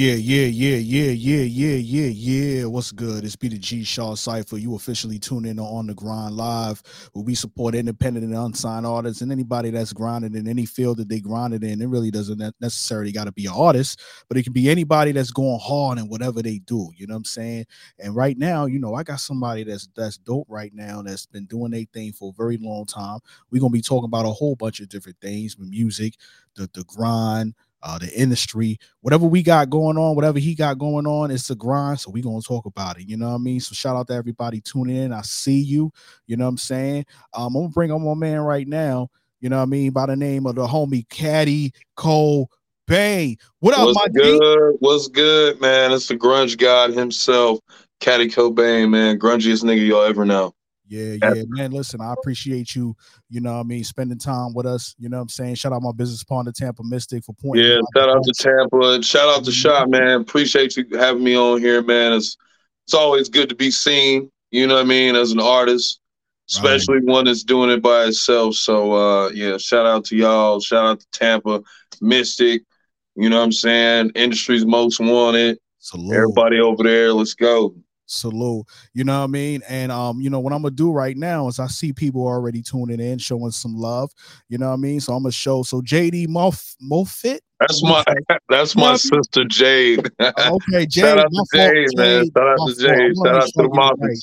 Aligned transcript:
Yeah, 0.00 0.14
yeah, 0.14 0.46
yeah, 0.46 0.76
yeah, 0.76 1.10
yeah, 1.10 1.42
yeah, 1.42 1.74
yeah, 1.74 2.06
yeah. 2.06 2.64
What's 2.64 2.90
good? 2.90 3.22
It's 3.22 3.36
Peter 3.36 3.58
G. 3.58 3.84
Shah 3.84 4.14
Cypha. 4.14 4.58
You 4.58 4.74
officially 4.74 5.18
tune 5.18 5.44
in 5.44 5.58
on 5.58 5.88
the 5.88 5.92
Grynd 5.92 6.38
live, 6.38 6.82
where 7.12 7.22
we 7.22 7.34
support 7.34 7.74
independent 7.74 8.24
and 8.24 8.34
unsigned 8.34 8.86
artists 8.86 9.20
and 9.20 9.30
anybody 9.30 9.68
that's 9.68 9.92
grinding 9.92 10.34
in 10.36 10.48
any 10.48 10.64
field 10.64 10.96
that 10.96 11.10
they 11.10 11.20
grinded 11.20 11.64
in. 11.64 11.82
It 11.82 11.86
really 11.86 12.10
doesn't 12.10 12.40
necessarily 12.62 13.12
got 13.12 13.24
to 13.24 13.32
be 13.32 13.44
an 13.44 13.52
artist, 13.54 14.00
but 14.26 14.38
it 14.38 14.44
can 14.44 14.54
be 14.54 14.70
anybody 14.70 15.12
that's 15.12 15.32
going 15.32 15.60
hard 15.62 15.98
in 15.98 16.08
whatever 16.08 16.40
they 16.40 16.60
do. 16.60 16.90
You 16.96 17.06
know 17.06 17.12
what 17.12 17.18
I'm 17.18 17.24
saying? 17.26 17.66
And 17.98 18.16
right 18.16 18.38
now, 18.38 18.64
you 18.64 18.78
know, 18.78 18.94
I 18.94 19.02
got 19.02 19.20
somebody 19.20 19.64
that's 19.64 19.86
that's 19.94 20.16
dope 20.16 20.46
right 20.48 20.72
now 20.72 21.02
that's 21.02 21.26
been 21.26 21.44
doing 21.44 21.72
their 21.72 21.84
thing 21.92 22.14
for 22.14 22.30
a 22.30 22.42
very 22.42 22.56
long 22.56 22.86
time. 22.86 23.18
We're 23.50 23.60
gonna 23.60 23.70
be 23.70 23.82
talking 23.82 24.06
about 24.08 24.24
a 24.24 24.30
whole 24.32 24.56
bunch 24.56 24.80
of 24.80 24.88
different 24.88 25.20
things, 25.20 25.58
music, 25.58 26.14
the 26.56 26.70
the 26.72 26.84
grind 26.84 27.54
uh, 27.82 27.98
the 27.98 28.12
industry, 28.14 28.78
whatever 29.00 29.26
we 29.26 29.42
got 29.42 29.70
going 29.70 29.96
on, 29.96 30.14
whatever 30.14 30.38
he 30.38 30.54
got 30.54 30.78
going 30.78 31.06
on, 31.06 31.30
it's 31.30 31.50
a 31.50 31.54
grind. 31.54 32.00
So 32.00 32.10
we 32.10 32.22
gonna 32.22 32.42
talk 32.42 32.66
about 32.66 32.98
it. 32.98 33.08
You 33.08 33.16
know 33.16 33.28
what 33.28 33.36
I 33.36 33.38
mean? 33.38 33.60
So 33.60 33.74
shout 33.74 33.96
out 33.96 34.06
to 34.08 34.14
everybody 34.14 34.60
tuning 34.60 34.96
in. 34.96 35.12
I 35.12 35.22
see 35.22 35.60
you. 35.60 35.90
You 36.26 36.36
know 36.36 36.44
what 36.44 36.50
I'm 36.50 36.58
saying? 36.58 37.06
Um, 37.34 37.56
I'm 37.56 37.62
gonna 37.62 37.68
bring 37.68 37.90
on 37.90 38.04
my 38.04 38.14
man 38.14 38.40
right 38.40 38.66
now. 38.66 39.08
You 39.40 39.48
know 39.48 39.56
what 39.56 39.62
I 39.62 39.66
mean? 39.66 39.90
By 39.92 40.06
the 40.06 40.16
name 40.16 40.46
of 40.46 40.54
the 40.54 40.66
homie 40.66 41.08
Caddy 41.08 41.72
Cole 41.96 42.50
Bay. 42.86 43.36
What 43.60 43.74
up, 43.74 43.86
What's 43.86 43.98
my 43.98 44.08
good? 44.08 44.76
What's 44.80 45.08
good, 45.08 45.60
man? 45.60 45.92
It's 45.92 46.08
the 46.08 46.16
grunge 46.16 46.58
god 46.58 46.90
himself, 46.90 47.60
Kaddy 48.00 48.28
Kobain, 48.28 48.90
man. 48.90 49.18
Grungiest 49.18 49.64
nigga 49.64 49.86
y'all 49.86 50.04
ever 50.04 50.24
know. 50.24 50.52
Yeah, 50.90 51.16
yeah, 51.22 51.42
man. 51.46 51.70
Listen, 51.70 52.00
I 52.00 52.12
appreciate 52.12 52.74
you, 52.74 52.96
you 53.28 53.40
know 53.40 53.54
what 53.54 53.60
I 53.60 53.62
mean, 53.62 53.84
spending 53.84 54.18
time 54.18 54.52
with 54.54 54.66
us. 54.66 54.96
You 54.98 55.08
know 55.08 55.18
what 55.18 55.22
I'm 55.22 55.28
saying? 55.28 55.54
Shout 55.54 55.72
out 55.72 55.82
my 55.82 55.92
business 55.92 56.24
partner, 56.24 56.50
Tampa 56.50 56.82
Mystic, 56.82 57.24
for 57.24 57.32
pointing. 57.32 57.64
Yeah, 57.64 57.78
shout 57.96 58.08
out 58.08 58.24
to 58.24 58.32
Tampa. 58.36 59.00
Shout 59.00 59.28
out 59.28 59.44
to 59.44 59.52
Shot, 59.52 59.88
man. 59.88 60.20
Appreciate 60.20 60.76
you 60.76 60.84
having 60.98 61.22
me 61.22 61.36
on 61.36 61.60
here, 61.60 61.80
man. 61.80 62.12
It's 62.12 62.36
it's 62.86 62.94
always 62.94 63.28
good 63.28 63.48
to 63.50 63.54
be 63.54 63.70
seen, 63.70 64.32
you 64.50 64.66
know 64.66 64.74
what 64.74 64.84
I 64.84 64.88
mean, 64.88 65.14
as 65.14 65.30
an 65.30 65.38
artist, 65.38 66.00
especially 66.50 66.96
right. 66.96 67.04
one 67.04 67.26
that's 67.26 67.44
doing 67.44 67.70
it 67.70 67.82
by 67.82 68.06
itself. 68.06 68.56
So 68.56 68.92
uh 68.92 69.28
yeah, 69.28 69.58
shout 69.58 69.86
out 69.86 70.04
to 70.06 70.16
y'all. 70.16 70.58
Shout 70.58 70.86
out 70.86 70.98
to 70.98 71.06
Tampa 71.12 71.62
Mystic. 72.00 72.64
You 73.14 73.30
know 73.30 73.38
what 73.38 73.44
I'm 73.44 73.52
saying? 73.52 74.10
Industry's 74.16 74.66
most 74.66 74.98
wanted. 74.98 75.58
Salute. 75.78 76.16
Everybody 76.16 76.58
over 76.58 76.82
there, 76.82 77.12
let's 77.12 77.34
go 77.34 77.76
salute. 78.10 78.66
You 78.92 79.04
know 79.04 79.18
what 79.18 79.24
I 79.24 79.28
mean? 79.28 79.62
And 79.68 79.90
um, 79.92 80.20
you 80.20 80.30
know, 80.30 80.40
what 80.40 80.52
I'm 80.52 80.62
gonna 80.62 80.74
do 80.74 80.92
right 80.92 81.16
now 81.16 81.48
is 81.48 81.58
I 81.58 81.66
see 81.66 81.92
people 81.92 82.26
already 82.26 82.62
tuning 82.62 83.00
in, 83.00 83.18
showing 83.18 83.50
some 83.50 83.74
love. 83.74 84.12
You 84.48 84.58
know 84.58 84.68
what 84.68 84.74
I 84.74 84.78
mean? 84.78 85.00
So 85.00 85.14
I'm 85.14 85.22
gonna 85.22 85.32
show 85.32 85.62
so 85.62 85.80
JD 85.80 86.28
Moff 86.28 86.74
Mofit. 86.82 87.40
That's 87.60 87.82
my 87.82 88.04
that's 88.48 88.76
my 88.76 88.96
sister 88.96 89.44
Jade. 89.44 90.10
okay, 90.20 90.86
Jade. 90.86 90.92
Shout 90.92 91.18
out 91.18 91.30
to 91.30 91.46
Jade, 91.54 91.88
man. 91.96 92.24
Shout 92.36 92.48
out 92.48 92.68
to 92.68 92.74
Jade. 92.74 93.12
Shout 93.24 93.36
out 93.36 93.42
to 93.42 93.52
the. 93.56 94.22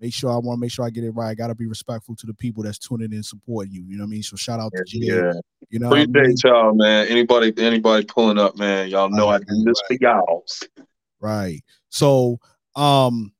Make 0.00 0.12
sure 0.12 0.32
I 0.32 0.38
want 0.38 0.56
to 0.56 0.60
make 0.60 0.72
sure 0.72 0.84
I 0.84 0.90
get 0.90 1.04
it 1.04 1.12
right. 1.12 1.28
I 1.28 1.34
gotta 1.34 1.54
be 1.54 1.66
respectful 1.66 2.16
to 2.16 2.26
the 2.26 2.34
people 2.34 2.64
that's 2.64 2.78
tuning 2.78 3.12
in, 3.12 3.22
supporting 3.22 3.72
you. 3.72 3.84
You 3.84 3.98
know 3.98 4.02
what 4.02 4.08
I 4.08 4.10
mean? 4.10 4.24
So 4.24 4.34
shout 4.34 4.58
out 4.58 4.72
to 4.74 4.82
Jade. 4.84 5.04
Yeah. 5.04 5.32
You 5.70 5.78
know, 5.78 5.86
appreciate 5.92 6.16
I 6.16 6.26
mean? 6.26 6.36
y'all, 6.44 6.74
man. 6.74 7.06
Anybody, 7.06 7.54
anybody 7.56 8.04
pulling 8.04 8.36
up, 8.36 8.56
man. 8.58 8.88
Y'all 8.88 9.08
know 9.08 9.30
right, 9.30 9.40
I 9.40 9.44
do 9.44 9.62
this 9.64 9.80
right. 9.88 10.00
for 10.00 10.04
y'all. 10.04 10.44
Right. 11.20 11.62
So 11.88 12.40
um 12.76 13.32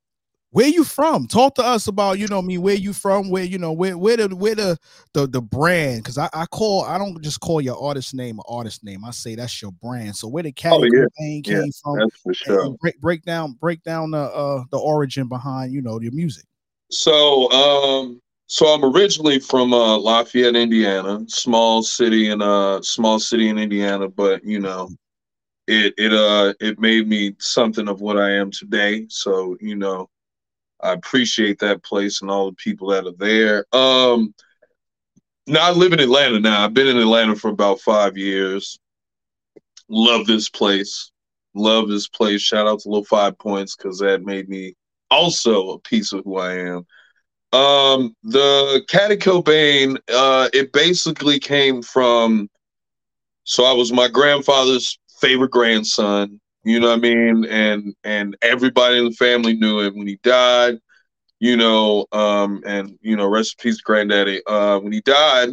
where 0.52 0.69
you 0.69 0.84
from 0.84 1.27
talk 1.27 1.55
to 1.55 1.64
us 1.64 1.86
about 1.86 2.19
you 2.19 2.28
know 2.28 2.38
I 2.38 2.42
me 2.42 2.48
mean, 2.48 2.62
where 2.62 2.75
you 2.75 2.92
from 2.92 3.30
where 3.30 3.42
you 3.44 3.58
know 3.58 3.72
where 3.72 3.97
where 3.98 4.16
the 4.16 4.36
where 4.36 4.55
the 4.55 4.78
the, 5.14 5.27
the 5.27 5.41
brand 5.41 6.02
because 6.02 6.19
I, 6.19 6.28
I 6.33 6.47
call 6.47 6.84
i 6.84 6.98
don't 6.98 7.20
just 7.22 7.41
call 7.41 7.60
your 7.60 7.83
artist 7.83 8.14
name 8.14 8.38
an 8.38 8.44
artist 8.47 8.84
name 8.84 9.05
i 9.05 9.10
say 9.10 9.34
that's 9.34 9.60
your 9.60 9.72
brand 9.72 10.14
so 10.14 10.28
where 10.28 10.42
the 10.42 10.53
cat 10.53 10.75
oh, 10.75 10.84
yeah. 10.84 11.06
came 11.19 11.42
yeah, 11.47 11.62
from 11.82 11.98
that's 11.98 12.16
for 12.21 12.34
sure. 12.34 12.76
break, 12.81 13.00
break 13.00 13.22
down 13.25 13.53
break 13.53 13.82
down 13.82 14.12
the 14.12 14.19
uh 14.19 14.62
the 14.71 14.78
origin 14.78 15.26
behind 15.26 15.72
you 15.72 15.82
know 15.82 16.00
your 16.00 16.12
music 16.12 16.44
so 16.91 17.50
um 17.50 18.21
so 18.47 18.66
i'm 18.66 18.84
originally 18.84 19.38
from 19.38 19.72
uh 19.72 19.97
lafayette 19.97 20.54
indiana 20.54 21.25
small 21.28 21.82
city 21.82 22.28
in 22.28 22.42
uh 22.42 22.81
small 22.82 23.19
city 23.19 23.48
in 23.48 23.59
indiana 23.59 24.06
but 24.06 24.44
you 24.44 24.60
know 24.60 24.91
it 25.67 25.95
it 25.97 26.12
uh 26.12 26.55
it 26.61 26.78
made 26.78 27.09
me 27.09 27.34
something 27.39 27.89
of 27.89 28.00
what 28.00 28.19
I 28.19 28.33
am 28.33 28.50
today. 28.50 29.06
So 29.09 29.56
you 29.61 29.77
know, 29.77 30.09
I 30.81 30.93
appreciate 30.93 31.59
that 31.61 31.83
place 31.84 32.23
and 32.23 32.31
all 32.31 32.50
the 32.50 32.56
people 32.56 32.89
that 32.89 33.06
are 33.06 33.15
there. 33.19 33.67
Um, 33.72 34.34
now 35.47 35.69
I 35.69 35.72
live 35.72 35.93
in 35.93 36.01
Atlanta 36.01 36.41
now. 36.41 36.65
I've 36.65 36.75
been 36.75 36.89
in 36.89 36.99
Atlanta 36.99 37.37
for 37.37 37.51
about 37.51 37.81
five 37.81 38.17
years. 38.17 38.78
Love 39.89 40.27
this 40.27 40.49
place. 40.49 41.11
Love 41.55 41.89
this 41.89 42.09
place. 42.09 42.41
Shout 42.41 42.67
out 42.67 42.81
to 42.81 42.89
Little 42.89 43.05
Five 43.05 43.39
Points 43.39 43.77
because 43.77 43.99
that 43.99 44.25
made 44.25 44.49
me 44.49 44.75
also 45.11 45.71
a 45.71 45.78
piece 45.81 46.12
of 46.12 46.25
who 46.25 46.39
I 46.39 46.55
am. 46.55 46.87
Um, 47.53 48.17
the 48.22 48.83
Kobain, 48.89 49.99
uh, 50.12 50.49
it 50.53 50.72
basically 50.72 51.39
came 51.39 51.83
from. 51.83 52.49
So 53.45 53.65
I 53.65 53.72
was 53.72 53.93
my 53.93 54.09
grandfather's 54.09 54.99
favorite 55.22 55.53
grandson. 55.53 56.41
You 56.65 56.81
know 56.81 56.88
what 56.88 56.99
I 56.99 57.00
mean? 57.00 57.44
And 57.47 57.94
and 58.05 58.37
everybody 58.43 58.99
in 58.99 59.06
the 59.06 59.12
family 59.12 59.55
knew 59.55 59.81
it 59.81 59.94
when 59.94 60.06
he 60.06 60.19
died. 60.22 60.78
You 61.41 61.56
know, 61.56 62.06
um, 62.12 62.62
and 62.66 62.99
you 63.00 63.16
know, 63.16 63.27
rest 63.27 63.56
in 63.59 63.62
peace, 63.71 63.81
granddaddy. 63.81 64.43
Uh, 64.47 64.78
when 64.78 64.93
he 64.93 65.00
died, 65.00 65.50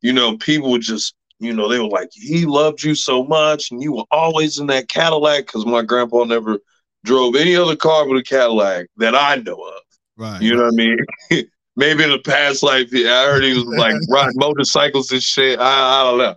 you 0.00 0.12
know, 0.12 0.36
people 0.36 0.70
would 0.70 0.82
just, 0.82 1.14
you 1.40 1.52
know, 1.52 1.68
they 1.68 1.80
were 1.80 1.88
like, 1.88 2.10
he 2.12 2.46
loved 2.46 2.84
you 2.84 2.94
so 2.94 3.24
much, 3.24 3.72
and 3.72 3.82
you 3.82 3.92
were 3.92 4.04
always 4.12 4.58
in 4.58 4.68
that 4.68 4.88
Cadillac 4.88 5.46
because 5.46 5.66
my 5.66 5.82
grandpa 5.82 6.24
never 6.24 6.58
drove 7.04 7.34
any 7.34 7.56
other 7.56 7.74
car 7.74 8.06
but 8.06 8.16
a 8.16 8.22
Cadillac 8.22 8.86
that 8.98 9.16
I 9.16 9.36
know 9.36 9.54
of. 9.54 9.82
Right. 10.16 10.40
You 10.40 10.54
know 10.56 10.64
what 10.64 10.74
I 10.74 10.76
mean? 10.76 10.98
Maybe 11.76 12.04
in 12.04 12.10
the 12.10 12.20
past 12.20 12.62
life, 12.62 12.88
I 12.92 13.26
heard 13.26 13.44
he 13.44 13.54
was 13.54 13.66
like 13.66 13.94
riding 14.10 14.32
motorcycles 14.36 15.10
and 15.10 15.22
shit. 15.22 15.58
I, 15.58 16.00
I 16.00 16.02
don't 16.04 16.18
know. 16.18 16.36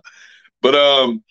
But 0.62 0.74
um, 0.74 1.24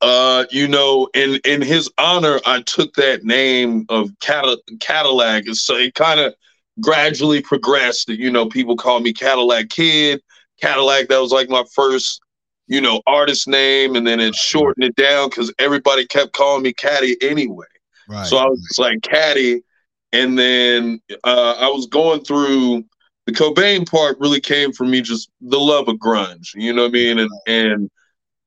uh, 0.00 0.44
you 0.50 0.68
know, 0.68 1.08
in 1.14 1.40
in 1.44 1.62
his 1.62 1.90
honor, 1.98 2.40
I 2.46 2.62
took 2.62 2.94
that 2.94 3.24
name 3.24 3.84
of 3.88 4.10
Cadillac, 4.20 5.46
and 5.46 5.56
so 5.56 5.76
it 5.76 5.94
kind 5.94 6.20
of 6.20 6.34
gradually 6.80 7.42
progressed. 7.42 8.08
You 8.08 8.30
know, 8.30 8.46
people 8.46 8.76
call 8.76 9.00
me 9.00 9.12
Cadillac 9.12 9.68
Kid, 9.70 10.22
Cadillac. 10.60 11.08
That 11.08 11.20
was 11.20 11.32
like 11.32 11.48
my 11.48 11.64
first, 11.74 12.20
you 12.68 12.80
know, 12.80 13.02
artist 13.06 13.48
name, 13.48 13.96
and 13.96 14.06
then 14.06 14.20
it 14.20 14.34
shortened 14.34 14.84
it 14.84 14.94
down 14.94 15.30
because 15.30 15.52
everybody 15.58 16.06
kept 16.06 16.32
calling 16.32 16.62
me 16.62 16.72
Kaddy 16.72 17.16
anyway. 17.20 17.66
Right. 18.08 18.26
So 18.26 18.38
I 18.38 18.46
was 18.46 18.76
like 18.78 19.02
Kaddy, 19.02 19.62
and 20.12 20.38
then 20.38 21.00
uh, 21.24 21.54
I 21.58 21.68
was 21.68 21.86
going 21.86 22.22
through 22.22 22.84
the 23.26 23.32
Kobain 23.32 23.88
part. 23.88 24.20
Really 24.20 24.40
came 24.40 24.72
from 24.72 24.92
me 24.92 25.02
just 25.02 25.28
the 25.40 25.58
love 25.58 25.88
of 25.88 25.96
grunge. 25.96 26.54
You 26.54 26.72
know 26.72 26.82
what 26.82 26.90
I 26.90 26.92
mean? 26.92 27.18
And 27.18 27.30
and 27.48 27.90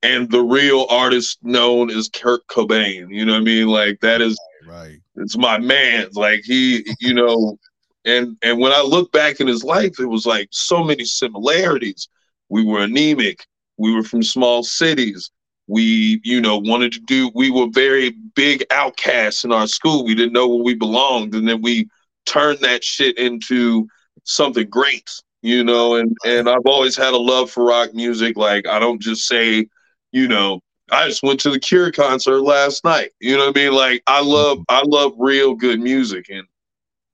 and 0.04 0.30
the 0.32 0.42
real 0.42 0.86
artist 0.90 1.40
known 1.44 1.90
as 1.90 2.10
Kurt 2.10 2.46
Cobain. 2.48 3.14
You 3.14 3.26
know 3.26 3.34
what 3.34 3.42
I 3.42 3.44
mean? 3.44 3.68
Like 3.68 4.00
that 4.02 4.22
is 4.22 4.40
right. 4.66 5.00
It's 5.16 5.38
my 5.38 5.58
man. 5.60 6.08
Like 6.14 6.42
he, 6.44 6.86
you 7.00 7.14
know, 7.14 7.58
and 8.06 8.38
and 8.42 8.60
when 8.60 8.72
I 8.72 8.82
look 8.82 9.12
back 9.12 9.40
in 9.40 9.48
his 9.48 9.64
life, 9.64 10.00
it 10.00 10.06
was 10.06 10.26
like 10.26 10.48
so 10.52 10.84
many 10.84 11.06
similarities. 11.06 12.08
We 12.50 12.64
were 12.64 12.82
anemic. 12.82 13.46
We 13.78 13.94
were 13.94 14.04
from 14.04 14.24
small 14.24 14.64
cities. 14.64 15.32
We, 15.68 16.20
you 16.24 16.42
know, 16.42 16.58
wanted 16.58 16.92
to 16.94 17.00
do. 17.02 17.32
We 17.34 17.50
were 17.50 17.68
very 17.72 18.12
big 18.36 18.66
outcasts 18.72 19.46
in 19.46 19.54
our 19.54 19.68
school. 19.68 20.04
We 20.04 20.16
didn't 20.16 20.34
know 20.34 20.48
where 20.48 20.64
we 20.64 20.74
belonged, 20.74 21.34
and 21.34 21.48
then 21.48 21.62
we 21.62 21.88
turned 22.26 22.60
that 22.60 22.84
shit 22.84 23.18
into 23.18 23.88
something 24.24 24.70
great 24.70 25.10
you 25.42 25.64
know 25.64 25.96
and 25.96 26.16
and 26.26 26.48
i've 26.48 26.66
always 26.66 26.96
had 26.96 27.14
a 27.14 27.18
love 27.18 27.50
for 27.50 27.66
rock 27.66 27.94
music 27.94 28.38
like 28.38 28.68
i 28.68 28.78
don't 28.78 29.02
just 29.02 29.28
say 29.28 29.66
you 30.12 30.28
know, 30.28 30.62
I 30.92 31.08
just 31.08 31.24
went 31.24 31.40
to 31.42 31.50
the 31.50 31.60
Cure 31.60 31.92
concert 31.92 32.42
last 32.42 32.84
night. 32.84 33.12
You 33.20 33.38
know 33.38 33.48
what 33.48 33.58
I 33.58 33.62
mean? 33.62 33.74
Like 33.74 34.04
I 34.08 34.22
love 34.22 34.60
I 34.70 34.84
love 34.86 35.14
real 35.18 35.56
good 35.56 35.80
music 35.80 36.30
and 36.30 36.46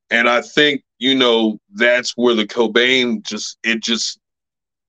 and 0.10 0.30
I 0.30 0.42
think, 0.42 0.84
you 1.00 1.16
know, 1.16 1.60
that's 1.74 2.16
where 2.16 2.34
the 2.34 2.48
Kobain 2.48 3.24
just 3.24 3.58
it 3.64 3.82
just 3.82 4.20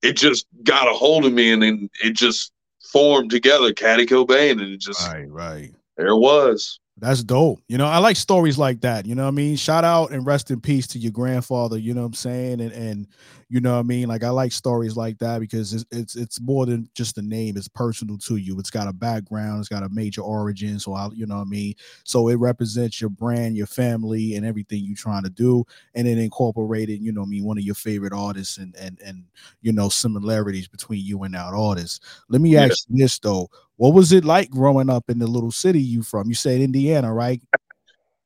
it 0.03 0.17
just 0.17 0.47
got 0.63 0.89
a 0.89 0.93
hold 0.93 1.25
of 1.25 1.33
me 1.33 1.53
and 1.53 1.63
then 1.63 1.91
it 2.03 2.15
just 2.15 2.53
formed 2.93 3.31
together, 3.31 3.73
Kaddy 3.73 4.07
Kobain, 4.07 4.53
and 4.53 4.73
it 4.73 4.81
just 4.81 5.07
right, 5.07 5.31
right. 5.31 5.75
There 5.97 6.17
was. 6.17 6.79
That's 7.01 7.23
dope. 7.23 7.61
You 7.69 7.79
know, 7.79 7.87
I 7.87 7.99
like 7.99 8.17
stories 8.17 8.59
like 8.59 8.81
that. 8.81 9.07
You 9.07 9.15
know 9.15 9.23
what 9.23 9.29
I 9.29 9.33
mean? 9.33 9.57
Shout 9.57 9.85
out 9.85 10.11
and 10.11 10.27
rest 10.27 10.51
in 10.51 10.61
peace 10.61 10.87
to 10.89 10.99
your 10.99 11.13
grandfather, 11.13 11.79
you 11.79 11.95
know 11.95 12.01
what 12.01 12.09
I'm 12.09 12.15
saying? 12.15 12.61
And 12.61 12.73
and 12.73 13.07
you 13.49 13.61
know 13.61 13.75
what 13.75 13.81
I 13.81 13.83
mean? 13.85 14.09
Like 14.09 14.25
I 14.25 14.31
like 14.31 14.53
stories 14.53 14.97
like 14.97 15.19
that 15.19 15.41
because 15.41 15.73
it's 15.73 15.85
it's 15.91 16.17
it's 16.17 16.41
more 16.41 16.67
than 16.67 16.91
just 16.95 17.17
a 17.17 17.23
name, 17.23 17.57
it's 17.57 17.69
personal 17.69 18.19
to 18.19 18.37
you. 18.37 18.59
It's 18.59 18.71
got 18.71 18.89
a 18.89 18.93
background, 18.93 19.61
it's 19.61 19.69
got 19.69 19.85
a 19.85 19.89
major 19.91 20.23
origin. 20.23 20.79
So 20.81 20.93
I 20.93 21.09
you 21.15 21.27
know 21.27 21.37
what 21.37 21.43
I 21.47 21.51
mean? 21.51 21.75
So 22.03 22.29
it 22.29 22.37
represents 22.37 23.01
your 23.01 23.11
brand, 23.11 23.57
your 23.57 23.67
family, 23.67 24.35
and 24.35 24.45
everything 24.45 24.85
you're 24.85 24.97
trying 24.97 25.23
to 25.23 25.31
do. 25.31 25.65
And 25.95 26.07
then 26.07 26.19
incorporated, 26.19 27.01
you 27.01 27.13
know 27.13 27.23
I 27.23 27.27
mean, 27.27 27.45
one 27.45 27.59
of 27.59 27.65
your 27.65 27.77
favorite 27.77 28.13
artists 28.13 28.59
and 28.59 28.75
and 28.77 28.99
and 29.05 29.25
you 29.63 29.73
know 29.73 29.89
similarities 29.89 30.67
between 30.67 31.05
you 31.05 31.23
and 31.23 31.35
that 31.35 31.55
artist. 31.55 32.03
Let 32.29 32.41
me 32.41 32.57
ask 32.57 32.71
yeah. 32.89 32.97
you 32.97 33.05
this 33.05 33.19
though 33.21 33.49
What 33.79 33.95
was 33.95 34.13
it 34.13 34.25
like 34.25 34.51
growing 34.51 34.91
up 34.91 35.05
in 35.09 35.21
the 35.21 35.27
little 35.27 35.53
city 35.53 35.81
you 35.81 36.03
from? 36.03 36.29
You 36.29 36.35
said 36.35 36.61
Indiana, 36.61 37.15
right? 37.15 37.41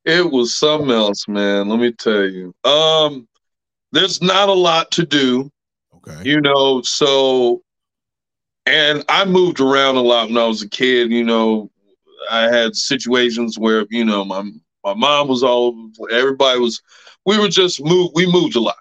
It 0.04 0.32
was 0.32 0.56
something 0.56 0.90
else, 0.90 1.28
man. 1.28 1.68
Let 1.68 1.78
me 1.78 1.92
tell 1.92 2.24
you. 2.24 2.54
Um, 2.64 3.28
there's 3.92 4.20
not 4.22 4.48
a 4.48 4.54
lot 4.54 4.90
to 4.92 5.06
do. 5.06 5.50
Okay. 5.94 6.28
You 6.28 6.40
know, 6.40 6.80
so 6.80 7.62
and 8.64 9.04
I 9.10 9.24
moved 9.26 9.60
around 9.60 9.96
a 9.96 10.00
lot 10.00 10.28
when 10.28 10.38
I 10.38 10.46
was 10.46 10.62
a 10.62 10.68
kid, 10.68 11.10
you 11.12 11.24
know. 11.24 11.70
I 12.30 12.42
had 12.42 12.74
situations 12.74 13.58
where, 13.58 13.84
you 13.90 14.04
know, 14.04 14.24
my 14.24 14.50
my 14.84 14.94
mom 14.94 15.28
was 15.28 15.42
all 15.42 15.90
everybody 16.10 16.58
was 16.60 16.80
we 17.26 17.38
were 17.38 17.48
just 17.48 17.84
moved 17.84 18.12
we 18.14 18.30
moved 18.30 18.56
a 18.56 18.60
lot. 18.60 18.76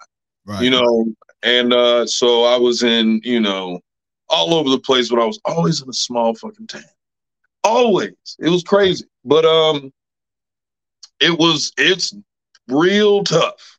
Right. 0.46 0.62
You 0.62 0.70
know, 0.70 1.06
and 1.42 1.72
uh 1.74 2.06
so 2.06 2.44
I 2.44 2.56
was 2.56 2.82
in, 2.82 3.20
you 3.24 3.40
know, 3.40 3.80
all 4.32 4.54
over 4.54 4.70
the 4.70 4.78
place, 4.78 5.08
but 5.08 5.20
I 5.20 5.24
was 5.24 5.40
always 5.44 5.82
in 5.82 5.88
a 5.88 5.92
small 5.92 6.34
fucking 6.34 6.66
town. 6.66 6.82
Always. 7.62 8.16
It 8.40 8.48
was 8.48 8.64
crazy. 8.64 9.04
But 9.24 9.44
um 9.44 9.92
it 11.20 11.38
was 11.38 11.72
it's 11.76 12.12
real 12.68 13.22
tough 13.22 13.78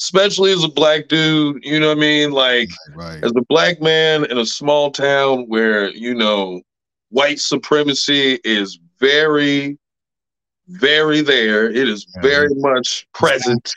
especially 0.00 0.52
as 0.52 0.62
a 0.62 0.68
black 0.68 1.08
dude, 1.08 1.64
you 1.64 1.80
know 1.80 1.88
what 1.88 1.98
I 1.98 2.00
mean? 2.00 2.30
Like 2.30 2.70
right. 2.94 3.22
as 3.22 3.32
a 3.36 3.42
black 3.48 3.80
man 3.80 4.24
in 4.26 4.38
a 4.38 4.46
small 4.46 4.90
town 4.90 5.44
where, 5.48 5.90
you 5.90 6.14
know, 6.14 6.60
white 7.10 7.40
supremacy 7.40 8.38
is 8.44 8.78
very, 9.00 9.78
very 10.68 11.20
there. 11.20 11.68
It 11.68 11.88
is 11.88 12.06
very 12.22 12.54
much 12.54 13.06
present. 13.12 13.72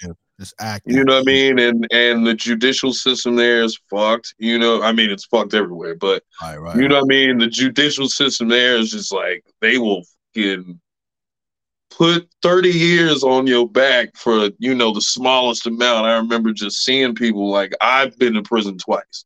Active. 0.59 0.95
You 0.95 1.03
know 1.03 1.15
what 1.15 1.21
I 1.21 1.25
mean? 1.25 1.59
And 1.59 1.87
and 1.91 2.25
the 2.25 2.33
judicial 2.33 2.93
system 2.93 3.35
there 3.35 3.63
is 3.63 3.79
fucked. 3.89 4.33
You 4.37 4.57
know, 4.57 4.81
I 4.81 4.91
mean 4.91 5.09
it's 5.09 5.25
fucked 5.25 5.53
everywhere, 5.53 5.95
but 5.95 6.23
Right, 6.41 6.57
right. 6.57 6.75
you 6.77 6.87
know 6.87 6.95
what 6.95 7.05
I 7.05 7.07
mean? 7.07 7.37
The 7.37 7.47
judicial 7.47 8.07
system 8.09 8.47
there 8.47 8.77
is 8.77 8.91
just 8.91 9.11
like 9.13 9.43
they 9.61 9.77
will 9.77 10.03
fucking 10.35 10.79
put 11.89 12.27
30 12.41 12.69
years 12.69 13.23
on 13.23 13.45
your 13.47 13.67
back 13.69 14.15
for, 14.15 14.49
you 14.59 14.73
know, 14.73 14.93
the 14.93 15.01
smallest 15.01 15.67
amount. 15.67 16.05
I 16.05 16.15
remember 16.15 16.53
just 16.53 16.83
seeing 16.83 17.13
people 17.13 17.49
like 17.51 17.73
I've 17.81 18.17
been 18.17 18.33
to 18.35 18.41
prison 18.41 18.77
twice, 18.77 19.25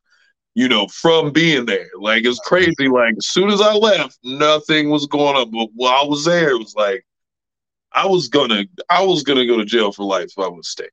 you 0.54 0.68
know, 0.68 0.86
from 0.88 1.32
being 1.32 1.64
there. 1.64 1.88
Like 1.98 2.24
it's 2.24 2.40
crazy. 2.40 2.88
Like 2.88 3.14
as 3.16 3.28
soon 3.28 3.50
as 3.50 3.60
I 3.60 3.72
left, 3.74 4.18
nothing 4.24 4.90
was 4.90 5.06
going 5.06 5.36
on. 5.36 5.50
But 5.50 5.68
while 5.74 6.02
I 6.02 6.06
was 6.06 6.24
there, 6.24 6.50
it 6.50 6.58
was 6.58 6.74
like 6.76 7.06
I 7.92 8.06
was 8.06 8.28
gonna 8.28 8.64
I 8.90 9.02
was 9.04 9.22
gonna 9.22 9.46
go 9.46 9.56
to 9.56 9.64
jail 9.64 9.92
for 9.92 10.04
life 10.04 10.26
if 10.36 10.38
I 10.38 10.48
would 10.48 10.64
stay. 10.64 10.88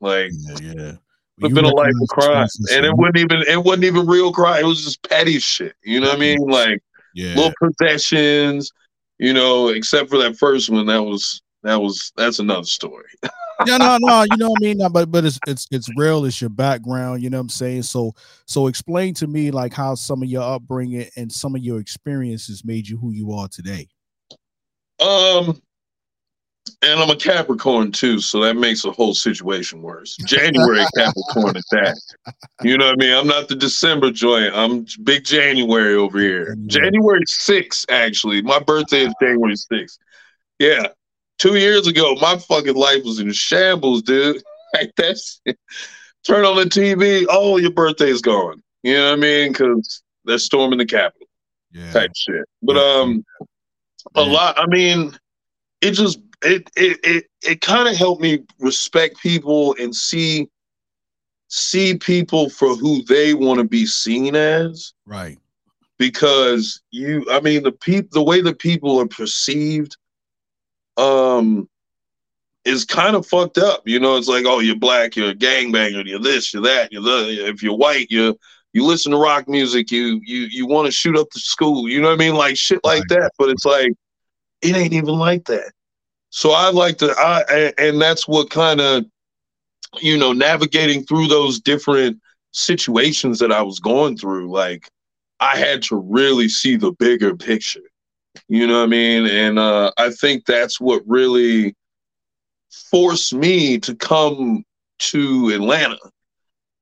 Like 0.00 0.30
yeah, 0.32 0.56
yeah. 0.60 0.92
it's 0.92 0.98
You 1.38 1.48
been 1.50 1.64
a 1.64 1.68
life 1.68 1.92
of 2.00 2.08
crime. 2.08 2.48
And 2.72 2.84
it 2.84 2.94
wasn't 2.94 3.18
even 3.18 3.42
it 3.48 3.62
wasn't 3.62 3.84
even 3.84 4.06
real 4.06 4.32
crime. 4.32 4.64
It 4.64 4.66
was 4.66 4.84
just 4.84 5.08
petty 5.08 5.38
shit. 5.38 5.74
You 5.82 6.00
know 6.00 6.08
what 6.08 6.16
I 6.16 6.20
mean? 6.20 6.38
Like 6.40 6.82
yeah. 7.14 7.34
little 7.34 7.52
possessions, 7.60 8.70
you 9.18 9.32
know, 9.32 9.68
except 9.68 10.10
for 10.10 10.18
that 10.18 10.36
first 10.36 10.70
one, 10.70 10.86
that 10.86 11.02
was 11.02 11.42
that 11.62 11.80
was 11.80 12.12
that's 12.16 12.38
another 12.38 12.66
story. 12.66 13.08
yeah, 13.66 13.78
no, 13.78 13.98
no, 14.00 14.22
you 14.22 14.36
know 14.36 14.50
what 14.50 14.62
I 14.62 14.66
mean. 14.66 14.78
No, 14.78 14.88
but 14.88 15.10
but 15.10 15.24
it's 15.24 15.38
it's 15.46 15.66
it's 15.70 15.88
real. 15.96 16.24
It's 16.24 16.40
your 16.40 16.50
background. 16.50 17.22
You 17.22 17.30
know 17.30 17.38
what 17.38 17.42
I'm 17.42 17.48
saying. 17.48 17.82
So 17.82 18.14
so 18.46 18.66
explain 18.66 19.14
to 19.14 19.26
me 19.26 19.50
like 19.50 19.72
how 19.72 19.94
some 19.94 20.22
of 20.22 20.28
your 20.28 20.42
upbringing 20.42 21.08
and 21.16 21.32
some 21.32 21.54
of 21.54 21.62
your 21.62 21.80
experiences 21.80 22.64
made 22.64 22.88
you 22.88 22.98
who 22.98 23.12
you 23.12 23.32
are 23.32 23.48
today. 23.48 23.88
Um 25.00 25.60
and 26.82 26.98
I'm 27.00 27.10
a 27.10 27.16
Capricorn 27.16 27.92
too, 27.92 28.20
so 28.20 28.40
that 28.40 28.56
makes 28.56 28.82
the 28.82 28.90
whole 28.92 29.14
situation 29.14 29.82
worse. 29.82 30.16
January 30.26 30.84
Capricorn 30.96 31.56
at 31.56 31.62
that. 31.72 32.00
You 32.62 32.78
know 32.78 32.86
what 32.86 32.94
I 33.02 33.04
mean? 33.06 33.14
I'm 33.14 33.26
not 33.26 33.48
the 33.48 33.54
December 33.56 34.10
joint. 34.10 34.54
I'm 34.54 34.86
big 35.02 35.24
January 35.24 35.94
over 35.94 36.18
here. 36.18 36.56
January 36.66 37.20
6th, 37.26 37.84
actually. 37.90 38.42
My 38.42 38.58
birthday 38.58 39.02
is 39.06 39.14
January 39.20 39.54
6th. 39.54 39.98
Yeah. 40.58 40.88
Two 41.38 41.56
years 41.56 41.86
ago, 41.86 42.14
my 42.20 42.38
fucking 42.38 42.74
life 42.76 43.02
was 43.04 43.18
in 43.18 43.32
shambles, 43.32 44.02
dude. 44.02 44.42
Like 44.74 44.90
that's 44.96 45.40
turn 46.26 46.44
on 46.44 46.56
the 46.56 46.64
TV. 46.64 47.26
Oh, 47.28 47.58
your 47.58 47.70
birthday's 47.70 48.20
gone. 48.20 48.60
You 48.82 48.94
know 48.94 49.10
what 49.10 49.18
I 49.18 49.20
mean? 49.20 49.52
Because 49.52 50.02
they're 50.24 50.38
storming 50.38 50.78
the 50.80 50.84
Capitol 50.84 51.28
Yeah. 51.70 51.92
type 51.92 52.10
shit. 52.16 52.42
But 52.60 52.74
Yeah. 52.74 52.82
um, 53.02 53.24
a 54.16 54.22
Yeah. 54.22 54.32
lot. 54.32 54.58
I 54.58 54.66
mean, 54.66 55.16
it 55.80 55.92
just 55.92 56.18
it 56.44 56.70
it 56.76 56.98
it, 57.02 57.24
it 57.42 57.60
kind 57.60 57.88
of 57.88 57.96
helped 57.96 58.22
me 58.22 58.40
respect 58.58 59.20
people 59.20 59.74
and 59.78 59.94
see 59.94 60.48
see 61.48 61.96
people 61.96 62.50
for 62.50 62.74
who 62.74 63.02
they 63.04 63.32
want 63.34 63.58
to 63.58 63.64
be 63.64 63.86
seen 63.86 64.34
as. 64.34 64.92
Right. 65.06 65.38
because 65.98 66.82
you 66.90 67.24
i 67.30 67.40
mean 67.40 67.62
the 67.62 67.72
peop 67.72 68.10
the 68.10 68.22
way 68.22 68.40
that 68.40 68.58
people 68.58 69.00
are 69.00 69.06
perceived 69.06 69.96
um 70.96 71.68
is 72.64 72.84
kind 72.84 73.14
of 73.14 73.26
fucked 73.26 73.58
up 73.58 73.82
you 73.86 74.00
know? 74.00 74.16
It's 74.16 74.28
like 74.28 74.44
oh 74.46 74.60
you're 74.60 74.76
black 74.76 75.16
you're 75.16 75.30
a 75.30 75.34
gangbanger 75.34 76.04
you're 76.04 76.18
this 76.18 76.52
you're 76.52 76.62
that 76.64 76.92
you're 76.92 77.02
the 77.02 77.46
if 77.48 77.62
you're 77.62 77.76
white 77.76 78.10
you 78.10 78.36
you 78.72 78.84
listen 78.84 79.12
to 79.12 79.18
rock 79.18 79.48
music 79.48 79.90
you 79.90 80.20
you 80.24 80.40
you 80.50 80.66
want 80.66 80.86
to 80.86 80.92
shoot 80.92 81.16
up 81.16 81.30
the 81.30 81.40
school 81.40 81.88
you 81.88 82.00
know 82.00 82.08
what 82.08 82.20
i 82.20 82.24
mean? 82.24 82.34
Like 82.34 82.56
shit 82.56 82.80
like 82.82 83.06
that 83.08 83.30
but 83.38 83.50
it's 83.50 83.64
like 83.64 83.92
it 84.62 84.74
ain't 84.74 84.94
even 84.94 85.14
like 85.14 85.44
that 85.44 85.70
so 86.34 86.50
i 86.50 86.70
like 86.70 86.98
to 86.98 87.14
i 87.18 87.72
and 87.78 88.00
that's 88.00 88.26
what 88.26 88.50
kind 88.50 88.80
of 88.80 89.04
you 90.00 90.16
know 90.18 90.32
navigating 90.32 91.04
through 91.04 91.28
those 91.28 91.60
different 91.60 92.18
situations 92.52 93.38
that 93.38 93.52
i 93.52 93.62
was 93.62 93.80
going 93.80 94.16
through 94.16 94.50
like 94.50 94.88
I 95.40 95.56
had 95.58 95.82
to 95.84 95.96
really 95.96 96.48
see 96.48 96.76
the 96.76 96.92
bigger 96.92 97.36
picture. 97.36 97.82
You 98.48 98.66
know 98.66 98.78
what 98.78 98.84
I 98.84 98.86
mean? 98.86 99.26
And 99.26 99.58
uh, 99.58 99.92
I 99.98 100.10
think 100.10 100.46
that's 100.46 100.80
what 100.80 101.02
really 101.06 101.74
forced 102.90 103.34
me 103.34 103.78
to 103.80 103.94
come 103.94 104.64
to 105.00 105.50
Atlanta 105.54 105.98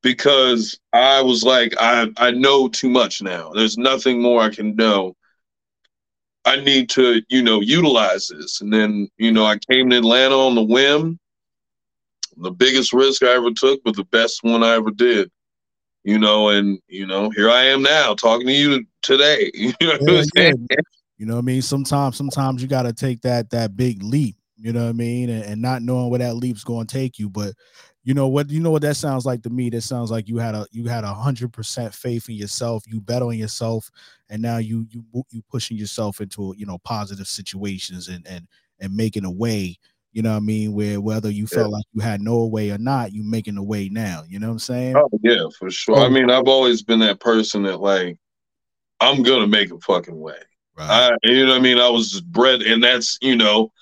because 0.02 0.78
I 0.92 1.20
was 1.22 1.42
like, 1.42 1.74
I, 1.78 2.08
I 2.18 2.30
know 2.30 2.68
too 2.68 2.88
much 2.88 3.20
now. 3.20 3.50
There's 3.50 3.78
nothing 3.78 4.22
more 4.22 4.42
I 4.42 4.50
can 4.50 4.76
know. 4.76 5.14
I 6.44 6.56
need 6.56 6.90
to, 6.90 7.22
you 7.28 7.42
know, 7.42 7.60
utilize 7.60 8.28
this. 8.28 8.60
And 8.60 8.72
then, 8.72 9.08
you 9.16 9.30
know, 9.30 9.44
I 9.44 9.58
came 9.70 9.90
to 9.90 9.98
Atlanta 9.98 10.36
on 10.36 10.54
the 10.54 10.62
whim. 10.62 11.18
The 12.38 12.50
biggest 12.50 12.92
risk 12.92 13.22
I 13.22 13.32
ever 13.34 13.50
took, 13.52 13.82
but 13.84 13.94
the 13.94 14.04
best 14.04 14.42
one 14.42 14.64
I 14.64 14.74
ever 14.74 14.90
did 14.90 15.30
you 16.04 16.18
know, 16.18 16.48
and 16.48 16.78
you 16.88 17.06
know, 17.06 17.30
here 17.30 17.50
I 17.50 17.64
am 17.64 17.82
now 17.82 18.14
talking 18.14 18.46
to 18.46 18.52
you 18.52 18.84
today. 19.02 19.50
You 19.54 19.72
know 19.80 19.98
what 20.00 20.28
Yeah, 20.34 20.50
I'm? 20.50 20.66
You 21.18 21.26
know 21.26 21.34
what 21.34 21.40
I 21.40 21.42
mean? 21.42 21.62
Sometimes 21.62 22.16
sometimes 22.16 22.62
you 22.62 22.68
gotta 22.68 22.92
take 22.92 23.22
that 23.22 23.50
that 23.50 23.76
big 23.76 24.02
leap, 24.02 24.36
you 24.56 24.72
know 24.72 24.84
what 24.84 24.90
I 24.90 24.92
mean? 24.92 25.30
And, 25.30 25.44
and 25.44 25.62
not 25.62 25.82
knowing 25.82 26.10
where 26.10 26.18
that 26.18 26.34
leap's 26.34 26.64
gonna 26.64 26.86
take 26.86 27.18
you. 27.18 27.28
But 27.28 27.54
you 28.04 28.14
know 28.14 28.26
what 28.26 28.50
you 28.50 28.60
know 28.60 28.70
what 28.70 28.82
that 28.82 28.96
sounds 28.96 29.24
like 29.24 29.42
to 29.42 29.50
me? 29.50 29.70
That 29.70 29.82
sounds 29.82 30.10
like 30.10 30.28
you 30.28 30.38
had 30.38 30.54
a 30.54 30.66
you 30.72 30.86
had 30.86 31.04
a 31.04 31.14
hundred 31.14 31.52
percent 31.52 31.94
faith 31.94 32.28
in 32.28 32.34
yourself, 32.34 32.84
you 32.86 33.00
bet 33.00 33.22
on 33.22 33.36
yourself, 33.38 33.90
and 34.28 34.42
now 34.42 34.58
you 34.58 34.86
you 34.90 35.04
you 35.30 35.42
pushing 35.50 35.76
yourself 35.76 36.20
into 36.20 36.54
you 36.56 36.66
know 36.66 36.78
positive 36.78 37.28
situations 37.28 38.08
and 38.08 38.26
and 38.26 38.48
and 38.80 38.94
making 38.94 39.24
a 39.24 39.30
way, 39.30 39.78
you 40.12 40.20
know 40.20 40.30
what 40.30 40.38
I 40.38 40.40
mean, 40.40 40.72
where 40.74 41.00
whether 41.00 41.30
you 41.30 41.46
felt 41.46 41.70
like 41.70 41.84
you 41.92 42.00
had 42.00 42.20
no 42.20 42.44
way 42.46 42.70
or 42.70 42.78
not, 42.78 43.12
you 43.12 43.22
making 43.22 43.56
a 43.56 43.62
way 43.62 43.88
now. 43.88 44.24
You 44.28 44.40
know 44.40 44.48
what 44.48 44.54
I'm 44.54 44.58
saying? 44.58 44.96
Oh 44.96 45.08
yeah, 45.22 45.44
for 45.58 45.70
sure. 45.70 45.98
I 45.98 46.08
mean, 46.08 46.28
I've 46.28 46.48
always 46.48 46.82
been 46.82 46.98
that 47.00 47.20
person 47.20 47.62
that 47.62 47.80
like 47.80 48.18
I'm 49.00 49.22
gonna 49.22 49.46
make 49.46 49.72
a 49.72 49.78
fucking 49.78 50.18
way. 50.18 50.38
right. 50.76 51.12
I, 51.12 51.16
you 51.22 51.46
know 51.46 51.52
what 51.52 51.58
I 51.58 51.62
mean? 51.62 51.78
I 51.78 51.88
was 51.88 52.20
bred, 52.20 52.62
and 52.62 52.82
that's 52.82 53.16
you 53.22 53.36
know, 53.36 53.72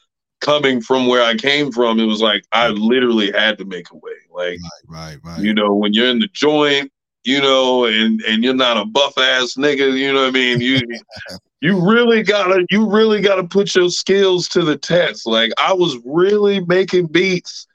coming 0.40 0.80
from 0.80 1.06
where 1.06 1.22
I 1.22 1.36
came 1.36 1.70
from, 1.70 2.00
it 2.00 2.06
was 2.06 2.20
like 2.20 2.44
I 2.52 2.68
literally 2.68 3.32
had 3.32 3.58
to 3.58 3.64
make 3.64 3.90
a 3.90 3.96
way. 3.96 4.12
Like 4.32 4.58
right, 4.88 5.16
right. 5.22 5.24
right. 5.24 5.40
you 5.40 5.54
know, 5.54 5.74
when 5.74 5.92
you're 5.92 6.08
in 6.08 6.18
the 6.18 6.28
joint, 6.32 6.90
you 7.24 7.40
know, 7.40 7.84
and 7.84 8.20
and 8.22 8.42
you're 8.42 8.54
not 8.54 8.76
a 8.76 8.84
buff 8.84 9.16
ass 9.18 9.54
nigga, 9.54 9.96
you 9.96 10.12
know 10.12 10.22
what 10.22 10.28
I 10.28 10.32
mean? 10.32 10.60
You 10.60 10.80
you 11.60 11.88
really 11.88 12.22
gotta 12.22 12.66
you 12.70 12.88
really 12.88 13.20
gotta 13.20 13.44
put 13.44 13.74
your 13.74 13.90
skills 13.90 14.48
to 14.48 14.62
the 14.62 14.76
test. 14.76 15.26
Like 15.26 15.52
I 15.58 15.72
was 15.72 15.98
really 16.04 16.60
making 16.60 17.06
beats 17.06 17.66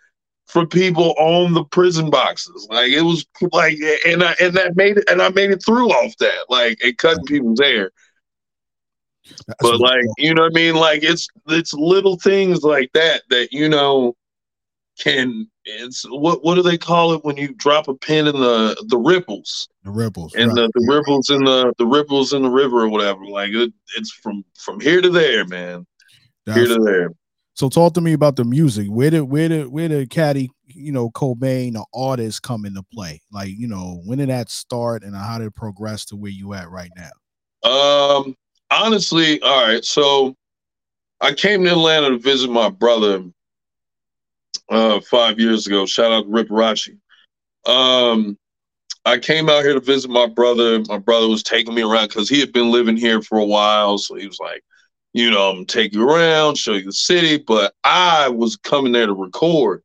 for 0.48 0.66
people 0.66 1.14
on 1.18 1.54
the 1.54 1.64
prison 1.66 2.10
boxes. 2.10 2.68
Like 2.70 2.90
it 2.90 3.02
was 3.02 3.26
like 3.52 3.78
and 4.06 4.24
I 4.24 4.36
and 4.40 4.54
that 4.56 4.76
made 4.76 4.98
it 4.98 5.10
and 5.10 5.22
I 5.22 5.30
made 5.30 5.52
it 5.52 5.64
through 5.64 5.90
off 5.90 6.16
that. 6.18 6.46
Like 6.50 6.84
it 6.84 6.98
cutting 6.98 7.26
people's 7.26 7.60
hair. 7.60 7.92
That's 9.48 9.58
But 9.62 9.80
like, 9.80 10.04
you 10.18 10.34
know 10.34 10.44
what 10.44 10.52
I 10.52 10.56
mean? 10.56 10.76
Like 10.76 11.04
it's 11.04 11.28
it's 11.48 11.74
little 11.74 12.18
things 12.18 12.64
like 12.64 12.92
that 12.94 13.24
that 13.30 13.52
you 13.52 13.70
know 13.70 14.16
can 15.00 15.48
it's 15.66 16.06
what 16.10 16.44
what 16.44 16.56
do 16.56 16.62
they 16.62 16.78
call 16.78 17.14
it 17.14 17.26
when 17.26 17.36
you 17.38 17.54
drop 17.56 17.88
a 17.88 17.96
pin 17.96 18.28
in 18.28 18.40
the 18.40 18.82
the 18.88 18.98
ripples 18.98 19.68
the 19.84 19.92
ripples. 19.92 20.34
and 20.36 20.48
right. 20.48 20.56
the, 20.56 20.72
the 20.74 20.88
ripples 20.90 21.30
in 21.30 21.44
the 21.44 21.74
the 21.78 21.86
ripples 21.86 22.32
in 22.32 22.44
the 22.44 22.50
river 22.50 22.82
or 22.84 22.88
whatever 22.88 23.26
like 23.26 23.50
it, 23.52 23.74
it's 23.98 24.12
from 24.12 24.46
from 24.58 24.80
here 24.80 25.02
to 25.02 25.10
there 25.10 25.46
man 25.48 25.86
here 26.46 26.68
to 26.68 26.80
there 26.80 27.10
So 27.56 27.68
talk 27.70 27.94
to 27.94 28.02
me 28.02 28.14
about 28.14 28.36
the 28.36 28.44
music. 28.44 28.88
Where 28.88 29.10
did 29.10 29.24
where 29.24 29.50
did 29.50 29.68
where 29.68 29.88
did 29.88 30.10
Kaddy, 30.10 30.50
you 30.66 30.92
know, 30.92 31.10
Kobain, 31.10 31.74
the 31.74 31.86
artist, 31.94 32.42
come 32.42 32.66
into 32.66 32.84
play? 32.84 33.22
Like, 33.32 33.48
you 33.48 33.68
know, 33.68 34.02
when 34.06 34.18
did 34.18 34.28
that 34.28 34.50
start 34.50 35.04
and 35.04 35.16
how 35.16 35.38
did 35.38 35.48
it 35.48 35.56
progress 35.56 36.04
to 36.08 36.18
where 36.18 36.32
you 36.32 36.54
at 36.54 36.70
right 36.70 36.92
now? 36.98 37.12
um 37.66 38.36
honestly, 38.72 39.42
all 39.42 39.68
right. 39.68 39.84
So 39.84 40.36
I 41.22 41.34
came 41.34 41.64
to 41.64 41.72
Atlanta 41.72 42.10
to 42.10 42.18
visit 42.18 42.50
my 42.50 42.70
brother 42.70 43.24
uh, 44.70 45.00
five 45.02 45.40
years 45.40 45.68
ago. 45.68 45.86
Shout 45.86 46.12
out 46.12 46.24
to 46.24 46.30
Rip 46.30 46.50
Rachi. 46.50 46.98
Um, 47.66 48.38
I 49.06 49.18
came 49.18 49.50
out 49.50 49.64
here 49.64 49.74
to 49.74 49.80
visit 49.80 50.10
my 50.10 50.28
brother. 50.28 50.82
My 50.88 50.98
brother 50.98 51.28
was 51.28 51.44
taking 51.44 51.76
me 51.76 51.84
around 51.84 52.08
because 52.08 52.28
he 52.28 52.40
had 52.40 52.52
been 52.52 52.72
living 52.72 52.98
here 52.98 53.22
for 53.22 53.38
a 53.38 53.46
while. 53.46 53.98
So 53.98 54.16
he 54.16 54.28
was 54.28 54.40
like, 54.40 54.64
you 55.14 55.30
know, 55.32 55.50
I'm 55.50 55.56
gonna 55.58 55.66
take 55.66 55.94
you 55.94 56.10
around, 56.10 56.58
show 56.58 56.74
you 56.74 56.86
the 56.86 56.92
city. 56.92 57.38
But 57.38 57.74
I 57.84 58.30
was 58.30 58.56
coming 58.58 58.92
there 58.92 59.06
to 59.06 59.14
record. 59.14 59.84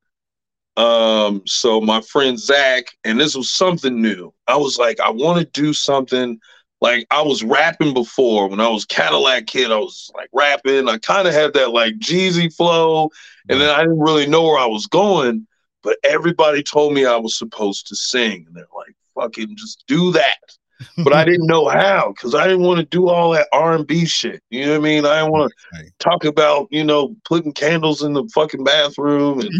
Um, 0.76 1.42
so 1.46 1.80
my 1.80 2.00
friend 2.00 2.38
Zach, 2.38 2.87
and 3.04 3.20
this 3.20 3.34
was 3.34 3.50
something 3.50 4.00
new. 4.00 4.32
I 4.46 4.56
was 4.56 4.78
like, 4.78 4.99
I 5.00 5.10
want 5.10 5.38
to 5.38 5.60
do 5.60 5.72
something 5.75 6.40
like 6.80 7.06
I 7.10 7.22
was 7.22 7.44
rapping 7.44 7.94
before 7.94 8.49
when 8.49 8.60
I 8.60 8.68
was 8.68 8.84
Cadillac 8.84 9.46
Kid. 9.46 9.70
I 9.70 9.78
was 9.78 10.10
like 10.14 10.30
rapping. 10.32 10.88
I 10.88 10.99
kind 10.99 11.28
of 11.28 11.34
had 11.34 11.52
that 11.54 11.70
like 11.70 11.94
Jeezy 11.99 12.54
flow, 12.54 13.10
and 13.49 13.60
then 13.60 13.68
I 13.68 13.80
didn't 13.80 14.00
really 14.00 14.26
know 14.26 14.44
where 14.44 14.58
I 14.58 14.66
was 14.66 14.87
going. 14.87 15.46
But 15.82 15.99
everybody 16.04 16.62
told 16.62 16.92
me 16.92 17.06
I 17.06 17.16
was 17.16 17.37
supposed 17.37 17.87
to 17.88 17.96
sing, 17.96 18.44
and 18.46 18.54
they're 18.54 18.64
like, 18.75 18.94
"Fucking 19.14 19.56
just 19.56 19.84
do 19.87 20.12
that." 20.12 20.38
but 21.04 21.12
I 21.12 21.25
didn't 21.25 21.46
know 21.46 21.68
how 21.68 22.12
because 22.16 22.34
I 22.34 22.46
didn't 22.46 22.64
want 22.64 22.80
to 22.80 22.87
do 22.87 23.08
all 23.08 23.32
that 23.32 23.49
R 23.52 23.75
and 23.75 23.87
B 23.87 24.06
shit. 24.06 24.42
You 24.49 24.64
know 24.64 24.72
what 24.72 24.78
I 24.78 24.80
mean? 24.80 25.04
I 25.04 25.20
didn't 25.20 25.32
want 25.32 25.52
to 25.75 25.90
talk 25.99 26.25
about 26.25 26.68
you 26.70 26.84
know 26.84 27.14
putting 27.26 27.52
candles 27.52 28.02
in 28.02 28.14
the 28.14 28.25
fucking 28.34 28.64
bathroom 28.64 29.40
and 29.40 29.50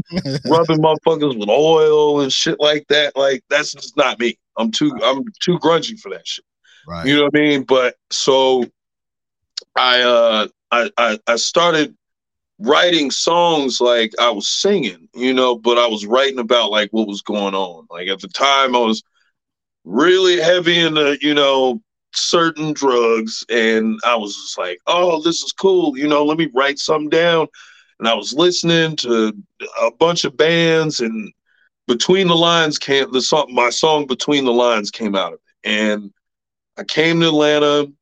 rubbing 0.47 0.79
motherfuckers 0.79 1.39
with 1.39 1.50
oil 1.50 2.21
and 2.23 2.33
shit 2.33 2.59
like 2.59 2.87
that. 2.89 3.17
Like 3.17 3.45
that's 3.50 3.73
just 3.73 3.97
not 3.97 4.19
me. 4.19 4.39
I'm 4.57 4.71
too 4.71 4.97
I'm 5.03 5.25
too 5.43 5.59
grungy 5.59 5.99
for 5.99 6.11
that 6.11 6.27
shit. 6.27 6.45
Right. 6.87 7.07
You 7.07 7.17
know 7.17 7.25
what 7.25 7.37
I 7.37 7.41
mean? 7.41 7.63
But 7.63 7.97
so 8.11 8.65
I 9.77 10.03
uh 10.03 10.49
I, 10.71 10.91
I 10.97 11.19
I 11.27 11.37
started 11.37 11.95
writing 12.59 13.11
songs 13.11 13.81
like 13.81 14.13
I 14.21 14.31
was 14.31 14.49
singing, 14.49 15.09
you 15.15 15.33
know, 15.33 15.57
but 15.57 15.79
I 15.79 15.87
was 15.87 16.07
writing 16.07 16.39
about 16.39 16.71
like 16.71 16.91
what 16.93 17.09
was 17.09 17.23
going 17.23 17.55
on. 17.55 17.87
Like 17.91 18.09
at 18.09 18.21
the 18.21 18.29
time 18.29 18.77
I 18.77 18.81
was 18.81 19.03
really 19.85 20.39
heavy 20.41 20.79
into, 20.79 21.17
you 21.23 21.35
know, 21.35 21.81
certain 22.13 22.73
drugs 22.73 23.45
and 23.49 23.99
I 24.05 24.17
was 24.17 24.35
just 24.35 24.59
like, 24.59 24.79
"Oh, 24.87 25.23
this 25.23 25.43
is 25.43 25.53
cool. 25.53 25.97
You 25.97 26.09
know, 26.09 26.25
let 26.25 26.39
me 26.39 26.49
write 26.55 26.79
something 26.79 27.09
down." 27.09 27.47
And 27.99 28.09
I 28.09 28.15
was 28.15 28.33
listening 28.33 28.97
to 28.97 29.33
a 29.81 29.91
bunch 29.93 30.25
of 30.25 30.37
bands 30.37 31.01
and 31.01 31.33
between 31.87 32.29
the 32.29 32.37
lines 32.37 32.79
came 32.79 33.11
the 33.13 33.21
song 33.21 33.53
my 33.53 33.71
song 33.71 34.07
between 34.07 34.45
the 34.45 34.53
lines 34.53 34.91
came 34.91 35.15
out 35.15 35.33
of 35.33 35.41
it. 35.41 35.69
And 35.69 36.13
I 36.81 36.85
came 36.85 37.21
to 37.21 37.29
Atlanta 37.29 37.93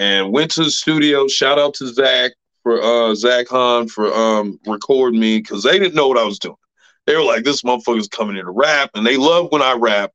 and 0.00 0.32
went 0.32 0.50
to 0.52 0.64
the 0.64 0.70
studio. 0.70 1.28
Shout 1.28 1.56
out 1.56 1.74
to 1.74 1.86
Zach 1.86 2.32
for 2.64 2.82
uh 2.82 3.14
Zach 3.14 3.46
Hahn 3.46 3.86
for 3.86 4.12
um 4.12 4.58
recording 4.66 5.20
me 5.20 5.38
because 5.38 5.62
they 5.62 5.78
didn't 5.78 5.94
know 5.94 6.08
what 6.08 6.18
I 6.18 6.24
was 6.24 6.40
doing. 6.40 6.56
They 7.06 7.14
were 7.14 7.22
like, 7.22 7.44
this 7.44 7.62
motherfucker's 7.62 8.08
coming 8.08 8.36
in 8.36 8.44
to 8.44 8.50
rap, 8.50 8.90
and 8.96 9.06
they 9.06 9.16
love 9.16 9.52
when 9.52 9.62
I 9.62 9.74
rap, 9.74 10.10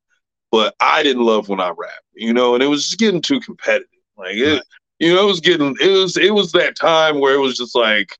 but 0.50 0.74
I 0.82 1.02
didn't 1.02 1.24
love 1.24 1.48
when 1.48 1.60
I 1.60 1.70
rap, 1.70 2.02
you 2.12 2.34
know, 2.34 2.52
and 2.52 2.62
it 2.62 2.66
was 2.66 2.84
just 2.84 2.98
getting 2.98 3.22
too 3.22 3.40
competitive. 3.40 3.88
Like 4.18 4.36
it, 4.36 4.52
right. 4.52 4.62
you 4.98 5.14
know, 5.14 5.22
it 5.22 5.26
was 5.26 5.40
getting 5.40 5.74
it 5.80 5.88
was 5.88 6.18
it 6.18 6.34
was 6.34 6.52
that 6.52 6.76
time 6.76 7.20
where 7.20 7.34
it 7.34 7.40
was 7.40 7.56
just 7.56 7.74
like 7.74 8.14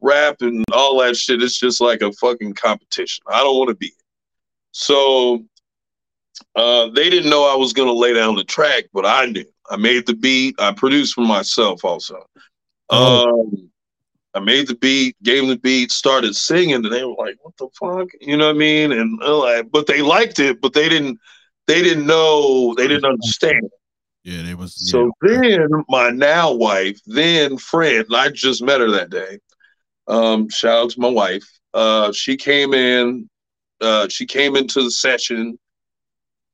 rap 0.00 0.38
and 0.40 0.64
all 0.72 0.98
that 0.98 1.16
shit. 1.16 1.40
It's 1.40 1.60
just 1.60 1.80
like 1.80 2.02
a 2.02 2.10
fucking 2.14 2.54
competition. 2.54 3.22
I 3.28 3.44
don't 3.44 3.58
want 3.58 3.68
to 3.68 3.76
be 3.76 3.86
it. 3.86 3.92
So 4.72 5.44
uh, 6.56 6.88
they 6.90 7.10
didn't 7.10 7.30
know 7.30 7.44
I 7.44 7.56
was 7.56 7.72
going 7.72 7.88
to 7.88 7.92
lay 7.92 8.14
down 8.14 8.34
the 8.34 8.44
track, 8.44 8.84
but 8.92 9.06
I 9.06 9.26
knew. 9.26 9.44
I 9.70 9.76
made 9.76 10.06
the 10.06 10.14
beat. 10.14 10.56
I 10.58 10.72
produced 10.72 11.14
for 11.14 11.20
myself 11.22 11.84
also. 11.84 12.24
Oh. 12.90 13.40
Um, 13.40 13.70
I 14.34 14.40
made 14.40 14.68
the 14.68 14.74
beat, 14.74 15.16
gave 15.22 15.42
them 15.42 15.50
the 15.50 15.58
beat, 15.58 15.90
started 15.90 16.36
singing, 16.36 16.74
and 16.74 16.84
they 16.84 17.04
were 17.04 17.14
like, 17.18 17.36
"What 17.42 17.56
the 17.56 17.68
fuck?" 17.78 18.08
You 18.20 18.36
know 18.36 18.46
what 18.46 18.56
I 18.56 18.58
mean? 18.58 18.92
And 18.92 19.18
like, 19.18 19.70
but 19.70 19.86
they 19.86 20.02
liked 20.02 20.38
it, 20.38 20.60
but 20.60 20.72
they 20.72 20.88
didn't. 20.88 21.18
They 21.66 21.82
didn't 21.82 22.06
know. 22.06 22.74
They 22.74 22.86
didn't 22.88 23.04
understand. 23.04 23.68
Yeah, 24.24 24.42
they 24.42 24.54
was. 24.54 24.80
Yeah. 24.84 24.90
So 24.92 25.12
then, 25.22 25.68
my 25.88 26.10
now 26.10 26.52
wife, 26.52 27.00
then 27.06 27.56
friend, 27.58 28.06
I 28.14 28.28
just 28.28 28.62
met 28.62 28.80
her 28.80 28.90
that 28.90 29.10
day. 29.10 29.38
Um, 30.06 30.48
shout 30.48 30.84
out 30.84 30.90
to 30.90 31.00
my 31.00 31.08
wife. 31.08 31.44
Uh, 31.74 32.12
she 32.12 32.36
came 32.36 32.74
in. 32.74 33.28
Uh, 33.80 34.08
she 34.08 34.26
came 34.26 34.56
into 34.56 34.82
the 34.82 34.90
session 34.90 35.58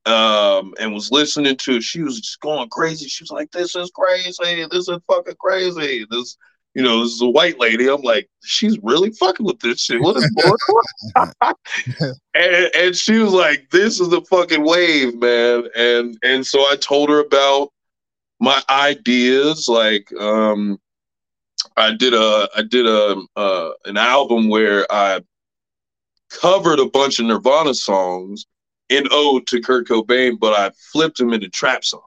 um, 0.07 0.75
and 0.79 0.93
was 0.93 1.11
listening 1.11 1.57
to. 1.57 1.81
She 1.81 2.03
was 2.03 2.21
just 2.21 2.41
going 2.41 2.69
crazy. 2.69 3.09
She 3.09 3.25
was 3.25 3.31
like, 3.31 3.51
"This 3.51 3.75
is 3.75 3.91
crazy. 3.95 4.67
This 4.71 4.89
is 4.89 4.99
fucking 5.07 5.37
crazy. 5.39 6.07
This, 6.11 6.37
you 6.75 6.83
know, 6.83 7.03
this 7.03 7.13
is 7.13 7.23
a 7.23 7.29
white 7.29 7.59
lady." 7.59 7.89
I'm 7.89 8.03
like, 8.03 8.29
"She's 8.43 8.79
really 8.83 9.11
fucking 9.13 9.47
with 9.47 9.61
this 9.61 9.81
shit. 9.81 10.01
What 10.01 10.17
is 10.17 10.31
going 10.31 11.33
on?" 11.41 11.55
and, 12.35 12.71
and 12.77 12.97
she 12.97 13.19
was 13.19 13.33
like, 13.33 13.71
"This 13.71 14.01
is 14.01 14.11
the 14.11 14.23
fucking 14.23 14.65
wave, 14.65 15.17
man." 15.17 15.65
And 15.77 16.19
and 16.23 16.47
so 16.47 16.61
I 16.61 16.77
told 16.77 17.09
her 17.09 17.21
about 17.21 17.71
my 18.41 18.63
ideas, 18.69 19.69
like. 19.69 20.13
um 20.21 20.79
I 21.77 21.93
did 21.93 22.15
a 22.15 22.49
I 22.57 22.63
did 22.63 22.87
a 22.87 23.21
uh, 23.37 23.71
an 23.85 23.97
album 23.97 24.49
where 24.49 24.87
I 24.93 25.21
covered 26.31 26.79
a 26.79 26.87
bunch 26.87 27.19
of 27.19 27.27
Nirvana 27.27 27.75
songs 27.75 28.47
in 28.97 29.07
ode 29.11 29.47
to 29.49 29.61
Kurt 29.61 29.89
Cobain, 29.89 30.39
but 30.39 30.53
I 30.53 30.71
flipped 30.93 31.19
them 31.19 31.33
into 31.33 31.49
trap 31.49 31.85
songs. 31.85 32.05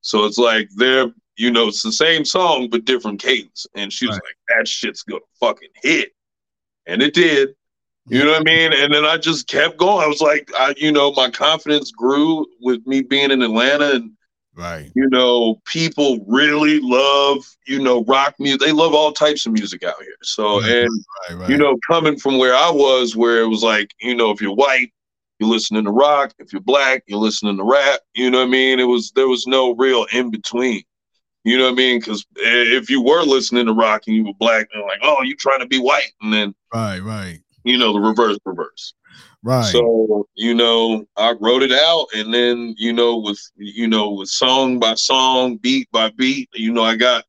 So 0.00 0.24
it's 0.24 0.38
like 0.38 0.68
they're, 0.76 1.12
you 1.36 1.50
know, 1.50 1.68
it's 1.68 1.82
the 1.82 1.92
same 1.92 2.24
song 2.24 2.68
but 2.70 2.84
different 2.84 3.20
cadence. 3.20 3.66
And 3.74 3.92
she 3.92 4.06
was 4.06 4.16
right. 4.16 4.24
like, 4.24 4.58
"That 4.58 4.68
shit's 4.68 5.02
gonna 5.02 5.20
fucking 5.38 5.70
hit," 5.82 6.12
and 6.86 7.02
it 7.02 7.14
did. 7.14 7.54
You 8.10 8.24
know 8.24 8.32
what 8.32 8.40
I 8.40 8.44
mean? 8.44 8.72
And 8.72 8.92
then 8.92 9.04
I 9.04 9.18
just 9.18 9.46
kept 9.46 9.76
going. 9.76 10.04
I 10.04 10.08
was 10.08 10.20
like, 10.20 10.50
I, 10.56 10.74
you 10.76 10.90
know, 10.90 11.12
my 11.12 11.30
confidence 11.30 11.92
grew 11.92 12.44
with 12.60 12.84
me 12.84 13.02
being 13.02 13.30
in 13.30 13.40
Atlanta, 13.40 13.92
and 13.92 14.12
right, 14.56 14.90
you 14.96 15.08
know, 15.10 15.60
people 15.64 16.18
really 16.26 16.80
love, 16.82 17.44
you 17.66 17.80
know, 17.80 18.02
rock 18.04 18.34
music. 18.40 18.60
They 18.60 18.72
love 18.72 18.94
all 18.94 19.12
types 19.12 19.46
of 19.46 19.52
music 19.52 19.84
out 19.84 20.02
here. 20.02 20.16
So, 20.22 20.60
right, 20.60 20.88
and 21.28 21.40
right, 21.40 21.50
you 21.50 21.56
know, 21.56 21.78
coming 21.86 22.18
from 22.18 22.38
where 22.38 22.54
I 22.54 22.68
was, 22.70 23.14
where 23.14 23.42
it 23.42 23.48
was 23.48 23.62
like, 23.62 23.94
you 24.00 24.16
know, 24.16 24.30
if 24.32 24.40
you're 24.40 24.54
white, 24.56 24.92
you're 25.40 25.48
listening 25.48 25.84
to 25.84 25.90
rock. 25.90 26.34
If 26.38 26.52
you're 26.52 26.62
black, 26.62 27.02
you're 27.06 27.18
listening 27.18 27.56
to 27.56 27.64
rap. 27.64 28.00
You 28.14 28.30
know 28.30 28.38
what 28.38 28.48
I 28.48 28.50
mean? 28.50 28.78
It 28.78 28.84
was 28.84 29.10
there 29.12 29.28
was 29.28 29.46
no 29.46 29.74
real 29.74 30.06
in 30.12 30.30
between. 30.30 30.82
You 31.44 31.56
know 31.56 31.64
what 31.64 31.72
I 31.72 31.76
mean? 31.76 31.98
Because 31.98 32.26
eh, 32.38 32.76
if 32.76 32.90
you 32.90 33.02
were 33.02 33.22
listening 33.22 33.66
to 33.66 33.72
rock 33.72 34.02
and 34.06 34.14
you 34.14 34.24
were 34.24 34.34
black, 34.38 34.68
they're 34.72 34.82
like, 34.82 35.00
oh, 35.02 35.22
you 35.22 35.34
trying 35.34 35.60
to 35.60 35.66
be 35.66 35.78
white, 35.78 36.12
and 36.20 36.32
then 36.32 36.54
right, 36.72 37.00
right. 37.00 37.40
You 37.64 37.78
know 37.78 37.92
the 37.94 38.00
reverse, 38.00 38.38
reverse. 38.44 38.94
Right. 39.42 39.64
So 39.64 40.28
you 40.34 40.54
know, 40.54 41.06
I 41.16 41.34
wrote 41.40 41.62
it 41.62 41.72
out, 41.72 42.08
and 42.14 42.32
then 42.32 42.74
you 42.76 42.92
know, 42.92 43.16
with 43.16 43.40
you 43.56 43.88
know, 43.88 44.10
with 44.10 44.28
song 44.28 44.78
by 44.78 44.94
song, 44.94 45.56
beat 45.56 45.90
by 45.90 46.10
beat, 46.10 46.50
you 46.54 46.72
know, 46.72 46.84
I 46.84 46.96
got 46.96 47.24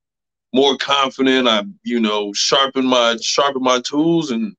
more 0.54 0.76
confident. 0.76 1.48
I 1.48 1.64
you 1.84 2.02
know, 2.02 2.34
sharpened 2.34 2.90
my 2.90 3.18
sharpened 3.22 3.64
my 3.64 3.80
tools, 3.80 4.32
and 4.32 4.54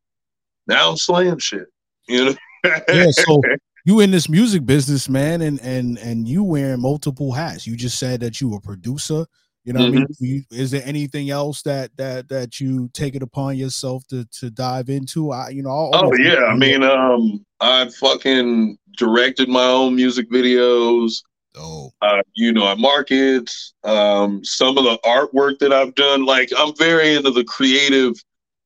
now 0.67 0.91
I'm 0.91 0.97
slaying 0.97 1.39
shit. 1.39 1.67
You 2.09 2.25
know 2.25 2.35
yeah, 2.65 3.11
so 3.11 3.41
you 3.85 4.01
in 4.01 4.11
this 4.11 4.29
music 4.29 4.65
business, 4.65 5.09
man, 5.09 5.43
and 5.43 5.61
and 5.61 5.99
and 5.99 6.29
you 6.29 6.43
wearing 6.43 6.81
multiple 6.81 7.33
hats. 7.33 7.67
You 7.67 7.77
just 7.77 7.99
said 7.99 8.21
that 8.21 8.41
you 8.41 8.51
were 8.51 8.59
a 8.59 8.61
producer. 8.61 9.27
You 9.65 9.73
know, 9.73 9.81
mm-hmm. 9.81 9.89
I 9.89 9.99
mean, 9.99 10.07
mm-hmm. 10.07 10.25
you, 10.25 10.43
is 10.51 10.73
there 10.73 10.83
anything 10.85 11.31
else 11.31 11.63
that 11.63 11.97
that 11.97 12.29
that 12.29 12.59
you 12.59 12.91
take 12.95 13.15
it 13.15 13.23
upon 13.23 13.57
yourself 13.57 14.07
to 14.09 14.25
to 14.41 14.51
dive 14.51 14.89
into? 14.89 15.31
I, 15.31 15.51
you 15.51 15.63
know, 15.63 15.91
oh 15.93 16.13
yeah, 16.19 16.47
I 16.47 16.57
mean, 16.57 16.83
um, 16.83 17.45
I 17.61 17.89
fucking 17.89 18.79
directed 18.97 19.49
my 19.49 19.65
own 19.65 19.95
music 19.95 20.31
videos. 20.31 21.23
Oh, 21.55 21.93
uh, 22.01 22.23
you 22.35 22.53
know, 22.53 22.67
I 22.67 22.75
market 22.75 23.53
um, 23.85 24.43
some 24.43 24.79
of 24.79 24.85
the 24.85 24.99
artwork 25.05 25.59
that 25.59 25.73
I've 25.73 25.95
done. 25.95 26.25
Like, 26.25 26.51
I'm 26.57 26.75
very 26.77 27.15
into 27.15 27.31
the 27.31 27.45
creative 27.45 28.15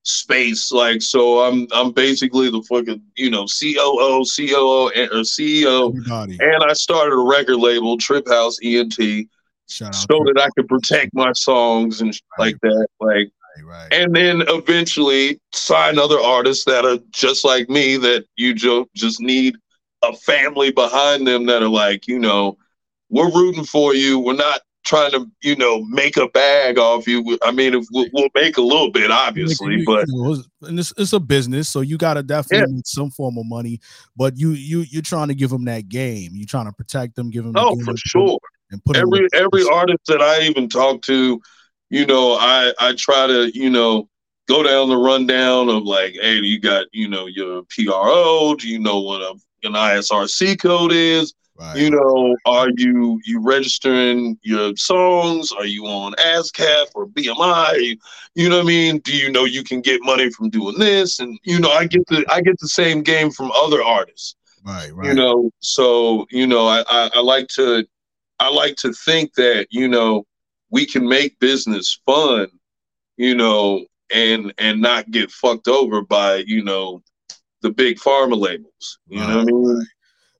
space. 0.06 0.72
Like, 0.72 1.02
so 1.02 1.40
I'm 1.40 1.66
I'm 1.72 1.92
basically 1.92 2.50
the 2.50 2.62
fucking 2.62 3.02
you 3.16 3.30
know 3.30 3.46
COO, 3.46 4.24
COO, 4.24 4.90
and, 4.94 5.10
uh, 5.10 5.16
or 5.16 5.20
CEO, 5.20 5.88
Everybody. 5.90 6.38
and 6.40 6.64
I 6.64 6.72
started 6.72 7.12
a 7.12 7.18
record 7.18 7.56
label, 7.56 7.98
Trip 7.98 8.26
House 8.28 8.58
ENT, 8.62 8.96
so 9.66 9.84
that 9.88 10.40
I 10.40 10.48
could 10.56 10.68
protect 10.68 11.12
my 11.14 11.32
songs 11.32 12.00
and 12.00 12.18
right. 12.38 12.46
like 12.46 12.60
that. 12.62 12.86
Like, 13.00 13.28
right. 13.64 13.92
and 13.92 14.14
then 14.14 14.42
eventually 14.48 15.40
sign 15.52 15.98
other 15.98 16.20
artists 16.20 16.64
that 16.64 16.84
are 16.84 16.98
just 17.10 17.44
like 17.44 17.68
me 17.68 17.96
that 17.96 18.24
you 18.36 18.54
jo- 18.54 18.88
just 18.94 19.20
need 19.20 19.56
a 20.04 20.16
family 20.18 20.70
behind 20.70 21.26
them 21.26 21.46
that 21.46 21.62
are 21.62 21.68
like, 21.68 22.06
you 22.06 22.18
know, 22.18 22.56
we're 23.08 23.30
rooting 23.30 23.64
for 23.64 23.94
you. 23.94 24.18
We're 24.18 24.34
not 24.34 24.60
trying 24.86 25.10
to 25.10 25.30
you 25.42 25.56
know 25.56 25.84
make 25.84 26.16
a 26.16 26.28
bag 26.28 26.78
off 26.78 27.06
you. 27.06 27.38
I 27.42 27.50
mean, 27.50 27.74
if 27.74 27.84
we'll, 27.92 28.06
we'll 28.12 28.28
make 28.34 28.56
a 28.56 28.62
little 28.62 28.90
bit, 28.90 29.10
obviously, 29.10 29.82
but 29.84 30.06
and 30.62 30.78
it's, 30.78 30.92
it's 30.96 31.12
a 31.12 31.20
business, 31.20 31.68
so 31.68 31.80
you 31.80 31.98
got 31.98 32.14
to 32.14 32.22
definitely 32.22 32.68
yeah. 32.70 32.76
need 32.76 32.86
some 32.86 33.10
form 33.10 33.36
of 33.36 33.44
money. 33.46 33.80
But 34.16 34.38
you 34.38 34.50
you 34.52 34.84
you're 34.88 35.02
trying 35.02 35.28
to 35.28 35.34
give 35.34 35.50
them 35.50 35.64
that 35.66 35.88
game. 35.88 36.30
You're 36.32 36.46
trying 36.46 36.66
to 36.66 36.72
protect 36.72 37.16
them, 37.16 37.30
give 37.30 37.44
them. 37.44 37.54
Oh, 37.56 37.76
for 37.84 37.96
sure. 37.96 38.38
and 38.70 38.82
put 38.84 38.96
every 38.96 39.28
every 39.34 39.68
artist 39.68 40.06
that 40.06 40.22
I 40.22 40.42
even 40.42 40.68
talk 40.68 41.02
to, 41.02 41.40
you 41.90 42.06
know, 42.06 42.36
I 42.40 42.72
I 42.80 42.94
try 42.96 43.26
to 43.26 43.50
you 43.58 43.68
know 43.68 44.08
go 44.48 44.62
down 44.62 44.88
the 44.88 44.96
rundown 44.96 45.68
of 45.68 45.82
like, 45.82 46.16
hey, 46.20 46.36
you 46.36 46.60
got 46.60 46.86
you 46.92 47.08
know 47.08 47.26
your 47.26 47.62
PRO? 47.64 48.54
Do 48.54 48.68
you 48.68 48.78
know 48.78 49.00
what 49.00 49.20
a, 49.20 49.34
an 49.64 49.72
ISRC 49.72 50.60
code 50.60 50.92
is? 50.92 51.34
Right. 51.58 51.76
You 51.76 51.90
know, 51.90 52.36
are 52.44 52.68
you 52.76 53.18
you 53.24 53.40
registering 53.40 54.38
your 54.42 54.76
songs? 54.76 55.52
Are 55.52 55.64
you 55.64 55.86
on 55.86 56.12
ASCAP 56.14 56.86
or 56.94 57.06
BMI? 57.06 57.96
You 58.34 58.48
know 58.50 58.56
what 58.56 58.64
I 58.64 58.68
mean? 58.68 58.98
Do 58.98 59.16
you 59.16 59.30
know 59.30 59.44
you 59.44 59.64
can 59.64 59.80
get 59.80 60.02
money 60.02 60.30
from 60.30 60.50
doing 60.50 60.78
this? 60.78 61.18
And 61.18 61.38
you 61.44 61.58
know, 61.58 61.70
I 61.70 61.86
get 61.86 62.06
the 62.08 62.26
I 62.28 62.42
get 62.42 62.58
the 62.60 62.68
same 62.68 63.02
game 63.02 63.30
from 63.30 63.50
other 63.52 63.82
artists. 63.82 64.36
Right, 64.64 64.94
right. 64.94 65.08
You 65.08 65.14
know, 65.14 65.50
so 65.60 66.26
you 66.30 66.46
know, 66.46 66.66
I, 66.66 66.82
I, 66.88 67.10
I 67.14 67.20
like 67.20 67.48
to 67.54 67.86
I 68.38 68.50
like 68.50 68.76
to 68.76 68.92
think 68.92 69.32
that 69.34 69.68
you 69.70 69.88
know 69.88 70.26
we 70.70 70.84
can 70.84 71.08
make 71.08 71.38
business 71.38 72.00
fun, 72.04 72.48
you 73.16 73.34
know, 73.34 73.86
and 74.12 74.52
and 74.58 74.82
not 74.82 75.10
get 75.10 75.30
fucked 75.30 75.68
over 75.68 76.02
by 76.02 76.44
you 76.46 76.62
know 76.62 77.02
the 77.62 77.70
big 77.70 77.96
pharma 77.96 78.38
labels. 78.38 78.98
You 79.08 79.20
right, 79.20 79.28
know 79.28 79.36
what 79.36 79.42
I 79.42 79.52
mean? 79.52 79.86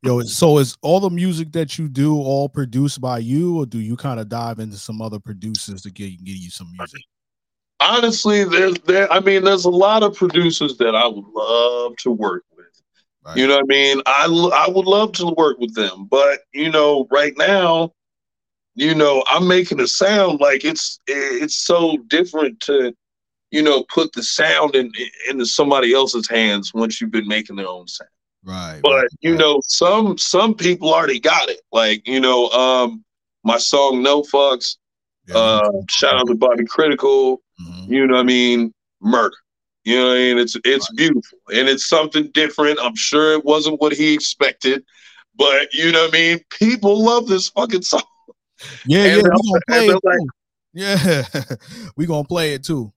Yo, 0.03 0.21
so 0.21 0.59
is 0.59 0.77
all 0.83 1.01
the 1.01 1.11
music 1.11 1.53
that 1.53 1.79
you 1.79 1.89
do 1.89 2.17
all 2.17 2.49
produced 2.49 3.01
by 3.01 3.19
you, 3.19 3.59
or 3.59 3.67
do 3.67 3.79
you 3.79 3.97
kind 3.97 4.21
of 4.21 4.29
dive 4.29 4.59
into 4.59 4.77
some 4.77 5.01
other 5.01 5.19
producers 5.19 5.83
to 5.83 5.91
get 5.91 6.23
get 6.25 6.37
you 6.37 6.51
some 6.51 6.71
music? 6.79 7.03
Honestly, 7.81 8.45
there's 8.45 8.79
there. 8.81 9.11
I 9.13 9.21
mean, 9.21 9.45
there's 9.45 9.65
a 9.65 9.71
lot 9.71 10.03
of 10.03 10.15
producers 10.15 10.77
that 10.79 10.95
I 10.95 11.07
would 11.07 11.25
love 11.35 11.97
to 11.99 12.11
work 12.11 12.45
with. 12.57 12.67
Right. 13.25 13.37
You 13.37 13.49
know 13.49 13.57
what 13.57 13.65
I 13.65 13.67
mean? 13.67 14.03
I 14.07 14.67
I 14.67 14.71
would 14.71 14.87
love 14.87 15.13
to 15.13 15.35
work 15.37 15.59
with 15.59 15.75
them, 15.75 16.07
but 16.11 16.41
you 16.53 16.71
know, 16.71 17.07
right 17.11 17.35
now, 17.37 17.93
you 18.75 18.95
know, 18.95 19.25
I'm 19.29 19.49
making 19.49 19.81
a 19.81 19.87
sound 19.87 20.41
like 20.41 20.65
it's 20.65 21.01
it's 21.07 21.57
so 21.57 21.97
different 22.09 22.61
to, 22.61 22.95
you 23.51 23.63
know, 23.63 23.85
put 23.93 24.13
the 24.13 24.23
sound 24.23 24.77
in 24.77 24.93
into 25.29 25.47
somebody 25.47 25.93
else's 25.93 26.29
hands 26.29 26.73
once 26.75 27.01
you've 27.01 27.11
been 27.11 27.27
making 27.27 27.57
their 27.57 27.69
own 27.69 27.89
sound. 27.89 28.11
Right. 28.47 28.79
But 28.81 28.95
right, 28.95 29.09
you 29.21 29.37
know, 29.37 29.61
some 29.67 30.17
some 30.17 30.55
people 30.55 30.95
already 30.95 31.19
got 31.19 31.49
it. 31.49 31.61
Like, 31.73 32.07
you 32.07 32.21
know, 32.21 32.49
um, 32.51 33.05
my 33.43 33.59
song 33.59 34.03
No 34.03 34.23
Fucks, 34.23 34.77
yeah, 35.27 35.37
uh, 35.37 35.73
shout 35.91 36.15
out 36.15 36.29
to 36.29 36.37
Bobby 36.37 36.65
Critical, 36.65 37.43
mm-hmm. 37.61 37.93
you 37.93 38.07
know 38.07 38.15
what 38.15 38.21
I 38.21 38.25
mean? 38.25 38.73
Murder. 39.03 39.35
You 39.85 39.99
know 39.99 40.09
what 40.09 40.15
I 40.15 40.19
mean? 40.19 40.39
It's 40.39 40.57
it's 40.65 40.89
right. 40.91 40.97
beautiful 40.97 41.39
and 41.53 41.69
it's 41.69 41.89
something 41.89 42.31
different. 42.33 42.79
I'm 42.81 42.95
sure 42.95 43.33
it 43.33 43.45
wasn't 43.45 43.81
what 43.81 43.93
he 43.93 44.15
expected, 44.15 44.85
but 45.37 45.75
you 45.75 45.91
know 45.91 46.03
what 46.03 46.15
I 46.15 46.19
mean? 46.19 46.41
People 46.51 47.05
love 47.05 47.27
this 47.27 47.49
fucking 47.49 47.83
song. 47.83 48.03
Yeah, 48.87 49.05
and 49.05 49.23
yeah, 49.23 49.23
we 49.23 49.23
gonna 49.23 49.61
play 49.69 49.87
it 49.89 50.01
like, 50.05 50.19
Yeah, 50.73 51.47
we 51.97 52.07
gonna 52.07 52.25
play 52.25 52.55
it 52.55 52.65
too. 52.65 52.93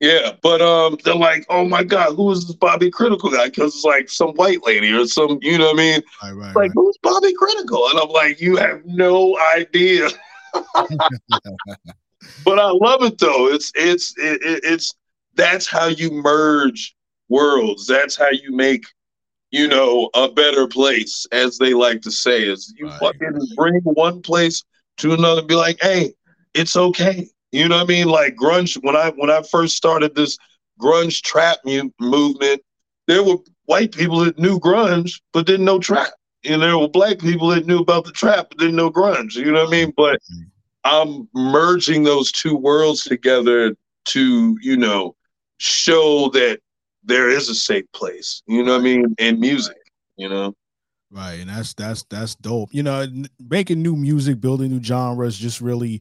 Yeah, 0.00 0.32
but 0.42 0.62
um, 0.62 0.96
they're 1.04 1.14
like, 1.14 1.44
oh 1.50 1.66
my 1.66 1.84
god, 1.84 2.14
who 2.14 2.30
is 2.30 2.46
this 2.46 2.56
Bobby 2.56 2.90
Critical 2.90 3.30
guy? 3.30 3.46
Because 3.46 3.74
it's 3.74 3.84
like 3.84 4.08
some 4.08 4.30
white 4.30 4.64
lady 4.64 4.90
or 4.92 5.06
some, 5.06 5.38
you 5.42 5.58
know 5.58 5.66
what 5.66 5.74
I 5.74 5.76
mean? 5.76 6.02
Right, 6.22 6.32
right, 6.32 6.46
like 6.46 6.56
right. 6.56 6.70
who's 6.74 6.96
Bobby 7.02 7.34
Critical? 7.34 7.86
And 7.88 7.98
I'm 7.98 8.08
like, 8.08 8.40
you 8.40 8.56
have 8.56 8.80
no 8.86 9.38
idea. 9.54 10.08
but 12.44 12.58
I 12.58 12.70
love 12.70 13.02
it 13.02 13.18
though. 13.18 13.48
It's 13.48 13.72
it's 13.74 14.14
it, 14.16 14.40
it's 14.42 14.94
that's 15.34 15.68
how 15.68 15.86
you 15.86 16.10
merge 16.10 16.96
worlds. 17.28 17.86
That's 17.86 18.16
how 18.16 18.30
you 18.30 18.52
make 18.56 18.86
you 19.50 19.68
know 19.68 20.08
a 20.14 20.30
better 20.30 20.66
place, 20.66 21.26
as 21.30 21.58
they 21.58 21.74
like 21.74 22.00
to 22.02 22.10
say. 22.10 22.42
Is 22.44 22.72
you 22.78 22.90
fucking 23.00 23.38
bring 23.54 23.80
one 23.82 24.22
place 24.22 24.64
to 24.98 25.12
another, 25.12 25.42
be 25.42 25.54
like, 25.54 25.78
hey, 25.82 26.14
it's 26.54 26.76
okay. 26.76 27.28
You 27.52 27.68
know 27.68 27.76
what 27.76 27.84
I 27.84 27.86
mean? 27.86 28.08
Like 28.08 28.36
grunge. 28.36 28.78
When 28.82 28.96
I 28.96 29.10
when 29.16 29.30
I 29.30 29.42
first 29.42 29.76
started 29.76 30.14
this 30.14 30.38
grunge 30.80 31.22
trap 31.22 31.58
mu- 31.64 31.90
movement, 32.00 32.62
there 33.06 33.24
were 33.24 33.36
white 33.64 33.92
people 33.92 34.20
that 34.24 34.38
knew 34.38 34.58
grunge 34.58 35.20
but 35.32 35.46
didn't 35.46 35.66
know 35.66 35.78
trap. 35.78 36.12
And 36.44 36.62
there 36.62 36.78
were 36.78 36.88
black 36.88 37.18
people 37.18 37.48
that 37.48 37.66
knew 37.66 37.80
about 37.80 38.04
the 38.04 38.12
trap 38.12 38.48
but 38.50 38.58
didn't 38.58 38.76
know 38.76 38.90
grunge. 38.90 39.34
You 39.34 39.52
know 39.52 39.64
what 39.64 39.68
I 39.68 39.70
mean? 39.70 39.92
But 39.96 40.20
I'm 40.84 41.28
merging 41.34 42.04
those 42.04 42.32
two 42.32 42.56
worlds 42.56 43.04
together 43.04 43.76
to, 44.06 44.58
you 44.62 44.76
know, 44.76 45.14
show 45.58 46.30
that 46.30 46.60
there 47.04 47.28
is 47.28 47.48
a 47.48 47.54
safe 47.54 47.84
place. 47.92 48.42
You 48.46 48.62
know 48.62 48.72
what 48.72 48.80
I 48.80 48.84
mean? 48.84 49.14
And 49.18 49.38
music. 49.38 49.76
You 50.16 50.28
know. 50.28 50.54
Right, 51.12 51.40
and 51.40 51.50
that's 51.50 51.74
that's 51.74 52.04
that's 52.04 52.36
dope. 52.36 52.72
You 52.72 52.84
know, 52.84 53.04
making 53.40 53.82
new 53.82 53.96
music, 53.96 54.40
building 54.40 54.70
new 54.70 54.82
genres, 54.82 55.36
just 55.36 55.60
really 55.60 56.00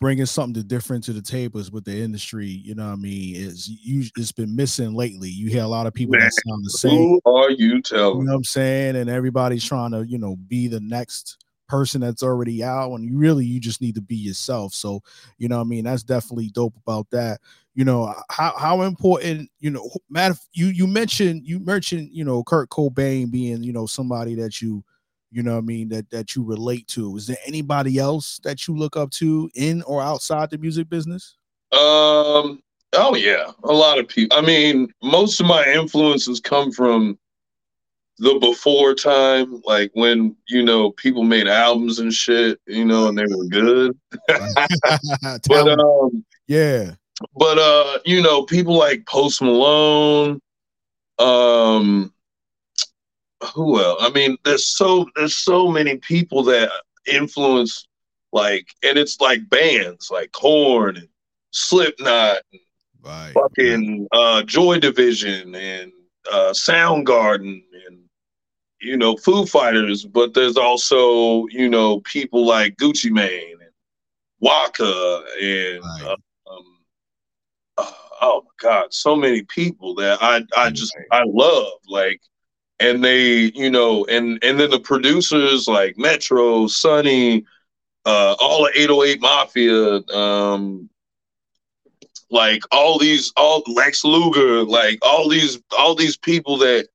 bringing 0.00 0.26
something 0.26 0.62
different 0.64 1.04
to 1.04 1.12
the 1.12 1.22
tables 1.22 1.70
with 1.70 1.84
the 1.84 1.96
industry. 1.96 2.46
You 2.46 2.74
know 2.74 2.86
what 2.86 2.92
I 2.92 2.96
mean? 2.96 3.36
Is 3.36 3.68
you 3.68 4.08
it's 4.16 4.32
been 4.32 4.54
missing 4.54 4.94
lately. 4.94 5.28
You 5.28 5.48
hear 5.48 5.62
a 5.62 5.68
lot 5.68 5.86
of 5.86 5.94
people 5.94 6.12
Man, 6.12 6.22
that 6.22 6.32
sound 6.32 6.64
the 6.64 6.70
same. 6.70 6.98
Who 6.98 7.20
are 7.26 7.50
you 7.50 7.82
telling? 7.82 8.18
You 8.18 8.24
know 8.24 8.32
what 8.32 8.38
I'm 8.38 8.44
saying? 8.44 8.96
And 8.96 9.10
everybody's 9.10 9.64
trying 9.64 9.92
to, 9.92 10.06
you 10.06 10.18
know, 10.18 10.36
be 10.36 10.68
the 10.68 10.80
next 10.80 11.44
person 11.68 12.00
that's 12.00 12.22
already 12.22 12.64
out 12.64 12.94
and 12.94 13.04
you 13.04 13.18
really 13.18 13.44
you 13.44 13.60
just 13.60 13.82
need 13.82 13.94
to 13.94 14.00
be 14.00 14.16
yourself 14.16 14.72
so 14.72 15.02
you 15.36 15.48
know 15.48 15.60
i 15.60 15.64
mean 15.64 15.84
that's 15.84 16.02
definitely 16.02 16.48
dope 16.48 16.74
about 16.78 17.06
that 17.10 17.40
you 17.74 17.84
know 17.84 18.12
how 18.30 18.54
how 18.56 18.82
important 18.82 19.50
you 19.60 19.70
know 19.70 19.88
Matt 20.08 20.32
you 20.54 20.66
you 20.68 20.86
mentioned 20.86 21.46
you 21.46 21.60
mentioned 21.60 22.08
you 22.10 22.24
know 22.24 22.42
kurt 22.42 22.70
cobain 22.70 23.30
being 23.30 23.62
you 23.62 23.72
know 23.72 23.84
somebody 23.84 24.34
that 24.36 24.62
you 24.62 24.82
you 25.30 25.42
know 25.42 25.52
what 25.52 25.58
I 25.58 25.62
mean, 25.62 25.88
that 25.90 26.10
that 26.10 26.34
you 26.34 26.42
relate 26.42 26.86
to. 26.88 27.16
Is 27.16 27.26
there 27.26 27.36
anybody 27.46 27.98
else 27.98 28.40
that 28.44 28.66
you 28.66 28.76
look 28.76 28.96
up 28.96 29.10
to 29.12 29.50
in 29.54 29.82
or 29.82 30.02
outside 30.02 30.50
the 30.50 30.58
music 30.58 30.88
business? 30.88 31.36
Um 31.72 32.62
oh 32.94 33.14
yeah, 33.14 33.50
a 33.64 33.72
lot 33.72 33.98
of 33.98 34.08
people. 34.08 34.36
I 34.36 34.40
mean, 34.40 34.92
most 35.02 35.40
of 35.40 35.46
my 35.46 35.66
influences 35.66 36.40
come 36.40 36.72
from 36.72 37.18
the 38.18 38.38
before 38.40 38.94
time, 38.94 39.62
like 39.64 39.90
when 39.94 40.36
you 40.48 40.62
know 40.62 40.90
people 40.92 41.22
made 41.22 41.46
albums 41.46 41.98
and 41.98 42.12
shit, 42.12 42.60
you 42.66 42.84
know, 42.84 43.08
and 43.08 43.18
they 43.18 43.24
were 43.24 43.46
good. 43.46 43.98
but 45.48 45.68
um, 45.68 46.24
yeah, 46.46 46.92
but 47.36 47.58
uh, 47.58 47.98
you 48.04 48.22
know, 48.22 48.44
people 48.44 48.76
like 48.76 49.06
Post 49.06 49.42
Malone, 49.42 50.40
um, 51.18 52.12
who 53.54 53.80
else? 53.80 54.02
I 54.02 54.10
mean, 54.10 54.36
there's 54.44 54.66
so 54.66 55.06
there's 55.16 55.36
so 55.36 55.68
many 55.68 55.96
people 55.96 56.42
that 56.44 56.70
influence 57.06 57.86
like, 58.32 58.68
and 58.82 58.98
it's 58.98 59.20
like 59.20 59.48
bands 59.48 60.10
like 60.10 60.32
Korn 60.32 60.96
and 60.96 61.08
Slipknot, 61.52 62.38
and 62.52 62.60
right, 63.02 63.32
fucking 63.32 64.08
uh, 64.12 64.42
Joy 64.42 64.78
Division 64.78 65.54
and 65.54 65.92
uh, 66.30 66.52
Soundgarden 66.52 67.62
and 67.86 67.98
you 68.80 68.96
know 68.96 69.16
Foo 69.16 69.46
Fighters, 69.46 70.04
but 70.04 70.34
there's 70.34 70.56
also 70.56 71.46
you 71.46 71.68
know 71.68 72.00
people 72.00 72.44
like 72.44 72.76
Gucci 72.76 73.10
Mane 73.10 73.56
and 73.60 73.70
Waka 74.40 75.24
and 75.40 75.82
right. 75.82 76.02
uh, 76.04 76.52
um, 76.52 76.78
uh, 77.78 77.92
oh 78.20 78.42
my 78.44 78.68
god, 78.68 78.92
so 78.92 79.16
many 79.16 79.42
people 79.44 79.94
that 79.96 80.18
I 80.20 80.42
I 80.56 80.70
just 80.70 80.94
I 81.12 81.22
love 81.24 81.72
like 81.88 82.20
and 82.80 83.04
they 83.04 83.52
you 83.54 83.70
know 83.70 84.04
and 84.06 84.42
and 84.42 84.58
then 84.58 84.70
the 84.70 84.80
producers 84.80 85.66
like 85.66 85.98
metro 85.98 86.66
sunny 86.66 87.44
uh 88.06 88.34
all 88.40 88.64
the 88.64 88.80
808 88.80 89.20
mafia 89.20 90.02
um 90.16 90.88
like 92.30 92.62
all 92.70 92.98
these 92.98 93.32
all 93.36 93.62
lex 93.66 94.04
luger 94.04 94.62
like 94.64 94.98
all 95.02 95.28
these 95.28 95.58
all 95.76 95.94
these 95.94 96.16
people 96.16 96.56
that 96.58 96.88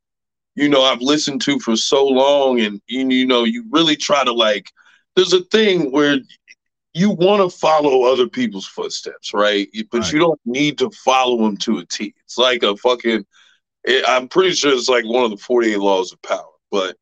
you 0.56 0.70
know 0.70 0.84
i've 0.84 1.02
listened 1.02 1.42
to 1.42 1.60
for 1.60 1.76
so 1.76 2.06
long. 2.06 2.60
And 2.62 2.82
you, 2.88 3.08
you 3.10 3.26
know 3.26 3.44
you 3.44 3.66
really 3.72 3.96
try 3.96 4.24
to 4.24 4.34
like 4.34 4.72
there's 5.16 5.34
a 5.34 5.44
thing 5.46 5.92
where 5.92 6.18
you 6.96 7.10
want 7.10 7.42
to 7.42 7.58
follow 7.58 8.04
other 8.04 8.28
people's 8.28 8.68
footsteps 8.68 9.34
right? 9.34 9.68
But 9.92 10.02
right. 10.02 10.14
you 10.14 10.20
don't 10.20 10.40
need 10.46 10.78
to 10.78 10.92
follow 10.92 11.38
them 11.38 11.58
to 11.58 11.80
a 11.80 11.86
t. 11.86 12.14
It's 12.24 12.38
like 12.38 12.64
a 12.64 12.78
fucking 12.78 13.26
it, 13.84 14.06
I'm 14.08 14.28
pretty 14.28 14.52
sure 14.52 14.74
it's 14.74 14.90
like 14.90 15.06
one 15.06 15.26
of 15.26 15.32
the 15.32 15.38
48 15.38 15.78
laws 15.78 16.12
of 16.12 16.22
power, 16.22 16.46
but 16.72 16.96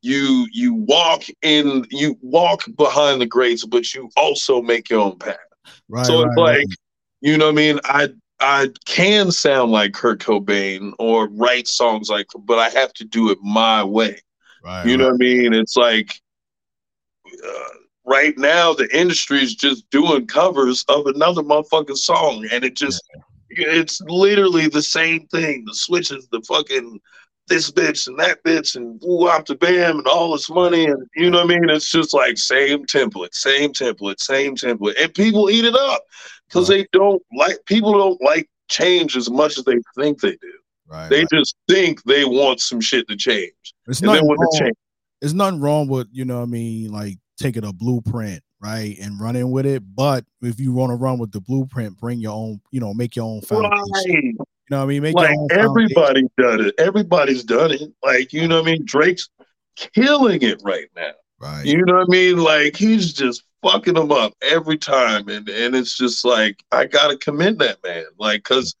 you 0.00 0.46
you 0.52 0.74
walk 0.74 1.24
in 1.42 1.84
you 1.90 2.16
walk 2.22 2.64
behind 2.76 3.20
the 3.20 3.26
greats, 3.26 3.64
but 3.64 3.92
you 3.94 4.10
also 4.16 4.62
make 4.62 4.88
your 4.88 5.00
own 5.00 5.18
path. 5.18 5.36
Right. 5.88 6.06
So 6.06 6.22
it's 6.22 6.36
like, 6.36 6.58
right. 6.58 6.66
you 7.20 7.36
know 7.36 7.46
what 7.46 7.52
I 7.52 7.56
mean? 7.56 7.80
I 7.84 8.08
I 8.40 8.68
can 8.86 9.32
sound 9.32 9.72
like 9.72 9.94
Kurt 9.94 10.20
Cobain 10.20 10.92
or 11.00 11.28
write 11.28 11.66
songs 11.66 12.08
like, 12.08 12.26
but 12.44 12.58
I 12.58 12.68
have 12.68 12.92
to 12.94 13.04
do 13.04 13.30
it 13.30 13.38
my 13.42 13.82
way. 13.82 14.20
Right. 14.64 14.86
You 14.86 14.96
know 14.96 15.06
what 15.06 15.14
I 15.14 15.18
mean? 15.18 15.52
It's 15.52 15.76
like 15.76 16.20
uh, 17.26 17.68
right 18.06 18.38
now 18.38 18.72
the 18.72 18.88
industry 18.96 19.42
is 19.42 19.56
just 19.56 19.90
doing 19.90 20.26
covers 20.28 20.84
of 20.88 21.06
another 21.06 21.42
motherfucking 21.42 21.96
song, 21.96 22.46
and 22.52 22.62
it 22.62 22.76
just 22.76 23.02
yeah 23.14 23.22
it's 23.58 24.00
literally 24.02 24.68
the 24.68 24.82
same 24.82 25.26
thing. 25.28 25.64
The 25.64 25.74
switches, 25.74 26.28
the 26.30 26.40
fucking 26.42 27.00
this 27.48 27.70
bitch 27.70 28.06
and 28.06 28.18
that 28.18 28.42
bitch 28.44 28.76
and 28.76 29.00
woo 29.02 29.26
up 29.26 29.46
to 29.46 29.54
bam 29.54 29.98
and 29.98 30.06
all 30.06 30.32
this 30.32 30.50
money 30.50 30.84
and 30.84 31.06
you 31.16 31.30
know 31.30 31.38
what 31.44 31.50
I 31.50 31.58
mean? 31.58 31.70
It's 31.70 31.90
just 31.90 32.14
like 32.14 32.36
same 32.38 32.84
template, 32.84 33.34
same 33.34 33.72
template, 33.72 34.20
same 34.20 34.54
template, 34.54 35.02
and 35.02 35.12
people 35.14 35.50
eat 35.50 35.64
it 35.64 35.74
up 35.74 36.02
because 36.46 36.68
right. 36.68 36.86
they 36.92 36.98
don't 36.98 37.22
like 37.34 37.56
people 37.66 37.92
don't 37.92 38.22
like 38.22 38.48
change 38.68 39.16
as 39.16 39.30
much 39.30 39.58
as 39.58 39.64
they 39.64 39.78
think 39.96 40.20
they 40.20 40.32
do. 40.32 40.52
Right, 40.86 41.08
they 41.08 41.20
right. 41.20 41.28
just 41.32 41.56
think 41.68 42.02
they 42.04 42.24
want 42.24 42.60
some 42.60 42.80
shit 42.80 43.08
to 43.08 43.16
change. 43.16 43.52
It's 43.86 44.02
nothing 44.02 44.26
wrong. 44.26 44.58
Change. 44.58 44.76
There's 45.20 45.34
nothing 45.34 45.60
wrong 45.60 45.88
with 45.88 46.08
you 46.12 46.24
know 46.24 46.36
what 46.36 46.44
I 46.44 46.46
mean, 46.46 46.92
like 46.92 47.18
taking 47.38 47.64
a 47.64 47.72
blueprint 47.72 48.42
right 48.60 48.96
and 49.00 49.20
running 49.20 49.50
with 49.50 49.66
it. 49.66 49.82
But 49.94 50.24
if 50.42 50.58
you 50.60 50.72
want 50.72 50.90
to 50.90 50.96
run 50.96 51.18
with 51.18 51.32
the 51.32 51.40
blueprint, 51.40 51.98
bring 51.98 52.20
your 52.20 52.32
own, 52.32 52.60
you 52.70 52.80
know, 52.80 52.94
make 52.94 53.16
your 53.16 53.26
own 53.26 53.40
foundation. 53.42 53.80
Right. 53.92 54.04
You 54.04 54.34
know 54.70 54.78
what 54.78 54.84
I 54.84 54.86
mean? 54.86 55.02
Make 55.02 55.14
like 55.14 55.36
everybody 55.50 56.24
done 56.36 56.66
it. 56.66 56.74
Everybody's 56.78 57.44
done 57.44 57.72
it. 57.72 57.90
Like, 58.04 58.32
you 58.32 58.46
know 58.46 58.60
what 58.60 58.68
I 58.68 58.72
mean? 58.72 58.84
Drake's 58.84 59.28
killing 59.76 60.42
it 60.42 60.60
right 60.62 60.88
now. 60.94 61.12
Right. 61.40 61.64
You 61.64 61.84
know 61.84 61.94
what 61.94 62.08
I 62.08 62.10
mean? 62.10 62.38
Like 62.38 62.76
he's 62.76 63.12
just 63.12 63.44
fucking 63.62 63.94
them 63.94 64.12
up 64.12 64.34
every 64.42 64.76
time. 64.76 65.28
And 65.28 65.48
and 65.48 65.74
it's 65.74 65.96
just 65.96 66.24
like 66.24 66.62
I 66.72 66.84
gotta 66.84 67.16
commend 67.16 67.60
that 67.60 67.78
man. 67.84 68.04
Like 68.18 68.42
cause 68.42 68.74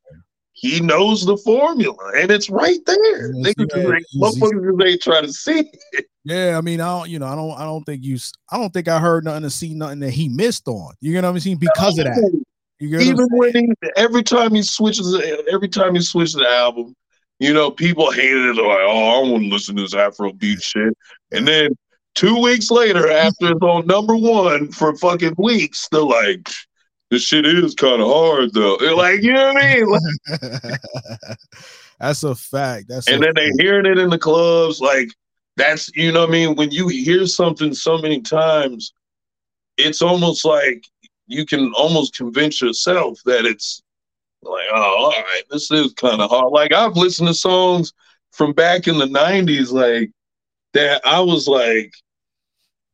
he 0.60 0.80
knows 0.80 1.24
the 1.24 1.36
formula 1.36 1.96
and 2.16 2.30
it's 2.30 2.50
right 2.50 2.80
there. 2.84 3.32
Yes, 3.32 3.54
Niggas 3.54 4.02
motherfuckers 4.16 4.78
they 4.78 4.96
try 4.96 5.20
to 5.20 5.32
see 5.32 5.70
it. 5.92 6.06
Yeah, 6.24 6.58
I 6.58 6.60
mean, 6.60 6.80
I 6.80 6.98
don't, 6.98 7.08
you 7.08 7.18
know, 7.18 7.26
I 7.26 7.34
don't, 7.36 7.52
I 7.52 7.64
don't 7.64 7.84
think 7.84 8.04
you, 8.04 8.18
I 8.50 8.58
don't 8.58 8.72
think 8.72 8.88
I 8.88 8.98
heard 8.98 9.24
nothing 9.24 9.44
to 9.44 9.50
see 9.50 9.72
nothing 9.74 10.00
that 10.00 10.10
he 10.10 10.28
missed 10.28 10.66
on. 10.66 10.94
You 11.00 11.14
know 11.14 11.22
what 11.22 11.36
I'm 11.36 11.40
saying? 11.40 11.58
Because 11.58 11.98
of 11.98 12.06
that. 12.06 12.42
you 12.80 12.98
Even 12.98 13.28
when 13.30 13.54
he, 13.54 13.72
every 13.96 14.22
time 14.22 14.52
he 14.54 14.62
switches, 14.62 15.14
every 15.50 15.68
time 15.68 15.94
he 15.94 16.00
switches 16.00 16.34
the 16.34 16.48
album, 16.48 16.94
you 17.38 17.54
know, 17.54 17.70
people 17.70 18.10
hated 18.10 18.46
it. 18.46 18.56
Like, 18.56 18.78
oh, 18.80 19.24
I 19.24 19.30
want 19.30 19.44
to 19.44 19.48
listen 19.48 19.76
to 19.76 19.82
this 19.82 19.94
Afro 19.94 20.32
beat 20.32 20.60
shit. 20.60 20.92
And 21.30 21.46
then 21.46 21.76
two 22.14 22.42
weeks 22.42 22.70
later, 22.70 23.10
after 23.10 23.52
it's 23.52 23.62
on 23.62 23.86
number 23.86 24.16
one 24.16 24.72
for 24.72 24.96
fucking 24.96 25.36
weeks, 25.38 25.88
they're 25.92 26.02
like, 26.02 26.50
this 27.10 27.22
shit 27.22 27.46
is 27.46 27.74
kind 27.74 28.02
of 28.02 28.08
hard 28.08 28.52
though. 28.52 28.76
They're 28.78 28.94
like, 28.94 29.22
you 29.22 29.32
know 29.32 29.52
what 29.52 29.62
I 29.62 29.74
mean? 29.74 29.86
Like, 29.86 30.80
that's 32.00 32.22
a 32.22 32.34
fact. 32.34 32.88
That's 32.88 33.08
and 33.08 33.22
then 33.22 33.34
fact. 33.34 33.52
they 33.56 33.62
hearing 33.62 33.86
it 33.86 33.98
in 33.98 34.10
the 34.10 34.18
clubs. 34.18 34.80
Like, 34.80 35.08
that's 35.56 35.90
you 35.96 36.12
know 36.12 36.20
what 36.20 36.30
I 36.30 36.32
mean. 36.32 36.54
When 36.54 36.70
you 36.70 36.88
hear 36.88 37.26
something 37.26 37.72
so 37.74 37.98
many 37.98 38.20
times, 38.20 38.92
it's 39.76 40.02
almost 40.02 40.44
like 40.44 40.84
you 41.26 41.46
can 41.46 41.72
almost 41.74 42.16
convince 42.16 42.60
yourself 42.60 43.18
that 43.24 43.44
it's 43.44 43.82
like, 44.42 44.66
oh, 44.72 44.96
all 45.04 45.10
right, 45.10 45.42
this 45.50 45.70
is 45.70 45.92
kind 45.94 46.20
of 46.20 46.30
hard. 46.30 46.52
Like 46.52 46.72
I've 46.72 46.96
listened 46.96 47.28
to 47.28 47.34
songs 47.34 47.92
from 48.32 48.52
back 48.52 48.86
in 48.86 48.98
the 48.98 49.06
'90s, 49.06 49.72
like 49.72 50.10
that. 50.74 51.00
I 51.06 51.20
was 51.20 51.48
like, 51.48 51.92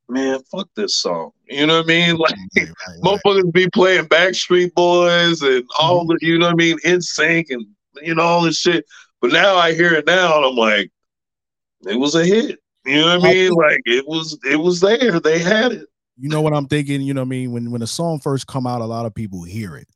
man, 0.08 0.40
fuck 0.50 0.68
this 0.76 0.96
song. 0.96 1.32
You 1.46 1.66
know 1.66 1.78
what 1.78 1.84
I 1.84 1.88
mean? 1.88 2.16
Like 2.16 2.34
right, 2.56 2.68
right, 2.88 3.00
motherfuckers 3.02 3.52
be 3.52 3.68
playing 3.70 4.06
Backstreet 4.06 4.72
Boys 4.74 5.42
and 5.42 5.64
all 5.78 6.00
mm-hmm. 6.00 6.16
the, 6.20 6.26
you 6.26 6.38
know 6.38 6.46
what 6.46 6.54
I 6.54 6.56
mean, 6.56 6.78
NSYNC 6.84 7.46
and 7.50 7.66
you 8.02 8.14
know 8.14 8.22
all 8.22 8.42
this 8.42 8.58
shit. 8.58 8.86
But 9.20 9.32
now 9.32 9.56
I 9.56 9.74
hear 9.74 9.92
it 9.94 10.06
now 10.06 10.36
and 10.36 10.46
I'm 10.46 10.56
like, 10.56 10.90
it 11.86 11.96
was 11.96 12.14
a 12.14 12.24
hit. 12.24 12.58
You 12.86 13.00
know 13.00 13.18
what 13.18 13.26
I 13.28 13.32
mean? 13.32 13.52
Like 13.52 13.80
it 13.86 14.06
was, 14.06 14.38
it 14.44 14.56
was 14.56 14.80
there. 14.80 15.20
They 15.20 15.38
had 15.38 15.72
it 15.72 15.88
you 16.18 16.28
know 16.28 16.40
what 16.40 16.54
I'm 16.54 16.66
thinking? 16.66 17.00
You 17.00 17.14
know 17.14 17.22
what 17.22 17.26
I 17.26 17.30
mean? 17.30 17.52
When 17.52 17.70
when 17.70 17.82
a 17.82 17.86
song 17.86 18.20
first 18.20 18.46
come 18.46 18.66
out, 18.66 18.80
a 18.80 18.86
lot 18.86 19.06
of 19.06 19.14
people 19.14 19.42
hear 19.42 19.76
it. 19.76 19.88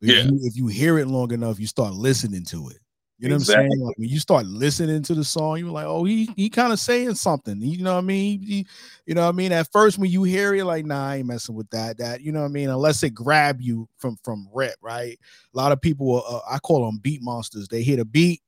If 0.00 0.08
yeah. 0.08 0.22
You, 0.22 0.38
if 0.42 0.56
you 0.56 0.66
hear 0.68 0.98
it 0.98 1.06
long 1.06 1.32
enough, 1.32 1.60
you 1.60 1.66
start 1.66 1.92
listening 1.92 2.44
to 2.46 2.68
it. 2.68 2.78
You 3.20 3.28
know 3.28 3.34
exactly. 3.36 3.54
what 3.54 3.64
I'm 3.64 3.70
saying? 3.70 3.86
Like 3.86 3.98
when 3.98 4.08
you 4.08 4.18
start 4.18 4.46
listening 4.46 5.02
to 5.02 5.14
the 5.14 5.24
song, 5.24 5.58
you're 5.58 5.70
like, 5.70 5.86
oh, 5.86 6.04
he 6.04 6.30
he 6.36 6.48
kind 6.48 6.72
of 6.72 6.80
saying 6.80 7.14
something. 7.16 7.60
You 7.60 7.84
know 7.84 7.92
what 7.92 7.98
I 7.98 8.06
mean? 8.06 8.42
He, 8.42 8.66
you 9.04 9.14
know 9.14 9.22
what 9.22 9.28
I 9.28 9.32
mean? 9.32 9.52
At 9.52 9.70
first, 9.72 9.98
when 9.98 10.10
you 10.10 10.22
hear 10.22 10.54
it, 10.54 10.64
like, 10.64 10.86
nah, 10.86 11.08
I 11.08 11.16
ain't 11.16 11.26
messing 11.26 11.54
with 11.54 11.68
that. 11.70 11.98
That 11.98 12.22
you 12.22 12.32
know 12.32 12.40
what 12.40 12.46
I 12.46 12.50
mean? 12.50 12.70
Unless 12.70 13.02
it 13.02 13.10
grab 13.10 13.60
you 13.60 13.88
from 13.98 14.16
from 14.24 14.48
rep, 14.54 14.76
right? 14.80 15.18
A 15.54 15.56
lot 15.56 15.70
of 15.70 15.80
people, 15.80 16.24
uh, 16.26 16.40
I 16.50 16.58
call 16.58 16.86
them 16.86 16.98
beat 17.02 17.22
monsters. 17.22 17.68
They 17.68 17.82
hit 17.82 17.98
a 17.98 18.04
beat, 18.06 18.40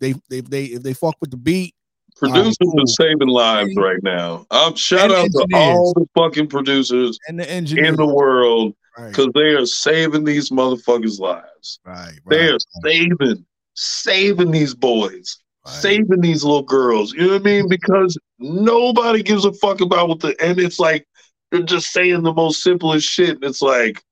they 0.00 0.14
they 0.28 0.42
they 0.42 0.64
if 0.66 0.82
they 0.82 0.92
fuck 0.92 1.16
with 1.20 1.30
the 1.30 1.38
beat, 1.38 1.74
Producers 2.16 2.56
um, 2.62 2.78
are 2.78 2.86
saving 2.86 3.28
lives 3.28 3.74
right 3.76 4.02
now. 4.02 4.46
Um, 4.50 4.76
shout 4.76 5.10
out 5.10 5.24
engineers. 5.24 5.46
to 5.50 5.56
all 5.56 5.92
the 5.94 6.06
fucking 6.14 6.48
producers 6.48 7.18
and 7.26 7.40
the 7.40 7.50
engineers 7.50 7.88
in 7.88 7.96
the 7.96 8.06
world 8.06 8.74
because 8.96 9.26
right. 9.26 9.34
they 9.34 9.54
are 9.54 9.66
saving 9.66 10.24
these 10.24 10.50
motherfuckers' 10.50 11.18
lives. 11.18 11.80
Right, 11.84 11.96
right 11.96 12.20
they 12.28 12.48
are 12.48 12.52
right. 12.52 12.60
saving, 12.84 13.44
saving 13.74 14.50
these 14.50 14.74
boys, 14.74 15.38
saving 15.66 16.20
these 16.20 16.44
little 16.44 16.62
girls. 16.62 17.12
You 17.12 17.26
know 17.26 17.32
what 17.34 17.42
I 17.42 17.44
mean? 17.44 17.68
Because 17.68 18.18
nobody 18.38 19.22
gives 19.22 19.44
a 19.44 19.52
fuck 19.52 19.80
about 19.80 20.08
what 20.08 20.20
the 20.20 20.34
and 20.42 20.58
it's 20.58 20.78
like 20.78 21.06
they're 21.50 21.62
just 21.62 21.92
saying 21.92 22.22
the 22.22 22.32
most 22.32 22.62
simplest 22.62 23.06
shit. 23.06 23.36
And 23.36 23.44
it's 23.44 23.62
like, 23.62 24.02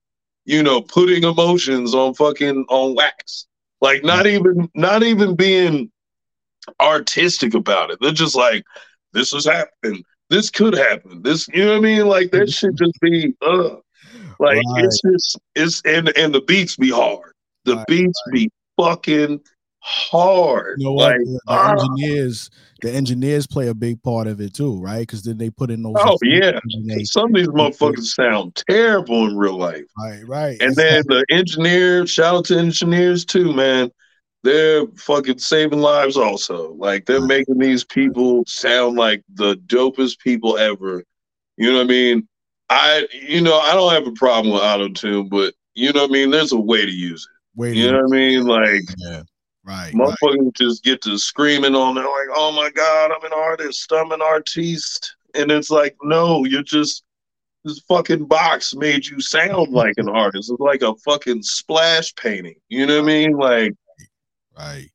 you 0.45 0.63
know, 0.63 0.81
putting 0.81 1.25
emotions 1.25 1.95
on 1.95 2.15
fucking 2.15 2.65
on 2.69 2.95
wax. 2.95 3.47
Like 3.81 4.05
not 4.05 4.27
even 4.27 4.69
not 4.75 5.03
even 5.03 5.35
being 5.35 5.91
artistic 6.81 7.55
about 7.55 7.91
it. 7.91 7.99
They're 8.01 8.13
just 8.13 8.37
like, 8.37 8.65
this 9.13 9.33
is 9.33 9.45
happening. 9.45 10.05
This 10.31 10.51
could 10.51 10.75
happen. 10.75 11.23
This, 11.23 11.47
you 11.49 11.65
know 11.65 11.73
what 11.73 11.79
I 11.79 11.81
mean? 11.81 12.07
Like 12.07 12.31
that 12.31 12.51
should 12.51 12.77
just 12.77 12.99
be 13.01 13.35
uh 13.43 13.77
like 14.39 14.57
right. 14.57 14.85
it's 14.85 15.01
just 15.03 15.39
it's 15.55 15.83
and 15.85 16.17
and 16.17 16.35
the 16.35 16.41
beats 16.43 16.77
be 16.77 16.91
hard. 16.91 17.33
The 17.65 17.77
right, 17.77 17.87
beats 17.87 18.23
right. 18.27 18.33
be 18.33 18.51
fucking 18.79 19.41
hard. 19.81 20.77
You 20.79 20.87
know 20.87 20.95
like 20.95 21.19
the, 21.19 21.41
the 21.47 21.53
uh, 21.53 21.73
engineers, 21.73 22.51
the 22.81 22.93
engineers 22.93 23.47
play 23.47 23.69
a 23.69 23.75
big 23.75 24.03
part 24.03 24.27
of 24.27 24.41
it 24.41 24.55
too, 24.55 24.81
right? 24.81 25.01
Because 25.01 25.23
then 25.23 25.39
they 25.39 25.51
put 25.51 25.71
in 25.71 25.83
those. 25.83 25.95
Oh 25.99 26.17
yeah, 26.23 26.59
they, 26.85 27.05
some 27.05 27.27
of 27.27 27.35
these 27.35 27.49
motherfuckers 27.49 28.05
sound 28.05 28.63
terrible 28.69 29.27
in 29.27 29.37
real 29.37 29.59
life. 29.59 29.85
Right, 29.99 30.27
right. 30.27 30.63
And 30.63 30.75
then 30.77 31.03
the 31.09 31.25
engineers, 31.31 32.11
shout 32.11 32.35
out 32.35 32.45
to 32.47 32.59
engineers 32.59 33.25
too, 33.25 33.53
man 33.53 33.91
they're 34.43 34.87
fucking 34.97 35.39
saving 35.39 35.81
lives 35.81 36.17
also. 36.17 36.73
Like 36.75 37.07
they're 37.07 37.25
making 37.25 37.59
these 37.59 37.85
people 37.85 38.45
sound 38.47 38.97
like 38.97 39.23
the 39.35 39.57
dopest 39.67 40.19
people 40.19 40.59
ever. 40.59 41.05
You 41.57 41.71
know 41.71 41.79
what 41.79 41.85
I 41.85 41.89
mean? 41.89 42.29
I 42.69 43.07
you 43.13 43.41
know, 43.41 43.59
I 43.59 43.75
don't 43.75 43.93
have 43.93 44.07
a 44.07 44.13
problem 44.13 44.53
with 44.53 44.63
auto 44.63 44.89
tune, 44.89 45.29
but 45.29 45.55
you 45.75 45.93
know 45.93 46.03
what 46.03 46.11
I 46.11 46.13
mean, 46.13 46.31
there's 46.31 46.53
a 46.53 46.61
way 46.61 46.85
to 46.85 46.91
use 46.91 47.27
it. 47.31 47.32
Way 47.55 47.75
you 47.75 47.91
know 47.91 48.03
what 48.03 48.15
I 48.15 48.17
mean? 48.17 48.45
Like 48.47 48.83
yeah. 48.97 49.23
Right. 49.65 49.93
Motherfuckers 49.95 50.45
right. 50.45 50.55
just 50.55 50.83
get 50.83 51.01
to 51.03 51.17
screaming 51.17 51.77
on 51.77 51.95
there 51.95 52.05
like, 52.05 52.29
oh 52.35 52.51
my 52.51 52.71
God, 52.71 53.13
I'm 53.13 53.25
an 53.25 53.33
artist, 53.33 53.93
I'm 53.93 54.11
an 54.11 54.21
artiste. 54.21 55.15
And 55.35 55.53
it's 55.53 55.71
like, 55.71 55.97
no, 56.03 56.45
you're 56.45 56.65
just 56.65 57.05
this 57.65 57.79
fucking 57.87 58.25
box 58.25 58.75
made 58.75 59.07
you 59.07 59.21
sound 59.21 59.73
like 59.73 59.95
an 59.99 60.09
artist. 60.09 60.51
It's 60.51 60.59
like 60.59 60.83
a 60.83 60.97
fucking 60.97 61.45
splash 61.45 62.13
painting. 62.17 62.57
You 62.69 62.87
know 62.87 63.01
what 63.01 63.05
I 63.05 63.15
mean? 63.15 63.37
Like 63.37 63.75
Right. 64.59 64.89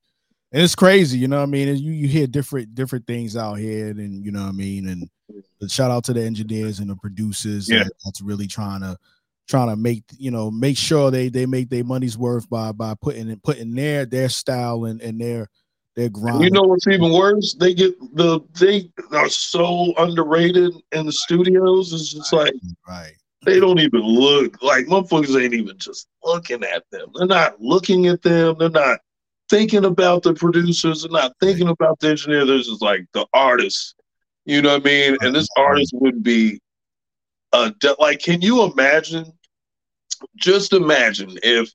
And 0.52 0.64
it's 0.64 0.76
crazy, 0.76 1.18
you 1.18 1.28
know 1.28 1.38
what 1.38 1.44
I 1.44 1.48
mean? 1.48 1.68
And 1.68 1.78
you, 1.78 1.92
you 1.92 2.08
hear 2.08 2.26
different 2.26 2.74
different 2.74 3.06
things 3.06 3.36
out 3.36 3.56
here, 3.56 3.90
and 3.90 4.24
you 4.26 4.32
know 4.32 4.44
what 4.44 4.50
I 4.50 4.54
mean? 4.54 4.88
And 4.88 5.72
shout 5.72 5.92
out 5.92 6.06
to 6.06 6.14
the 6.14 6.24
engineers 6.24 6.80
and 6.80 6.90
the 6.90 6.96
producers 6.96 7.70
yeah. 7.70 7.84
that's 8.06 8.22
really 8.22 8.48
trying 8.48 8.82
to 8.82 8.98
trying 9.48 9.70
to 9.70 9.76
make 9.76 10.04
you 10.18 10.32
know 10.32 10.52
make 10.52 10.78
sure 10.78 11.12
they 11.12 11.30
they 11.30 11.46
make 11.46 11.70
their 11.70 11.84
money's 11.84 12.18
worth 12.18 12.50
by 12.50 12.72
by 12.72 12.94
putting 13.02 13.36
putting 13.40 13.74
their 13.76 14.06
their 14.06 14.30
style 14.30 14.86
and, 14.86 15.02
and 15.02 15.20
their 15.20 15.50
their 15.96 16.10
grind. 16.10 16.44
You 16.44 16.52
know 16.52 16.62
what's 16.62 16.88
even 16.88 17.12
worse? 17.12 17.56
They 17.60 17.74
get 17.74 18.00
the 18.16 18.40
they 18.60 18.90
are 19.12 19.30
so 19.30 19.94
underrated 19.98 20.74
in 20.92 21.06
the 21.06 21.12
studios. 21.12 21.92
It's 21.92 22.14
just 22.14 22.32
right, 22.32 22.54
like 22.54 22.54
right. 22.88 23.14
They 23.46 23.60
don't 23.60 23.80
even 23.80 24.02
look 24.02 24.62
like 24.62 24.86
motherfuckers 24.86 25.42
ain't 25.42 25.54
even 25.54 25.78
just 25.78 26.08
looking 26.24 26.64
at 26.64 26.84
them. 26.92 27.10
They're 27.16 27.28
not 27.28 27.62
looking 27.62 28.08
at 28.08 28.22
them. 28.22 28.58
They're 28.60 28.70
not 28.70 29.00
thinking 29.50 29.86
about 29.86 30.24
the 30.24 30.34
producers 30.34 31.04
and 31.04 31.14
not 31.14 31.34
thinking 31.40 31.70
about 31.70 32.00
the 32.00 32.10
engineer. 32.10 32.46
There's 32.46 32.68
just 32.68 32.82
like 32.82 33.06
the 33.14 33.26
artists, 33.34 33.96
you 34.46 34.62
know 34.62 34.74
what 34.74 34.82
I 34.82 34.86
mean? 34.86 35.18
And 35.22 35.36
this 35.36 35.48
artist 35.58 35.94
would 35.96 36.24
be 36.24 36.60
uh 37.54 37.72
like, 38.00 38.20
can 38.20 38.42
you 38.42 38.64
imagine? 38.64 39.32
Just 40.36 40.74
imagine 40.74 41.38
if 41.44 41.72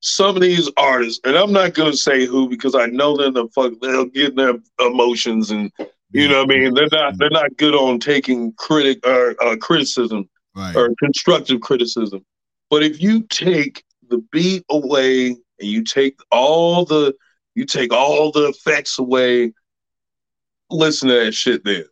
some 0.00 0.36
of 0.36 0.42
these 0.42 0.70
artists, 0.76 1.20
and 1.24 1.36
I'm 1.36 1.52
not 1.52 1.74
gonna 1.74 1.96
say 1.96 2.26
who 2.26 2.48
because 2.48 2.74
I 2.74 2.86
know 2.86 3.16
them 3.16 3.34
the 3.34 3.48
fuck 3.48 3.72
they'll 3.80 4.06
get 4.06 4.36
their 4.36 4.54
emotions 4.80 5.50
and 5.50 5.72
you 6.12 6.28
know 6.28 6.44
what 6.44 6.52
I 6.52 6.58
mean. 6.58 6.74
They're 6.74 6.88
not 6.92 7.18
they're 7.18 7.30
not 7.30 7.56
good 7.56 7.74
on 7.74 7.98
taking 7.98 8.52
critic 8.52 9.06
or 9.06 9.34
uh, 9.42 9.56
criticism 9.56 10.28
right. 10.54 10.74
or 10.74 10.94
constructive 11.02 11.60
criticism. 11.60 12.24
But 12.70 12.82
if 12.82 13.02
you 13.02 13.22
take 13.24 13.84
the 14.08 14.24
beat 14.32 14.64
away 14.70 15.28
and 15.28 15.38
you 15.58 15.82
take 15.84 16.18
all 16.30 16.84
the 16.84 17.14
you 17.54 17.64
take 17.64 17.92
all 17.92 18.30
the 18.30 18.48
effects 18.48 18.98
away, 18.98 19.52
listen 20.70 21.08
to 21.08 21.24
that 21.24 21.32
shit 21.32 21.64
then. 21.64 21.84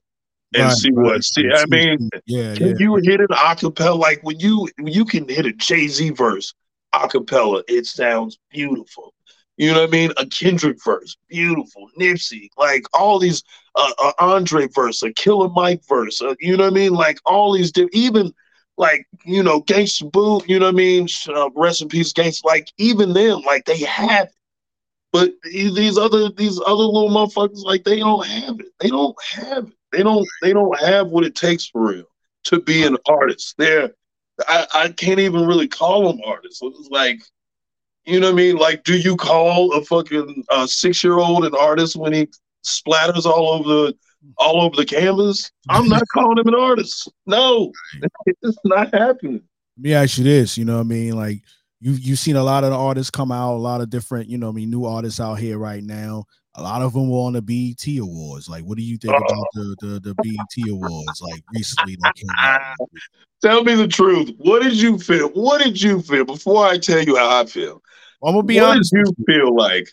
And 0.55 0.65
right, 0.65 0.73
see 0.73 0.91
right. 0.93 1.05
what 1.05 1.25
see. 1.25 1.51
I 1.53 1.65
mean, 1.67 2.09
yeah, 2.27 2.55
can 2.55 2.69
yeah. 2.69 2.75
you 2.79 2.95
hit 2.97 3.21
an 3.21 3.27
acapella 3.29 3.99
like 3.99 4.23
when 4.23 4.39
you 4.39 4.69
when 4.79 4.93
you 4.93 5.05
can 5.05 5.29
hit 5.29 5.47
a 5.47 5.53
Jay 5.53 5.89
Z 5.89 6.11
verse 6.11 6.55
acapella? 6.95 7.63
It 7.69 7.87
sounds 7.87 8.39
beautiful. 8.51 9.15
You 9.57 9.73
know 9.73 9.81
what 9.81 9.89
I 9.89 9.93
mean? 9.93 10.13
A 10.17 10.27
Kendrick 10.27 10.79
verse, 10.85 11.17
beautiful. 11.29 11.89
Nipsey, 11.99 12.49
like 12.57 12.85
all 12.93 13.19
these, 13.19 13.43
uh, 13.77 13.93
uh 14.03 14.13
Andre 14.19 14.67
verse, 14.69 15.03
a 15.03 15.13
Killer 15.13 15.49
Mike 15.49 15.83
verse. 15.89 16.21
Uh, 16.21 16.35
you 16.41 16.57
know 16.57 16.65
what 16.65 16.73
I 16.73 16.75
mean? 16.75 16.93
Like 16.93 17.19
all 17.25 17.53
these, 17.53 17.73
even 17.93 18.33
like 18.77 19.07
you 19.25 19.43
know, 19.43 19.61
Gangsta 19.63 20.11
Boo. 20.11 20.41
You 20.47 20.59
know 20.59 20.67
what 20.67 20.75
I 20.75 20.77
mean? 20.77 21.07
Uh, 21.29 21.51
rest 21.55 21.83
in 21.83 21.89
peace, 21.89 22.13
Gangsta. 22.13 22.45
Like 22.45 22.69
even 22.79 23.13
them, 23.13 23.43
like 23.43 23.65
they 23.65 23.79
have 23.79 24.27
it. 24.27 24.35
But 25.13 25.33
these 25.45 25.97
other 25.97 26.29
these 26.31 26.61
other 26.67 26.83
little 26.83 27.11
motherfuckers, 27.11 27.63
like 27.63 27.85
they 27.85 28.01
don't 28.01 28.27
have 28.27 28.59
it. 28.59 28.67
They 28.81 28.89
don't 28.89 29.17
have 29.23 29.69
it. 29.69 29.73
They 29.95 30.03
don't 30.03 30.27
they 30.43 30.53
don't 30.53 30.79
have 30.81 31.09
what 31.09 31.25
it 31.25 31.35
takes 31.35 31.67
for 31.67 31.89
real 31.89 32.05
to 32.45 32.61
be 32.61 32.85
an 32.85 32.97
artist. 33.07 33.55
They're 33.59 33.91
I, 34.49 34.67
I 34.75 34.89
can't 34.89 35.21
even 35.21 35.47
really 35.47 35.69
call 35.69 36.09
them 36.09 36.21
artists. 36.27 36.61
It's 36.63 36.89
like 36.91 37.21
you 38.07 38.21
know 38.21 38.27
what 38.27 38.35
I 38.35 38.37
mean? 38.37 38.57
Like, 38.57 38.85
do 38.85 38.99
you 38.99 39.17
call 39.17 39.73
a 39.73 39.83
fucking 39.85 40.45
uh, 40.51 40.67
six 40.67 41.03
year 41.03 41.19
old 41.19 41.45
an 41.47 41.55
artist 41.59 41.97
when 41.97 42.13
he 42.13 42.29
splatters 42.63 43.25
all 43.25 43.49
over 43.49 43.69
the 43.69 43.97
all 44.37 44.61
over 44.61 44.77
the 44.77 44.85
canvas? 44.85 45.51
I'm 45.69 45.89
not 45.89 46.03
calling 46.13 46.39
him 46.39 46.49
an 46.49 46.55
artist. 46.55 47.11
No, 47.27 47.73
it's 48.27 48.59
not 48.65 48.93
happening. 48.93 49.43
Let 49.77 49.83
me 49.83 49.95
ask 49.95 50.19
you 50.19 50.25
this. 50.25 50.59
You 50.59 50.65
know 50.65 50.75
what 50.75 50.83
I 50.83 50.85
mean? 50.85 51.17
Like 51.17 51.43
you 51.81 51.93
you've 51.93 52.19
seen 52.19 52.37
a 52.37 52.43
lot 52.43 52.65
of 52.65 52.71
the 52.71 52.77
artists 52.77 53.11
come 53.11 53.33
out, 53.33 53.55
a 53.55 53.57
lot 53.57 53.81
of 53.81 53.91
different, 53.91 54.29
you 54.29 54.39
know, 54.39 54.49
I 54.49 54.53
mean, 54.53 54.71
new 54.71 54.85
artists 54.85 55.21
out 55.21 55.39
here 55.39 55.59
right 55.59 55.83
now. 55.83 56.25
A 56.57 56.63
lot 56.63 56.83
of 56.83 56.93
them 56.93 57.11
were 57.11 57.19
on 57.19 57.33
the 57.33 57.43
BET 57.43 57.85
Awards. 57.99 58.49
Like, 58.49 58.65
what 58.65 58.79
do 58.79 58.85
you 58.85 58.97
think 58.97 59.13
uh, 59.13 59.17
about 59.17 59.47
the, 59.55 59.77
the, 59.81 60.01
the 60.01 60.15
BET 60.15 60.71
Awards? 60.71 61.21
Like 61.21 61.43
recently, 61.53 61.97
that 62.01 62.15
came 62.15 62.29
out. 62.39 62.77
Tell 63.43 63.63
me 63.63 63.75
the 63.75 63.89
truth. 63.89 64.31
What 64.39 64.63
did 64.63 64.75
you 64.75 64.99
feel? 64.99 65.29
What 65.31 65.63
did 65.63 65.81
you 65.81 66.01
feel 66.01 66.25
before 66.25 66.65
I 66.65 66.79
tell 66.79 67.03
you 67.03 67.17
how 67.17 67.43
I 67.43 67.45
feel? 67.45 67.83
I'm 68.23 68.33
gonna 68.33 68.43
be 68.43 68.59
what 68.59 68.71
honest. 68.71 68.93
What 68.95 69.05
did 69.05 69.15
you 69.19 69.25
feel 69.27 69.55
like 69.55 69.89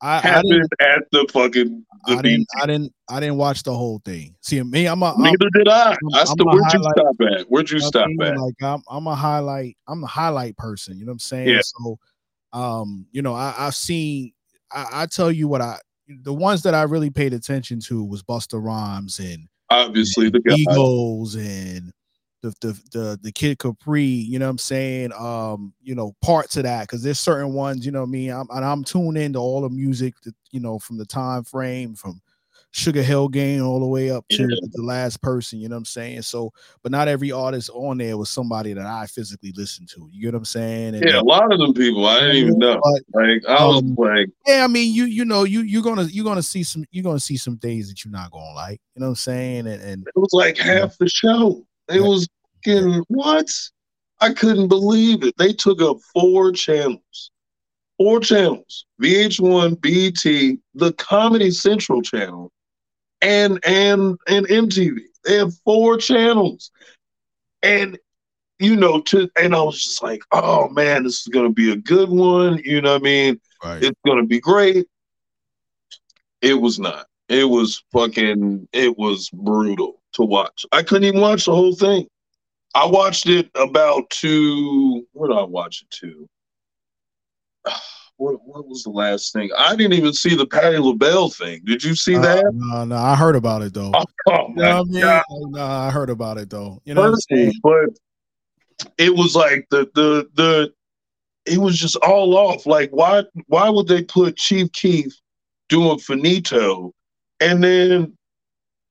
I, 0.00 0.18
happened 0.18 0.68
I 0.80 0.84
at 0.84 1.02
the 1.12 1.28
fucking? 1.32 1.84
The 2.06 2.12
I 2.14 2.22
didn't. 2.22 2.46
I 2.60 2.66
didn't. 2.66 2.92
I 3.08 3.20
didn't 3.20 3.36
watch 3.36 3.62
the 3.62 3.72
whole 3.72 4.00
thing. 4.04 4.34
See 4.40 4.60
me. 4.62 4.86
I'm 4.86 5.02
a. 5.02 5.14
Neither 5.16 5.36
I'm, 5.44 5.50
did 5.54 5.68
I. 5.68 5.96
I 6.14 6.24
still. 6.24 6.46
Where'd 6.46 6.72
you 6.72 6.82
stop 6.82 7.16
at? 7.32 7.46
Where'd 7.48 7.70
you 7.70 7.80
stop 7.80 8.08
at? 8.20 8.36
Like 8.36 8.54
I'm. 8.62 8.82
I'm 8.88 9.06
a 9.06 9.14
highlight. 9.14 9.76
I'm 9.86 10.02
a 10.02 10.08
highlight 10.08 10.56
person. 10.56 10.98
You 10.98 11.04
know 11.04 11.10
what 11.10 11.14
I'm 11.14 11.18
saying? 11.20 11.48
Yeah. 11.48 11.60
So, 11.62 11.98
um, 12.52 13.06
you 13.12 13.22
know, 13.22 13.34
I, 13.34 13.54
I've 13.58 13.76
seen. 13.76 14.32
I, 14.72 14.86
I 14.92 15.06
tell 15.06 15.30
you 15.30 15.46
what 15.46 15.60
I. 15.60 15.78
The 16.08 16.32
ones 16.32 16.62
that 16.62 16.74
I 16.74 16.82
really 16.82 17.10
paid 17.10 17.34
attention 17.34 17.80
to 17.80 18.02
was 18.02 18.22
Busta 18.22 18.62
Rhymes 18.62 19.18
and 19.18 19.48
obviously 19.70 20.26
and 20.26 20.34
the 20.34 20.40
guy. 20.40 20.54
Eagles 20.54 21.34
and 21.34 21.92
the 22.42 22.54
the 22.60 22.80
the 22.92 23.18
the 23.22 23.32
Kid 23.32 23.58
Capri, 23.58 24.02
you 24.02 24.38
know 24.38 24.46
what 24.46 24.52
I'm 24.52 24.58
saying? 24.58 25.12
Um, 25.12 25.74
you 25.82 25.94
know, 25.94 26.14
parts 26.22 26.56
of 26.56 26.62
that 26.62 26.82
because 26.82 27.02
there's 27.02 27.20
certain 27.20 27.52
ones, 27.52 27.84
you 27.84 27.92
know 27.92 28.00
what 28.00 28.08
I 28.08 28.10
mean? 28.10 28.30
I'm 28.30 28.46
and 28.50 28.64
I'm 28.64 28.84
tuned 28.84 29.18
into 29.18 29.38
all 29.38 29.62
the 29.62 29.68
music 29.68 30.14
that 30.22 30.34
you 30.50 30.60
know 30.60 30.78
from 30.78 30.98
the 30.98 31.06
time 31.06 31.44
frame 31.44 31.94
from 31.94 32.20
Sugar 32.70 33.02
Hill 33.02 33.28
Gang 33.28 33.62
all 33.62 33.80
the 33.80 33.86
way 33.86 34.10
up 34.10 34.26
to 34.30 34.42
yeah. 34.42 34.68
the 34.72 34.82
last 34.82 35.22
person, 35.22 35.58
you 35.58 35.68
know 35.68 35.76
what 35.76 35.80
I'm 35.80 35.84
saying? 35.86 36.22
So, 36.22 36.52
but 36.82 36.92
not 36.92 37.08
every 37.08 37.32
artist 37.32 37.70
on 37.72 37.98
there 37.98 38.16
was 38.16 38.28
somebody 38.28 38.72
that 38.74 38.86
I 38.86 39.06
physically 39.06 39.52
listened 39.56 39.88
to. 39.90 40.08
You 40.12 40.22
get 40.22 40.34
what 40.34 40.38
I'm 40.38 40.44
saying? 40.44 40.94
And 40.94 41.04
yeah, 41.04 41.18
a 41.18 41.22
lot 41.22 41.50
of 41.50 41.58
them 41.58 41.72
people 41.72 42.06
I 42.06 42.20
didn't 42.20 42.36
even 42.36 42.58
know. 42.58 42.80
But, 42.82 43.22
like 43.22 43.46
I 43.46 43.64
was 43.64 43.78
um, 43.78 43.94
like, 43.96 44.28
yeah, 44.46 44.64
I 44.64 44.66
mean, 44.66 44.94
you 44.94 45.04
you 45.04 45.24
know, 45.24 45.44
you 45.44 45.62
you're 45.62 45.82
gonna 45.82 46.04
you're 46.04 46.24
gonna 46.24 46.42
see 46.42 46.62
some 46.62 46.84
you're 46.90 47.04
gonna 47.04 47.20
see 47.20 47.36
some 47.36 47.56
things 47.56 47.88
that 47.88 48.04
you're 48.04 48.12
not 48.12 48.30
gonna 48.30 48.54
like. 48.54 48.80
You 48.94 49.00
know 49.00 49.06
what 49.06 49.10
I'm 49.10 49.16
saying? 49.16 49.66
And, 49.66 49.82
and 49.82 50.06
it 50.06 50.18
was 50.18 50.32
like 50.32 50.58
half 50.58 50.96
the 50.98 51.08
show. 51.08 51.64
It 51.88 52.02
was 52.02 52.28
fucking 52.64 53.04
what? 53.08 53.48
I 54.20 54.32
couldn't 54.32 54.68
believe 54.68 55.22
it. 55.22 55.34
They 55.38 55.52
took 55.52 55.80
up 55.80 55.98
four 56.12 56.52
channels. 56.52 57.30
Four 57.96 58.20
channels. 58.20 58.86
VH1, 59.02 59.80
BET, 59.80 60.58
the 60.74 60.92
Comedy 60.94 61.50
Central 61.50 62.02
channel, 62.02 62.52
and 63.22 63.58
and 63.64 64.18
and 64.28 64.46
MTV. 64.46 64.98
They 65.24 65.36
have 65.36 65.52
four 65.64 65.98
channels. 65.98 66.70
And 67.62 67.98
you 68.58 68.76
know, 68.76 69.00
to 69.02 69.28
and 69.40 69.54
I 69.54 69.62
was 69.62 69.82
just 69.82 70.02
like, 70.02 70.22
oh 70.32 70.68
man, 70.68 71.04
this 71.04 71.20
is 71.20 71.28
gonna 71.28 71.50
be 71.50 71.72
a 71.72 71.76
good 71.76 72.08
one. 72.08 72.58
You 72.64 72.80
know 72.80 72.92
what 72.92 73.02
I 73.02 73.04
mean? 73.04 73.40
Right. 73.64 73.82
It's 73.82 74.00
gonna 74.06 74.26
be 74.26 74.40
great. 74.40 74.86
It 76.42 76.54
was 76.54 76.78
not. 76.78 77.06
It 77.28 77.44
was 77.44 77.84
fucking 77.92 78.68
it 78.72 78.96
was 78.96 79.28
brutal 79.30 80.00
to 80.14 80.22
watch. 80.22 80.64
I 80.72 80.82
couldn't 80.82 81.04
even 81.04 81.20
watch 81.20 81.44
the 81.44 81.54
whole 81.54 81.74
thing. 81.74 82.06
I 82.74 82.86
watched 82.86 83.26
it 83.26 83.50
about 83.54 84.08
two. 84.10 85.06
where 85.12 85.28
did 85.28 85.38
I 85.38 85.42
watch 85.42 85.82
it 85.82 85.90
to? 86.00 86.28
What, 88.18 88.44
what 88.44 88.66
was 88.66 88.82
the 88.82 88.90
last 88.90 89.32
thing? 89.32 89.48
I 89.56 89.76
didn't 89.76 89.92
even 89.92 90.12
see 90.12 90.34
the 90.34 90.46
Patti 90.46 90.76
LaBelle 90.78 91.30
thing. 91.30 91.60
Did 91.64 91.84
you 91.84 91.94
see 91.94 92.16
uh, 92.16 92.20
that? 92.20 92.44
No, 92.52 92.84
no, 92.84 92.96
I 92.96 93.14
heard 93.14 93.36
about 93.36 93.62
it 93.62 93.72
though. 93.72 93.92
Oh, 93.94 94.04
oh 94.26 94.48
you 94.48 94.54
know 94.56 94.84
God. 94.84 95.22
No, 95.30 95.64
I 95.64 95.90
heard 95.90 96.10
about 96.10 96.36
it 96.36 96.50
though. 96.50 96.82
You 96.84 96.94
know, 96.94 97.14
but 97.62 97.90
it 98.98 99.14
was 99.14 99.36
like 99.36 99.66
the 99.70 99.88
the 99.94 100.28
the 100.34 100.72
it 101.46 101.58
was 101.58 101.78
just 101.78 101.94
all 101.96 102.36
off. 102.36 102.66
Like 102.66 102.90
why 102.90 103.22
why 103.46 103.70
would 103.70 103.86
they 103.86 104.02
put 104.02 104.36
Chief 104.36 104.70
Keef 104.72 105.16
doing 105.68 105.98
Faneto 105.98 106.90
and 107.40 107.62
then 107.62 108.17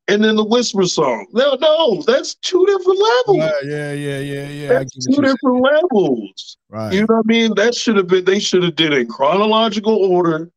and 0.08 0.24
then 0.24 0.36
the 0.36 0.44
whisper 0.44 0.86
song. 0.86 1.28
No, 1.34 1.58
no, 1.60 2.02
that's 2.04 2.36
two 2.36 2.66
different 2.66 3.00
levels. 3.00 3.52
Yeah, 3.66 3.92
yeah, 3.92 4.20
yeah, 4.20 4.48
yeah. 4.48 4.68
That's 4.70 5.06
two 5.06 5.22
different 5.22 5.62
levels. 5.62 6.58
Right. 6.70 6.94
You 6.94 7.02
know 7.02 7.16
what 7.16 7.26
I 7.26 7.28
mean? 7.28 7.54
That 7.56 7.76
should 7.76 7.98
have 7.98 8.08
been. 8.08 8.26
They 8.26 8.40
should 8.40 8.64
have 8.64 8.76
did 8.76 8.94
in 8.94 9.08
chronological 9.08 9.96
order 9.96 10.50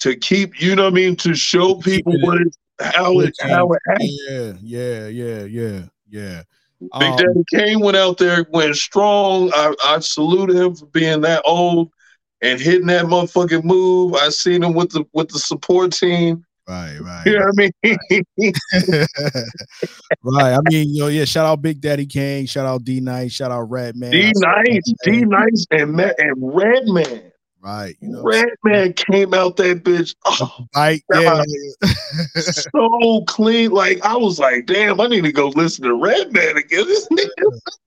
to 0.00 0.16
keep. 0.16 0.60
You 0.60 0.76
know 0.76 0.84
what 0.84 0.92
I 0.92 0.96
mean? 0.96 1.16
To 1.16 1.34
show 1.34 1.74
people 1.76 2.18
what 2.20 2.40
it, 2.40 2.56
how 2.80 3.20
it 3.20 3.34
how 3.40 3.72
it 3.72 3.80
happened. 3.88 4.10
Yeah, 4.28 4.52
yeah, 4.62 5.06
yeah, 5.08 5.44
yeah, 5.44 5.82
yeah. 6.08 6.42
Big 6.98 7.12
um, 7.12 7.16
Daddy 7.16 7.44
Kane 7.54 7.80
went 7.80 7.96
out 7.96 8.18
there, 8.18 8.44
went 8.50 8.74
strong. 8.76 9.50
I, 9.54 9.72
I 9.84 10.00
salute 10.00 10.50
him 10.50 10.74
for 10.74 10.86
being 10.86 11.20
that 11.20 11.42
old 11.44 11.92
and 12.40 12.60
hitting 12.60 12.88
that 12.88 13.04
motherfucking 13.04 13.62
move. 13.62 14.14
I 14.14 14.30
seen 14.30 14.64
him 14.64 14.74
with 14.74 14.90
the 14.90 15.04
with 15.12 15.28
the 15.28 15.38
support 15.38 15.92
team. 15.92 16.44
Right, 16.68 16.98
right. 17.00 17.26
You 17.26 17.38
know 17.38 17.46
what 17.46 17.72
I 17.84 17.98
mean? 18.40 19.04
right. 20.22 20.54
I 20.54 20.60
mean, 20.70 20.94
yo, 20.94 21.08
yeah. 21.08 21.24
Shout 21.24 21.44
out 21.44 21.60
Big 21.60 21.80
Daddy 21.80 22.06
Kane. 22.06 22.46
Shout 22.46 22.66
out 22.66 22.84
D 22.84 23.00
Nice. 23.00 23.32
Shout 23.32 23.50
out 23.50 23.62
Redman. 23.62 24.12
D 24.12 24.32
Nice, 24.36 24.92
D 25.02 25.24
Nice, 25.24 25.66
and 25.72 25.98
and 26.00 26.34
Redman. 26.38 27.32
Right. 27.62 27.96
You 28.00 28.08
know, 28.08 28.22
Redman 28.24 28.92
came 28.94 29.34
out 29.34 29.56
that 29.58 29.84
bitch. 29.84 30.16
Oh, 30.24 30.66
right. 30.74 31.00
Yeah. 31.14 31.42
so 32.34 33.22
clean. 33.28 33.70
Like 33.70 34.04
I 34.04 34.16
was 34.16 34.40
like, 34.40 34.66
damn, 34.66 35.00
I 35.00 35.06
need 35.06 35.22
to 35.24 35.32
go 35.32 35.48
listen 35.48 35.84
to 35.84 35.94
Redman 35.94 36.56
again. 36.56 36.86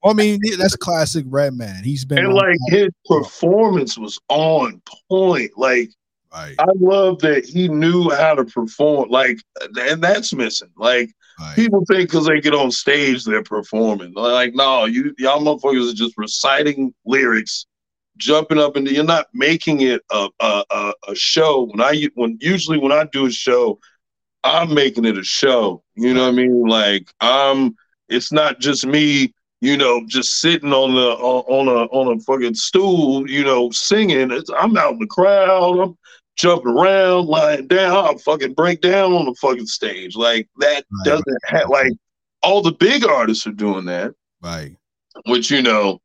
I 0.02 0.14
mean, 0.14 0.40
that's 0.58 0.76
classic 0.76 1.26
Redman. 1.28 1.84
He's 1.84 2.06
been 2.06 2.18
and 2.18 2.32
like 2.32 2.56
his 2.68 2.88
performance 3.04 3.98
was 3.98 4.18
on 4.30 4.80
point. 5.10 5.50
Like 5.58 5.90
Right. 6.32 6.54
I 6.58 6.66
love 6.78 7.20
that 7.20 7.44
he 7.46 7.68
knew 7.68 8.10
how 8.10 8.34
to 8.34 8.44
perform. 8.44 9.10
Like, 9.10 9.38
and 9.60 10.02
that's 10.02 10.34
missing. 10.34 10.70
Like, 10.76 11.10
right. 11.40 11.56
people 11.56 11.84
think 11.86 12.10
because 12.10 12.26
they 12.26 12.40
get 12.40 12.54
on 12.54 12.70
stage 12.70 13.24
they're 13.24 13.42
performing. 13.42 14.12
Like, 14.14 14.54
no, 14.54 14.84
you 14.84 15.14
y'all 15.18 15.40
motherfuckers 15.40 15.90
are 15.90 15.94
just 15.94 16.18
reciting 16.18 16.94
lyrics, 17.04 17.66
jumping 18.16 18.58
up 18.58 18.76
and 18.76 18.88
you're 18.88 19.04
not 19.04 19.26
making 19.32 19.80
it 19.82 20.02
a, 20.10 20.28
a 20.40 20.92
a, 21.08 21.14
show. 21.14 21.64
When 21.64 21.80
I 21.80 22.08
when 22.14 22.38
usually 22.40 22.78
when 22.78 22.92
I 22.92 23.06
do 23.12 23.26
a 23.26 23.30
show, 23.30 23.78
I'm 24.44 24.74
making 24.74 25.04
it 25.04 25.18
a 25.18 25.24
show. 25.24 25.82
You 25.94 26.12
know 26.12 26.24
what 26.24 26.34
I 26.34 26.36
mean? 26.36 26.66
Like, 26.66 27.08
I'm. 27.20 27.76
It's 28.08 28.30
not 28.30 28.60
just 28.60 28.86
me 28.86 29.34
you 29.62 29.76
know, 29.76 30.04
just 30.06 30.40
sitting 30.40 30.72
on 30.72 30.94
the 30.94 31.10
on 31.16 31.66
a 31.66 31.86
on 31.86 32.14
a 32.14 32.20
fucking 32.20 32.54
stool, 32.54 33.28
you 33.28 33.42
know, 33.42 33.70
singing. 33.70 34.30
It's, 34.30 34.50
I'm 34.50 34.76
out 34.76 34.92
in 34.92 34.98
the 34.98 35.06
crowd. 35.06 35.80
I'm 35.80 35.96
jumping 36.36 36.72
around, 36.72 37.26
lying 37.26 37.66
down. 37.66 38.04
I'll 38.04 38.18
fucking 38.18 38.54
break 38.54 38.80
down 38.80 39.12
on 39.12 39.26
the 39.26 39.34
fucking 39.34 39.66
stage. 39.66 40.16
Like 40.16 40.48
that 40.58 40.84
right, 40.90 41.04
doesn't 41.04 41.38
right. 41.44 41.60
have 41.60 41.70
like 41.70 41.92
all 42.42 42.62
the 42.62 42.72
big 42.72 43.04
artists 43.04 43.46
are 43.46 43.52
doing 43.52 43.86
that. 43.86 44.14
Right. 44.42 44.76
Which 45.26 45.50
you 45.50 45.62
know, 45.62 46.00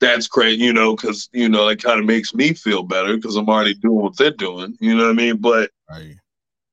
that's 0.00 0.28
great, 0.28 0.58
you 0.58 0.72
know, 0.72 0.94
because 0.94 1.28
you 1.32 1.48
know 1.48 1.68
it 1.68 1.82
kind 1.82 1.98
of 1.98 2.06
makes 2.06 2.34
me 2.34 2.52
feel 2.52 2.82
better 2.82 3.16
because 3.16 3.36
I'm 3.36 3.48
already 3.48 3.74
doing 3.74 4.02
what 4.02 4.16
they're 4.16 4.30
doing. 4.30 4.76
You 4.80 4.94
know 4.94 5.04
what 5.04 5.10
I 5.10 5.14
mean? 5.14 5.36
But 5.38 5.70
right. 5.90 6.16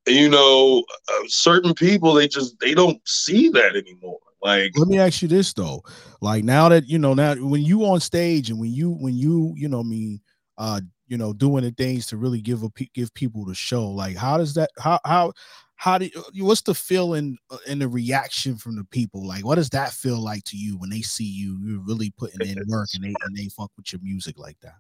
you 0.06 0.30
know, 0.30 0.84
uh, 1.08 1.24
certain 1.28 1.74
people 1.74 2.14
they 2.14 2.28
just 2.28 2.60
they 2.60 2.74
don't 2.74 3.02
see 3.08 3.50
that 3.50 3.76
anymore. 3.76 4.20
Like, 4.42 4.72
let 4.78 4.88
me 4.88 5.00
ask 5.00 5.22
you 5.22 5.28
this 5.28 5.52
though, 5.54 5.84
like 6.22 6.44
now 6.44 6.70
that 6.70 6.88
you 6.88 6.98
know 6.98 7.14
now 7.14 7.36
when 7.36 7.62
you 7.62 7.84
on 7.86 8.00
stage 8.00 8.50
and 8.50 8.60
when 8.60 8.72
you 8.72 8.92
when 8.92 9.14
you 9.14 9.54
you 9.58 9.68
know 9.68 9.82
I 9.82 9.84
mean 9.84 10.22
uh 10.58 10.80
you 11.10 11.18
know 11.18 11.34
doing 11.34 11.64
the 11.64 11.72
things 11.72 12.08
to 12.08 12.18
really 12.18 12.42
give 12.42 12.64
a 12.64 12.70
give 12.94 13.14
people 13.14 13.44
the 13.46 13.56
show 13.56 13.88
like 13.90 14.16
how 14.16 14.38
does 14.38 14.54
that 14.54 14.70
how 14.80 15.00
how 15.06 15.34
how 15.76 15.98
do 15.98 16.10
you, 16.34 16.46
what's 16.46 16.62
the 16.62 16.74
feeling 16.74 17.38
uh, 17.52 17.58
and 17.68 17.82
the 17.82 17.88
reaction 17.88 18.56
from 18.56 18.76
the 18.76 18.86
people 18.86 19.28
like 19.28 19.44
what 19.44 19.56
does 19.56 19.70
that 19.70 19.92
feel 19.92 20.22
like 20.22 20.44
to 20.44 20.56
you 20.56 20.78
when 20.78 20.90
they 20.90 21.02
see 21.02 21.26
you 21.26 21.58
you're 21.62 21.84
really 21.86 22.14
putting 22.18 22.48
in 22.48 22.58
work 22.68 22.88
and 22.94 23.04
they 23.04 23.14
and 23.26 23.36
they 23.36 23.50
fuck 23.50 23.72
with 23.76 23.92
your 23.92 24.02
music 24.02 24.38
like 24.38 24.58
that 24.62 24.76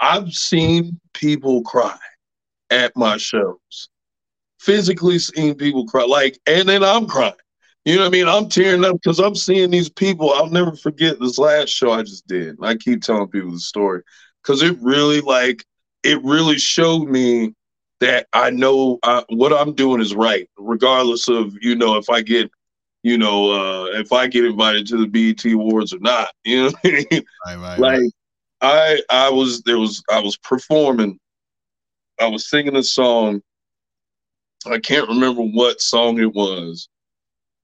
I've 0.00 0.32
seen 0.32 1.00
people 1.14 1.62
cry 1.62 1.98
at 2.70 2.96
my 2.96 3.16
shows. 3.16 3.88
Physically 4.60 5.18
seen 5.18 5.54
people 5.54 5.86
cry, 5.86 6.04
like, 6.04 6.38
and 6.46 6.68
then 6.68 6.82
I'm 6.82 7.06
crying. 7.06 7.34
You 7.84 7.96
know 7.96 8.02
what 8.02 8.08
I 8.08 8.10
mean? 8.10 8.28
I'm 8.28 8.48
tearing 8.48 8.84
up 8.84 8.94
because 8.94 9.18
I'm 9.18 9.34
seeing 9.34 9.70
these 9.70 9.88
people. 9.88 10.32
I'll 10.32 10.50
never 10.50 10.76
forget 10.76 11.18
this 11.20 11.38
last 11.38 11.70
show 11.70 11.92
I 11.92 12.02
just 12.02 12.26
did. 12.26 12.56
I 12.60 12.74
keep 12.74 13.02
telling 13.02 13.28
people 13.28 13.52
the 13.52 13.60
story 13.60 14.02
because 14.48 14.62
it 14.62 14.78
really, 14.80 15.20
like, 15.20 15.62
it 16.02 16.22
really 16.24 16.58
showed 16.58 17.06
me 17.08 17.54
that 18.00 18.26
I 18.32 18.48
know 18.48 18.98
uh, 19.02 19.24
what 19.28 19.52
I'm 19.52 19.74
doing 19.74 20.00
is 20.00 20.14
right, 20.14 20.48
regardless 20.56 21.28
of 21.28 21.54
you 21.60 21.74
know 21.74 21.96
if 21.96 22.08
I 22.08 22.22
get, 22.22 22.50
you 23.02 23.18
know, 23.18 23.50
uh, 23.50 23.84
if 23.98 24.10
I 24.10 24.26
get 24.26 24.46
invited 24.46 24.86
to 24.86 24.96
the 24.96 25.06
BET 25.06 25.44
Awards 25.52 25.92
or 25.92 25.98
not. 25.98 26.30
You 26.44 26.62
know, 26.62 26.72
I 26.82 26.88
mean? 26.88 27.24
right, 27.46 27.58
right, 27.58 27.78
like 27.78 28.00
right. 28.00 28.10
I 28.62 29.02
I 29.10 29.30
was 29.30 29.62
there 29.62 29.78
was 29.78 30.02
I 30.10 30.20
was 30.20 30.38
performing, 30.38 31.18
I 32.18 32.26
was 32.26 32.48
singing 32.48 32.76
a 32.76 32.82
song. 32.82 33.42
I 34.66 34.78
can't 34.78 35.08
remember 35.08 35.42
what 35.42 35.80
song 35.82 36.18
it 36.20 36.32
was, 36.32 36.88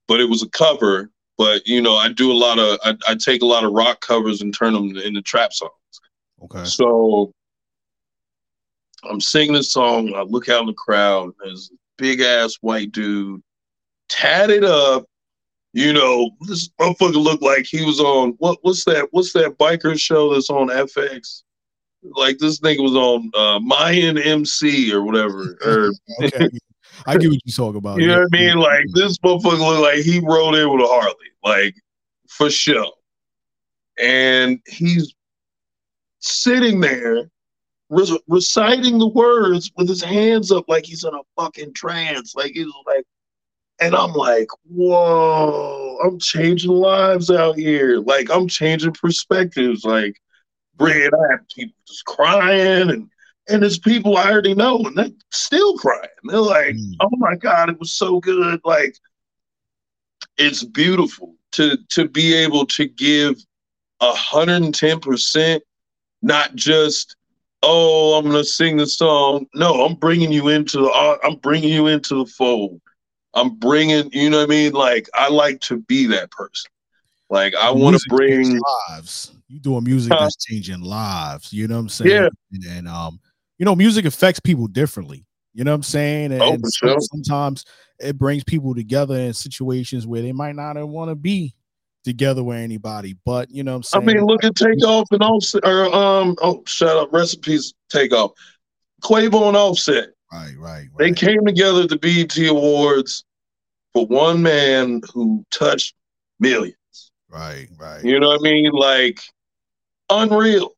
but 0.06 0.20
it 0.20 0.28
was 0.28 0.42
a 0.42 0.50
cover. 0.50 1.10
But 1.38 1.66
you 1.66 1.80
know, 1.80 1.96
I 1.96 2.10
do 2.10 2.30
a 2.30 2.34
lot 2.34 2.58
of 2.58 2.78
I, 2.84 2.94
I 3.08 3.14
take 3.14 3.40
a 3.40 3.46
lot 3.46 3.64
of 3.64 3.72
rock 3.72 4.02
covers 4.02 4.42
and 4.42 4.52
turn 4.52 4.74
them 4.74 4.96
into 4.96 5.22
trap 5.22 5.54
songs. 5.54 5.72
Okay. 6.44 6.64
So 6.64 7.32
I'm 9.08 9.20
singing 9.20 9.54
this 9.54 9.72
song. 9.72 10.12
I 10.14 10.22
look 10.22 10.48
out 10.48 10.62
in 10.62 10.66
the 10.66 10.74
crowd. 10.74 11.32
There's 11.42 11.70
a 11.72 11.76
big 11.98 12.20
ass 12.20 12.56
white 12.60 12.92
dude, 12.92 13.42
tatted 14.08 14.64
up. 14.64 15.06
You 15.72 15.92
know, 15.92 16.30
this 16.42 16.70
motherfucker 16.80 17.22
looked 17.22 17.42
like 17.42 17.66
he 17.66 17.84
was 17.84 17.98
on 17.98 18.30
what? 18.38 18.58
What's 18.62 18.84
that? 18.84 19.08
What's 19.10 19.32
that 19.32 19.58
biker 19.58 19.98
show 19.98 20.32
that's 20.32 20.50
on 20.50 20.68
FX? 20.68 21.42
Like 22.02 22.38
this 22.38 22.60
nigga 22.60 22.82
was 22.82 22.94
on 22.94 23.30
uh, 23.34 23.58
Mayan 23.60 24.18
MC 24.18 24.92
or 24.92 25.02
whatever. 25.02 25.58
Or 25.66 25.90
okay. 26.22 26.48
I 27.06 27.16
get 27.16 27.30
what 27.30 27.40
you 27.44 27.52
talk 27.52 27.74
about. 27.74 28.00
You 28.00 28.06
know 28.06 28.20
what 28.20 28.28
I 28.32 28.38
mean? 28.38 28.56
Like 28.56 28.84
this 28.94 29.18
motherfucker 29.18 29.58
looked 29.58 29.82
like 29.82 30.04
he 30.04 30.20
rode 30.20 30.54
in 30.54 30.70
with 30.70 30.82
a 30.82 30.86
Harley, 30.86 31.14
like 31.42 31.74
for 32.28 32.50
sure. 32.50 32.92
And 33.98 34.60
he's 34.66 35.14
sitting 36.24 36.80
there 36.80 37.30
re- 37.90 38.20
reciting 38.28 38.98
the 38.98 39.08
words 39.08 39.70
with 39.76 39.88
his 39.88 40.02
hands 40.02 40.50
up 40.50 40.64
like 40.68 40.84
he's 40.84 41.04
in 41.04 41.14
a 41.14 41.40
fucking 41.42 41.74
trance. 41.74 42.34
Like 42.34 42.52
he's 42.52 42.66
like, 42.86 43.04
and 43.80 43.94
I'm 43.94 44.12
like, 44.12 44.48
whoa, 44.64 45.98
I'm 46.04 46.18
changing 46.18 46.70
lives 46.70 47.30
out 47.30 47.56
here. 47.56 47.98
Like 47.98 48.30
I'm 48.30 48.48
changing 48.48 48.92
perspectives. 48.92 49.84
Like, 49.84 50.16
Brad, 50.76 51.12
I 51.12 51.32
have 51.32 51.48
people 51.54 51.76
just 51.86 52.04
crying 52.04 52.90
and 52.90 53.10
and 53.46 53.62
it's 53.62 53.78
people 53.78 54.16
I 54.16 54.32
already 54.32 54.54
know 54.54 54.78
and 54.78 54.96
they're 54.96 55.10
still 55.30 55.76
crying. 55.76 56.08
They're 56.24 56.38
like, 56.38 56.76
mm. 56.76 56.94
oh 57.00 57.10
my 57.18 57.36
God, 57.36 57.68
it 57.68 57.78
was 57.78 57.92
so 57.92 58.18
good. 58.20 58.60
Like 58.64 58.96
it's 60.38 60.64
beautiful 60.64 61.34
to 61.52 61.76
to 61.90 62.08
be 62.08 62.34
able 62.34 62.66
to 62.66 62.86
give 62.86 63.36
110% 64.00 65.60
not 66.24 66.54
just 66.54 67.16
oh, 67.62 68.18
I'm 68.18 68.26
gonna 68.26 68.44
sing 68.44 68.76
the 68.76 68.86
song. 68.86 69.46
No, 69.54 69.84
I'm 69.84 69.94
bringing 69.94 70.32
you 70.32 70.48
into 70.48 70.78
the. 70.78 71.18
I'm 71.22 71.36
bringing 71.36 71.70
you 71.70 71.86
into 71.86 72.24
the 72.24 72.30
fold. 72.30 72.80
I'm 73.34 73.56
bringing. 73.56 74.10
You 74.12 74.30
know 74.30 74.38
what 74.38 74.44
I 74.44 74.50
mean? 74.50 74.72
Like 74.72 75.08
I 75.14 75.28
like 75.28 75.60
to 75.62 75.78
be 75.80 76.06
that 76.06 76.30
person. 76.30 76.70
Like 77.30 77.54
I 77.54 77.70
want 77.70 77.96
to 77.96 78.04
bring 78.08 78.60
lives. 78.90 79.32
You 79.48 79.60
doing 79.60 79.84
music 79.84 80.12
huh? 80.12 80.24
that's 80.24 80.44
changing 80.44 80.80
lives. 80.80 81.52
You 81.52 81.68
know 81.68 81.76
what 81.76 81.82
I'm 81.82 81.88
saying? 81.88 82.10
Yeah. 82.10 82.28
And, 82.52 82.64
and, 82.64 82.88
um, 82.88 83.20
you 83.58 83.64
know, 83.64 83.76
music 83.76 84.04
affects 84.04 84.40
people 84.40 84.66
differently. 84.66 85.24
You 85.52 85.64
know 85.64 85.70
what 85.70 85.76
I'm 85.76 85.82
saying? 85.84 86.32
And, 86.32 86.42
oh, 86.42 86.58
sure. 86.74 86.96
sometimes 87.00 87.64
it 88.00 88.18
brings 88.18 88.42
people 88.42 88.74
together 88.74 89.14
in 89.14 89.32
situations 89.32 90.06
where 90.06 90.22
they 90.22 90.32
might 90.32 90.56
not 90.56 90.76
want 90.88 91.10
to 91.10 91.14
be 91.14 91.54
together 92.04 92.44
with 92.44 92.58
anybody. 92.58 93.16
But 93.24 93.50
you 93.50 93.64
know, 93.64 93.80
i 93.92 94.00
mean, 94.00 94.24
look 94.24 94.44
at 94.44 94.54
Takeoff 94.54 95.08
and 95.10 95.22
Offset, 95.22 95.66
or 95.66 95.92
um, 95.94 96.36
oh, 96.42 96.62
shut 96.66 96.96
up, 96.96 97.12
recipes 97.12 97.74
Takeoff, 97.90 98.32
Quavo 99.02 99.48
and 99.48 99.56
Offset. 99.56 100.10
Right, 100.32 100.54
right, 100.58 100.58
right. 100.58 100.90
They 100.98 101.12
came 101.12 101.44
together 101.44 101.82
at 101.82 101.88
the 101.88 101.98
BET 101.98 102.36
Awards 102.48 103.24
for 103.92 104.06
one 104.06 104.42
man 104.42 105.00
who 105.12 105.44
touched 105.50 105.94
millions. 106.40 106.76
Right, 107.28 107.68
right. 107.78 108.04
You 108.04 108.20
know 108.20 108.28
what 108.28 108.40
I 108.40 108.42
mean? 108.42 108.70
Like 108.72 109.20
unreal. 110.10 110.70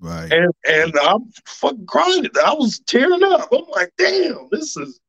Right. 0.00 0.32
And 0.32 0.52
and 0.66 0.94
I'm 1.02 1.30
fucking 1.46 1.86
crying. 1.86 2.26
I 2.44 2.54
was 2.54 2.80
tearing 2.86 3.22
up. 3.22 3.48
I'm 3.52 3.64
like, 3.70 3.92
damn, 3.98 4.48
this 4.50 4.76
is 4.76 5.00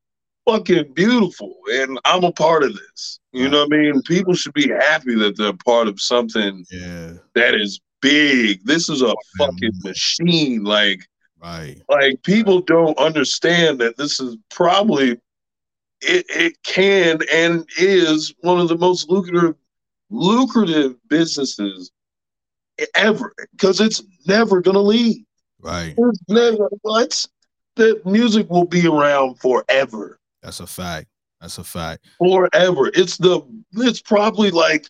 fucking 0.47 0.93
beautiful. 0.93 1.55
And 1.71 1.99
I'm 2.05 2.23
a 2.23 2.31
part 2.31 2.63
of 2.63 2.73
this. 2.73 3.19
You 3.31 3.49
know 3.49 3.65
what 3.65 3.73
I 3.73 3.77
mean? 3.77 4.01
People 4.03 4.33
should 4.33 4.53
be 4.53 4.67
happy 4.67 5.15
that 5.15 5.37
they're 5.37 5.53
part 5.65 5.87
of 5.87 6.01
something 6.01 6.65
yeah. 6.69 7.13
that 7.35 7.55
is 7.55 7.79
big. 8.01 8.65
This 8.65 8.89
is 8.89 9.01
a 9.01 9.13
fucking 9.37 9.71
machine. 9.83 10.63
Like, 10.63 11.07
right. 11.41 11.81
Like 11.87 12.21
people 12.23 12.61
don't 12.61 12.97
understand 12.97 13.79
that 13.79 13.97
this 13.97 14.19
is 14.19 14.35
probably 14.49 15.11
it, 16.01 16.25
it 16.29 16.63
can 16.63 17.19
and 17.31 17.65
is 17.77 18.33
one 18.41 18.59
of 18.59 18.67
the 18.67 18.77
most 18.77 19.09
lucrative 19.09 19.55
lucrative 20.09 20.95
businesses 21.07 21.91
ever 22.95 23.33
because 23.51 23.79
it's 23.79 24.03
never 24.27 24.61
gonna 24.61 24.79
leave. 24.79 25.23
Right. 25.59 25.93
It's 25.97 26.19
never 26.27 26.69
what 26.81 27.25
the 27.75 28.01
music 28.03 28.49
will 28.49 28.65
be 28.65 28.87
around 28.87 29.39
forever. 29.39 30.19
That's 30.41 30.59
a 30.59 30.67
fact. 30.67 31.07
That's 31.39 31.57
a 31.57 31.63
fact. 31.63 32.05
Forever. 32.17 32.91
It's 32.93 33.17
the 33.17 33.41
it's 33.73 34.01
probably 34.01 34.51
like 34.51 34.87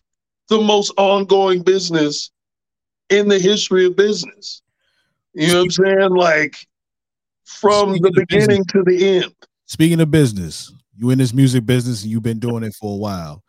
the 0.48 0.60
most 0.60 0.92
ongoing 0.96 1.62
business 1.62 2.30
in 3.08 3.28
the 3.28 3.38
history 3.38 3.86
of 3.86 3.96
business. 3.96 4.62
You 5.34 5.48
know 5.48 5.60
what 5.60 5.64
I'm 5.64 5.70
saying? 5.70 6.10
Like 6.10 6.56
from 7.44 7.90
Speaking 7.90 8.02
the 8.02 8.26
beginning 8.28 8.64
to 8.66 8.82
the 8.82 9.18
end. 9.18 9.34
Speaking 9.66 10.00
of 10.00 10.10
business, 10.10 10.72
you 10.94 11.10
in 11.10 11.18
this 11.18 11.32
music 11.32 11.64
business 11.64 12.02
and 12.02 12.10
you've 12.10 12.22
been 12.22 12.38
doing 12.38 12.62
it 12.62 12.74
for 12.74 12.92
a 12.92 12.98
while. 12.98 13.42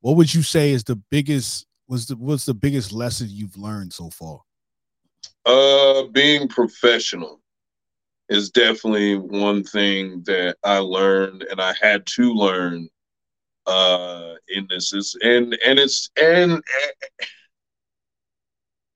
What 0.00 0.16
would 0.16 0.32
you 0.32 0.42
say 0.42 0.72
is 0.72 0.84
the 0.84 1.00
biggest 1.10 1.66
was 1.88 2.06
the 2.06 2.16
what's 2.16 2.44
the 2.44 2.54
biggest 2.54 2.92
lesson 2.92 3.28
you've 3.30 3.56
learned 3.56 3.92
so 3.92 4.10
far? 4.10 4.40
Uh 5.44 6.04
being 6.12 6.48
professional 6.48 7.40
is 8.28 8.50
definitely 8.50 9.16
one 9.16 9.64
thing 9.64 10.22
that 10.26 10.56
I 10.64 10.78
learned 10.78 11.44
and 11.50 11.60
I 11.60 11.74
had 11.80 12.06
to 12.06 12.32
learn 12.32 12.88
uh 13.66 14.34
in 14.48 14.66
this. 14.68 14.92
Is 14.92 15.16
and 15.22 15.58
and 15.66 15.78
it's 15.78 16.10
and 16.20 16.62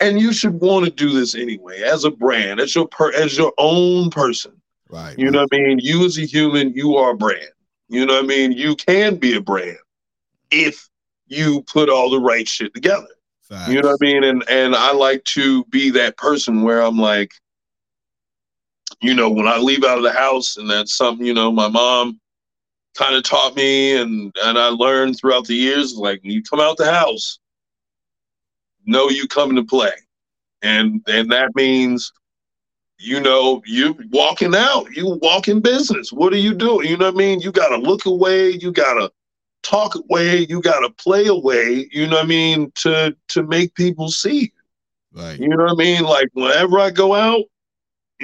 and 0.00 0.20
you 0.20 0.32
should 0.32 0.60
want 0.60 0.84
to 0.84 0.90
do 0.90 1.12
this 1.12 1.34
anyway 1.34 1.82
as 1.82 2.04
a 2.04 2.10
brand 2.10 2.60
as 2.60 2.74
your 2.74 2.88
per 2.88 3.12
as 3.12 3.36
your 3.38 3.52
own 3.58 4.10
person. 4.10 4.52
Right. 4.88 5.18
You 5.18 5.30
know 5.30 5.40
what 5.42 5.48
i 5.52 5.58
mean? 5.58 5.78
You 5.78 6.04
as 6.04 6.18
a 6.18 6.26
human 6.26 6.72
you 6.74 6.96
are 6.96 7.12
a 7.12 7.16
brand. 7.16 7.48
You 7.88 8.04
know 8.06 8.14
what 8.14 8.24
i 8.24 8.26
mean? 8.26 8.52
You 8.52 8.74
can 8.76 9.16
be 9.16 9.36
a 9.36 9.40
brand 9.40 9.78
if 10.50 10.88
you 11.26 11.62
put 11.62 11.88
all 11.88 12.10
the 12.10 12.20
right 12.20 12.46
shit 12.46 12.74
together. 12.74 13.06
Facts. 13.42 13.70
you 13.70 13.80
know 13.80 13.88
what 13.88 13.98
i 14.02 14.04
mean? 14.04 14.24
And 14.24 14.44
and 14.48 14.74
i 14.74 14.92
like 14.92 15.24
to 15.24 15.64
be 15.66 15.90
that 15.90 16.16
person 16.16 16.62
where 16.62 16.82
i'm 16.82 16.98
like 16.98 17.30
you 19.02 19.14
know, 19.14 19.28
when 19.28 19.48
I 19.48 19.58
leave 19.58 19.84
out 19.84 19.98
of 19.98 20.04
the 20.04 20.12
house, 20.12 20.56
and 20.56 20.70
that's 20.70 20.96
something, 20.96 21.26
you 21.26 21.34
know, 21.34 21.50
my 21.50 21.68
mom 21.68 22.20
kind 22.96 23.14
of 23.14 23.24
taught 23.24 23.56
me 23.56 23.96
and 23.96 24.34
and 24.44 24.58
I 24.58 24.68
learned 24.68 25.18
throughout 25.18 25.46
the 25.46 25.54
years, 25.54 25.94
like 25.96 26.22
when 26.22 26.32
you 26.32 26.42
come 26.42 26.60
out 26.60 26.76
the 26.76 26.90
house, 26.90 27.38
know 28.86 29.08
you 29.08 29.26
coming 29.26 29.56
to 29.56 29.64
play. 29.64 29.92
And 30.62 31.02
and 31.08 31.30
that 31.32 31.54
means 31.54 32.12
you 32.98 33.20
know, 33.20 33.60
you 33.66 33.98
walking 34.10 34.54
out, 34.54 34.86
you 34.94 35.18
walk 35.20 35.48
in 35.48 35.60
business. 35.60 36.12
What 36.12 36.32
are 36.32 36.38
you 36.38 36.54
doing? 36.54 36.88
You 36.88 36.96
know 36.96 37.06
what 37.06 37.14
I 37.14 37.18
mean? 37.18 37.40
You 37.40 37.50
gotta 37.50 37.76
look 37.76 38.06
away, 38.06 38.50
you 38.50 38.70
gotta 38.70 39.10
talk 39.64 39.96
away, 39.96 40.46
you 40.48 40.62
gotta 40.62 40.90
play 40.90 41.26
away, 41.26 41.88
you 41.90 42.06
know 42.06 42.16
what 42.16 42.26
I 42.26 42.28
mean, 42.28 42.70
to 42.76 43.16
to 43.28 43.42
make 43.42 43.74
people 43.74 44.08
see. 44.08 44.52
Right. 45.12 45.38
You 45.38 45.48
know 45.48 45.64
what 45.64 45.72
I 45.72 45.74
mean? 45.74 46.04
Like 46.04 46.28
whenever 46.34 46.78
I 46.78 46.90
go 46.90 47.14
out, 47.14 47.44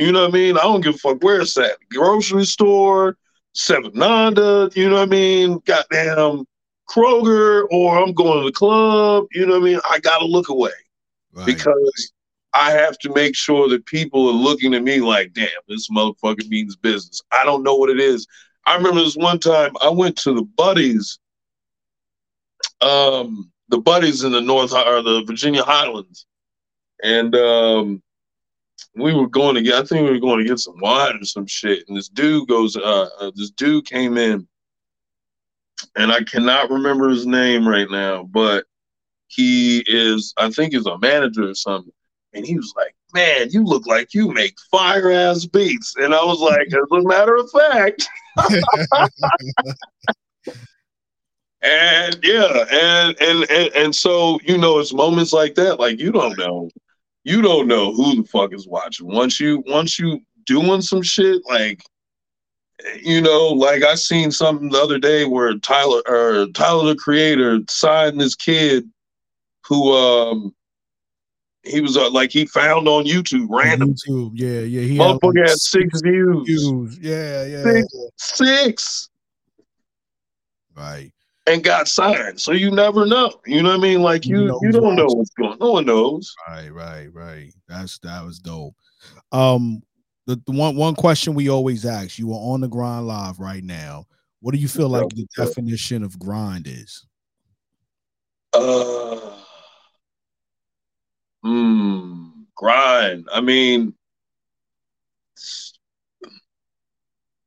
you 0.01 0.13
know 0.13 0.23
what 0.23 0.31
I 0.31 0.33
mean? 0.33 0.57
I 0.57 0.63
don't 0.63 0.81
give 0.81 0.95
a 0.97 0.99
fuck 0.99 1.23
where 1.23 1.41
it's 1.41 1.57
at. 1.57 1.77
Grocery 1.91 2.45
store, 2.45 3.17
Seven 3.53 3.93
Nanda, 3.95 4.71
you 4.75 4.89
know 4.89 4.97
what 4.97 5.09
I 5.09 5.11
mean? 5.11 5.61
Goddamn 5.65 6.45
Kroger, 6.89 7.65
or 7.71 7.99
I'm 7.99 8.13
going 8.13 8.41
to 8.41 8.47
the 8.47 8.53
club, 8.53 9.27
you 9.33 9.47
know 9.47 9.55
what 9.55 9.63
I 9.63 9.73
mean? 9.73 9.81
I 9.89 9.99
gotta 10.01 10.25
look 10.25 10.49
away. 10.49 10.71
Right. 11.33 11.47
Because 11.47 12.13
I 12.55 12.73
have 12.73 12.99
to 13.01 13.13
make 13.13 13.37
sure 13.37 13.69
that 13.69 13.87
people 13.87 14.29
are 14.29 14.33
looking 14.33 14.75
at 14.75 14.83
me 14.83 15.01
like, 15.01 15.33
damn, 15.33 15.49
this 15.69 15.89
motherfucker 15.91 16.49
means 16.49 16.77
business. 16.77 17.21
I 17.31 17.45
don't 17.45 17.63
know 17.63 17.75
what 17.75 17.91
it 17.91 18.01
is. 18.01 18.27
I 18.67 18.77
remember 18.77 19.01
this 19.01 19.17
one 19.17 19.39
time 19.39 19.73
I 19.83 19.91
went 19.91 20.17
to 20.19 20.35
the 20.35 20.43
buddies, 20.43 21.19
um, 22.81 23.51
the 23.69 23.79
buddies 23.79 24.25
in 24.25 24.33
the 24.33 24.41
North 24.41 24.73
or 24.73 25.03
the 25.03 25.23
Virginia 25.27 25.63
Highlands, 25.63 26.27
and 27.03 27.35
um, 27.35 28.03
we 28.95 29.15
were 29.15 29.29
going 29.29 29.55
to 29.55 29.63
get, 29.63 29.75
I 29.75 29.85
think 29.85 30.05
we 30.05 30.11
were 30.13 30.21
going 30.21 30.39
to 30.39 30.49
get 30.49 30.59
some 30.59 30.79
wine 30.81 31.17
or 31.21 31.25
some 31.25 31.47
shit. 31.47 31.85
And 31.89 31.97
this 31.97 32.09
dude 32.09 32.49
goes, 32.49 32.77
uh, 32.77 33.09
uh, 33.21 33.31
this 33.35 33.51
dude 33.51 33.87
came 33.87 34.17
in, 34.17 34.47
and 35.97 36.11
I 36.11 36.23
cannot 36.25 36.71
remember 36.71 37.09
his 37.09 37.27
name 37.27 37.67
right 37.67 37.91
now, 37.91 38.25
but 38.25 38.65
he 39.29 39.85
is, 39.87 40.35
I 40.37 40.51
think 40.51 40.73
he's 40.73 40.87
a 40.87 40.99
manager 40.99 41.49
or 41.49 41.55
something. 41.55 41.93
And 42.35 42.45
he 42.47 42.57
was 42.57 42.75
like, 42.77 42.95
man, 43.15 43.49
you 43.51 43.65
look 43.65 43.87
like 43.87 44.13
you 44.15 44.33
make 44.33 44.57
fire 44.71 45.11
ass 45.11 45.47
beats. 45.47 45.95
And 45.97 46.15
I 46.15 46.25
was 46.25 46.41
like, 46.41 46.67
as 46.69 46.75
a 46.91 47.03
matter 47.03 47.37
of 47.37 47.51
fact. 47.51 48.07
and 51.63 52.19
yeah, 52.23 52.65
and, 52.71 53.17
and 53.21 53.51
and 53.51 53.75
and 53.75 53.95
so 53.95 54.39
you 54.45 54.59
know, 54.59 54.79
it's 54.79 54.93
moments 54.93 55.33
like 55.33 55.55
that, 55.57 55.81
like 55.81 55.99
you 55.99 56.13
don't 56.13 56.39
know 56.39 56.71
you 57.29 57.43
don't 57.43 57.69
know 57.69 57.93
who 57.93 58.17
the 58.17 58.29
fuck 58.29 58.55
is 58.55 58.67
watching. 58.67 59.07
Once 59.07 59.39
you 59.39 59.63
once 59.67 59.99
you 59.99 60.21
doing 60.47 60.81
some 60.81 61.03
shit 61.03 61.43
like 61.49 61.83
you 63.03 63.21
know, 63.21 63.49
like 63.49 63.83
I 63.83 63.97
seen 63.97 64.31
something 64.31 64.69
the 64.71 64.79
other 64.79 64.99
day 64.99 65.25
where 65.25 65.57
Tyler 65.59 66.01
or 66.07 66.47
Tyler 66.55 66.87
the 66.87 66.97
creator 66.97 67.59
signed 67.69 68.21
this 68.21 68.35
kid 68.35 68.89
who 69.67 69.93
um 69.93 70.55
he 71.65 71.81
was 71.81 71.97
uh, 71.97 72.09
like 72.11 72.31
he 72.31 72.47
found 72.47 72.89
on 72.89 73.05
YouTube 73.05 73.49
random. 73.51 73.95
YouTube, 73.95 74.31
yeah, 74.35 74.61
yeah. 74.61 74.81
He 74.81 74.97
Motherfucker 74.97 75.41
had, 75.41 75.49
like, 75.49 75.57
six, 75.57 76.01
views. 76.01 76.47
views. 76.47 76.99
Yeah, 76.99 77.45
yeah. 77.45 77.63
Six, 77.63 77.95
six. 78.17 79.11
Right 80.75 81.13
and 81.49 81.65
got 81.65 81.89
signed. 81.89 82.41
So 82.41 82.53
you 82.53 82.71
never 82.71 83.07
know. 83.07 83.33
You 83.47 83.63
know 83.63 83.71
what 83.71 83.79
I 83.79 83.83
mean? 83.83 84.03
Like 84.03 84.27
you, 84.27 84.45
you, 84.45 84.59
you 84.63 84.73
don't 84.73 84.97
know 84.97 85.07
what's 85.07 85.31
going. 85.31 85.53
On. 85.53 85.59
No 85.59 85.73
one 85.73 85.87
knows. 85.87 86.35
Right, 86.49 86.73
right, 86.73 87.09
right. 87.13 87.53
That's 87.69 87.99
that 88.01 88.25
was 88.25 88.39
dope. 88.39 88.75
Um, 89.33 89.83
the, 90.27 90.41
the 90.47 90.53
one 90.53 90.77
one 90.77 90.95
question 90.95 91.35
we 91.35 91.49
always 91.49 91.87
ask: 91.87 92.19
You 92.19 92.33
are 92.33 92.53
on 92.53 92.61
the 92.61 92.69
Grynd 92.69 93.07
live 93.07 93.39
right 93.39 93.65
now. 93.65 94.07
What 94.41 94.55
do 94.55 94.61
you 94.61 94.69
feel 94.69 94.89
like 94.89 95.09
the 95.09 95.27
definition 95.37 96.05
of 96.05 96.19
grind 96.19 96.67
is? 96.69 97.05
Uh, 98.53 99.37
hmm, 101.43 102.29
grind. 102.55 103.27
I 103.33 103.41
mean, 103.41 103.95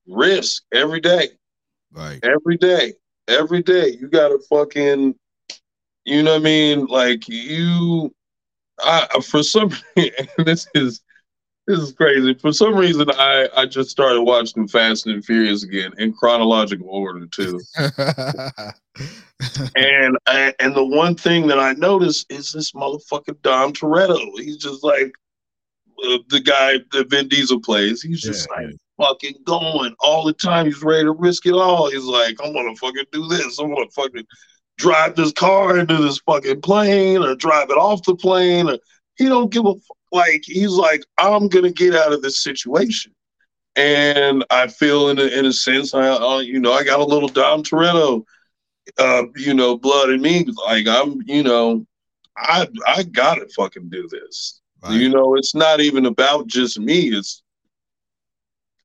risk 0.06 0.64
every 0.74 0.99
day. 0.99 1.30
Right. 1.93 2.20
Every 2.24 2.58
day 2.58 2.93
every 3.32 3.61
day. 3.61 3.97
You 3.99 4.07
gotta 4.07 4.39
fucking, 4.49 5.15
you 6.05 6.23
know 6.23 6.34
what 6.34 6.41
I 6.41 6.43
mean? 6.43 6.86
Like 6.86 7.27
you, 7.27 8.13
I 8.84 9.07
for 9.23 9.43
some 9.43 9.71
this 10.38 10.67
is 10.75 11.01
this 11.67 11.79
is 11.79 11.93
crazy. 11.93 12.34
For 12.34 12.51
some 12.51 12.75
reason, 12.75 13.09
I 13.11 13.47
I 13.55 13.65
just 13.65 13.89
started 13.89 14.21
watching 14.21 14.67
Fast 14.67 15.07
and 15.07 15.23
Furious 15.23 15.63
again 15.63 15.93
in 15.97 16.13
chronological 16.13 16.89
order 16.89 17.25
too. 17.27 17.59
and 19.75 20.17
I, 20.27 20.53
and 20.59 20.75
the 20.75 20.84
one 20.84 21.15
thing 21.15 21.47
that 21.47 21.59
I 21.59 21.73
noticed 21.73 22.32
is 22.32 22.51
this 22.51 22.71
motherfucker 22.71 23.41
Dom 23.41 23.73
Toretto. 23.73 24.19
He's 24.38 24.57
just 24.57 24.84
like 24.84 25.13
uh, 26.05 26.17
the 26.29 26.39
guy 26.39 26.79
that 26.91 27.09
Vin 27.09 27.27
Diesel 27.27 27.61
plays. 27.61 28.01
He's 28.01 28.21
just 28.21 28.47
yeah, 28.49 28.55
like 28.55 28.69
yeah 28.71 28.75
fucking 29.02 29.36
going 29.45 29.95
all 29.99 30.24
the 30.24 30.34
time. 30.34 30.66
He's 30.66 30.84
ready 30.84 31.04
to 31.04 31.12
risk 31.12 31.45
it 31.45 31.54
all. 31.54 31.89
He's 31.89 32.04
like, 32.04 32.38
I'm 32.43 32.54
gonna 32.54 32.76
fucking 32.76 33.06
do 33.12 33.28
this. 33.28 33.60
I'm 33.60 33.74
gonna 33.74 33.89
fucking 33.89 34.26
drive 34.78 35.16
this 35.16 35.32
car 35.32 35.78
into 35.78 35.97
this 35.97 36.20
fucking 36.20 36.62
plane 36.62 37.24
or 37.24 37.36
drive 37.36 37.70
it 37.70 37.78
off 37.78 38.04
the 38.04 38.16
plane. 38.16 38.70
Or, 38.70 38.78
he 39.16 39.26
don't 39.26 39.52
give 39.52 39.66
a 39.66 39.74
fuck. 39.74 39.97
Like 40.12 40.43
he's 40.45 40.72
like, 40.72 41.04
I'm 41.18 41.47
gonna 41.47 41.72
get 41.72 41.95
out 41.95 42.14
of 42.14 42.22
this 42.22 42.43
situation. 42.43 43.14
And 43.76 44.43
I 44.49 44.68
feel 44.68 45.10
in 45.10 45.20
a, 45.20 45.24
in 45.24 45.45
a 45.45 45.54
sense, 45.54 45.93
I, 45.93 46.10
uh, 46.10 46.39
you 46.39 46.60
know, 46.60 46.74
I 46.74 46.84
got 46.84 46.99
a 46.99 47.06
little 47.06 47.30
Dom 47.30 47.64
Toretto, 47.64 48.26
uh, 48.97 49.24
you 49.38 49.54
know, 49.54 49.78
blood 49.78 50.10
in 50.10 50.22
me. 50.22 50.45
Like 50.66 50.88
I'm, 50.88 51.22
you 51.26 51.43
know, 51.43 51.86
I 52.38 52.68
I 52.86 53.04
gotta 53.04 53.47
fucking 53.56 53.89
do 53.89 54.08
this. 54.10 54.60
Right. 54.84 54.93
You 54.93 55.10
know, 55.10 55.36
it's 55.36 55.56
not 55.56 55.80
even 55.80 56.06
about 56.06 56.47
just 56.47 56.80
me. 56.80 57.10
It's 57.10 57.43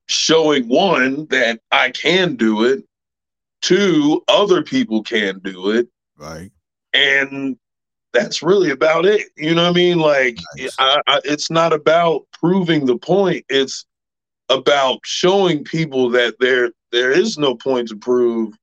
showing 0.07 0.69
one 0.69 1.27
that 1.27 1.61
I 1.73 1.91
can 1.91 2.37
do 2.37 2.65
it, 2.65 2.85
two 3.63 4.23
other 4.29 4.63
people 4.63 5.03
can 5.03 5.41
do 5.41 5.71
it, 5.71 5.89
right? 6.19 6.51
And 6.93 7.57
that's 8.13 8.43
really 8.43 8.71
about 8.71 9.05
it. 9.05 9.29
You 9.37 9.55
know 9.55 9.65
what 9.65 9.71
I 9.71 9.75
mean? 9.75 9.99
Like, 9.99 10.39
nice. 10.57 10.75
I, 10.79 11.01
I, 11.07 11.21
it's 11.25 11.51
not 11.51 11.73
about 11.73 12.27
proving 12.41 12.87
the 12.87 12.97
point. 12.97 13.45
It's 13.49 13.85
about 14.49 15.01
showing 15.05 15.65
people 15.65 16.09
that 16.11 16.37
there 16.41 16.71
there 16.93 17.11
is 17.11 17.37
no 17.37 17.55
point 17.55 17.89
to 17.89 17.97
prove 17.97 18.55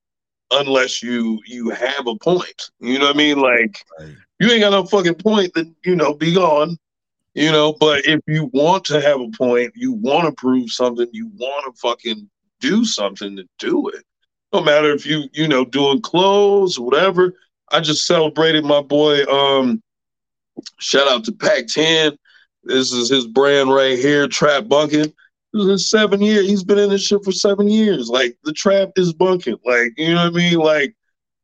unless 0.52 1.04
you 1.04 1.40
you 1.46 1.70
have 1.70 2.08
a 2.08 2.16
point. 2.16 2.70
You 2.80 3.00
know 3.00 3.08
what 3.08 3.16
I 3.16 3.18
mean? 3.18 3.40
Like, 3.40 3.84
right. 4.00 4.16
you 4.40 4.50
ain't 4.50 4.62
got 4.62 4.72
no 4.72 4.86
fucking 4.86 5.16
point. 5.16 5.52
Then 5.54 5.76
you 5.84 5.96
know, 5.96 6.14
be 6.14 6.34
gone 6.34 6.78
you 7.34 7.52
know 7.52 7.74
but 7.80 8.06
if 8.06 8.20
you 8.28 8.50
want 8.54 8.84
to 8.86 9.02
have 9.02 9.20
a 9.20 9.30
point 9.30 9.72
you 9.76 9.94
want 9.94 10.26
to 10.26 10.32
prove 10.34 10.70
something 10.70 11.08
you 11.12 11.30
want 11.36 11.66
to 11.66 11.80
fucking 11.80 12.30
do 12.64 12.86
something 12.86 13.36
to 13.36 13.44
do 13.60 13.90
it. 13.90 14.04
No 14.54 14.62
matter 14.64 14.92
if 14.92 15.06
you 15.06 15.26
you 15.34 15.48
know 15.48 15.66
doing 15.66 16.02
clothes 16.02 16.80
or 16.80 16.86
whatever. 16.86 17.34
I 17.72 17.80
just 17.82 18.06
celebrated 18.08 18.64
my 18.64 18.82
boy 18.82 19.24
um 19.26 19.84
shout 20.80 21.08
out 21.08 21.24
to 21.26 21.32
pac 21.32 21.68
10 21.68 22.16
this 22.64 22.94
is 22.94 23.10
his 23.10 23.26
brand 23.26 23.74
right 23.74 23.98
here 23.98 24.28
trap 24.28 24.68
bunking 24.68 25.12
this 25.54 25.66
is 25.66 25.90
seven 25.90 26.22
years 26.22 26.48
he's 26.48 26.64
been 26.64 26.78
in 26.78 26.90
this 26.90 27.04
shit 27.04 27.24
for 27.24 27.32
seven 27.32 27.68
years. 27.68 28.10
Like 28.10 28.38
the 28.44 28.54
trap 28.54 28.92
is 28.96 29.12
bunking 29.14 29.58
like 29.66 29.94
you 29.98 30.14
know 30.14 30.24
what 30.24 30.34
i 30.34 30.38
mean? 30.38 30.60
Like 30.60 30.96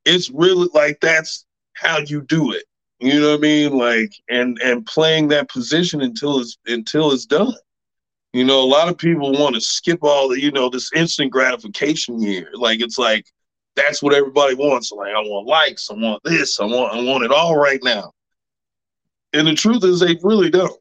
it's 0.06 0.30
really 0.30 0.70
like 0.74 1.00
that's 1.02 1.46
how 1.74 2.00
you 2.00 2.22
do 2.22 2.54
it 2.54 2.64
you 3.00 3.20
know 3.20 3.32
what 3.32 3.40
I 3.40 3.42
mean? 3.42 3.78
Like 3.78 4.14
and 4.30 4.60
and 4.62 4.86
playing 4.86 5.30
that 5.30 5.50
position 5.50 6.02
until 6.02 6.40
it's 6.40 6.58
until 6.68 7.12
it's 7.12 7.26
done. 7.26 7.54
You 8.34 8.44
know, 8.44 8.62
a 8.62 8.66
lot 8.66 8.90
of 8.90 8.98
people 8.98 9.32
want 9.32 9.56
to 9.56 9.62
skip 9.62 10.00
all 10.04 10.30
the, 10.30 10.40
you 10.40 10.52
know, 10.52 10.70
this 10.70 10.92
instant 10.94 11.32
gratification 11.32 12.22
year. 12.22 12.50
Like 12.54 12.80
it's 12.82 12.98
like 12.98 13.26
that's 13.76 14.04
what 14.04 14.14
everybody 14.14 14.54
wants. 14.54 14.92
Like 14.92 15.14
I 15.14 15.20
want 15.20 15.48
likes, 15.48 15.90
I 15.90 15.94
want 15.96 16.22
this, 16.24 16.60
I 16.60 16.66
want 16.66 16.94
I 16.94 17.02
want 17.02 17.24
it 17.24 17.32
all 17.32 17.58
right 17.58 17.80
now. 17.84 18.12
And 19.34 19.48
the 19.48 19.56
truth 19.56 19.84
is 19.84 20.00
they 20.00 20.18
really 20.22 20.50
don't. 20.50 20.80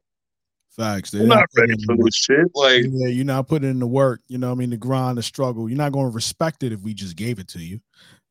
Facts. 0.71 1.11
They're 1.11 1.25
not 1.25 1.45
ready 1.57 1.75
for 1.85 1.97
this 1.97 2.15
shit. 2.15 2.47
Like 2.53 2.85
yeah, 2.89 3.07
you're 3.07 3.25
not 3.25 3.47
putting 3.47 3.69
in 3.69 3.79
the 3.79 3.87
work, 3.87 4.21
you 4.27 4.37
know 4.37 4.51
I 4.51 4.55
mean, 4.55 4.69
the 4.69 4.77
grind, 4.77 5.17
the 5.17 5.23
struggle. 5.23 5.69
You're 5.69 5.77
not 5.77 5.91
going 5.91 6.09
to 6.09 6.15
respect 6.15 6.63
it 6.63 6.71
if 6.71 6.81
we 6.81 6.93
just 6.93 7.15
gave 7.15 7.39
it 7.39 7.47
to 7.49 7.59
you. 7.59 7.79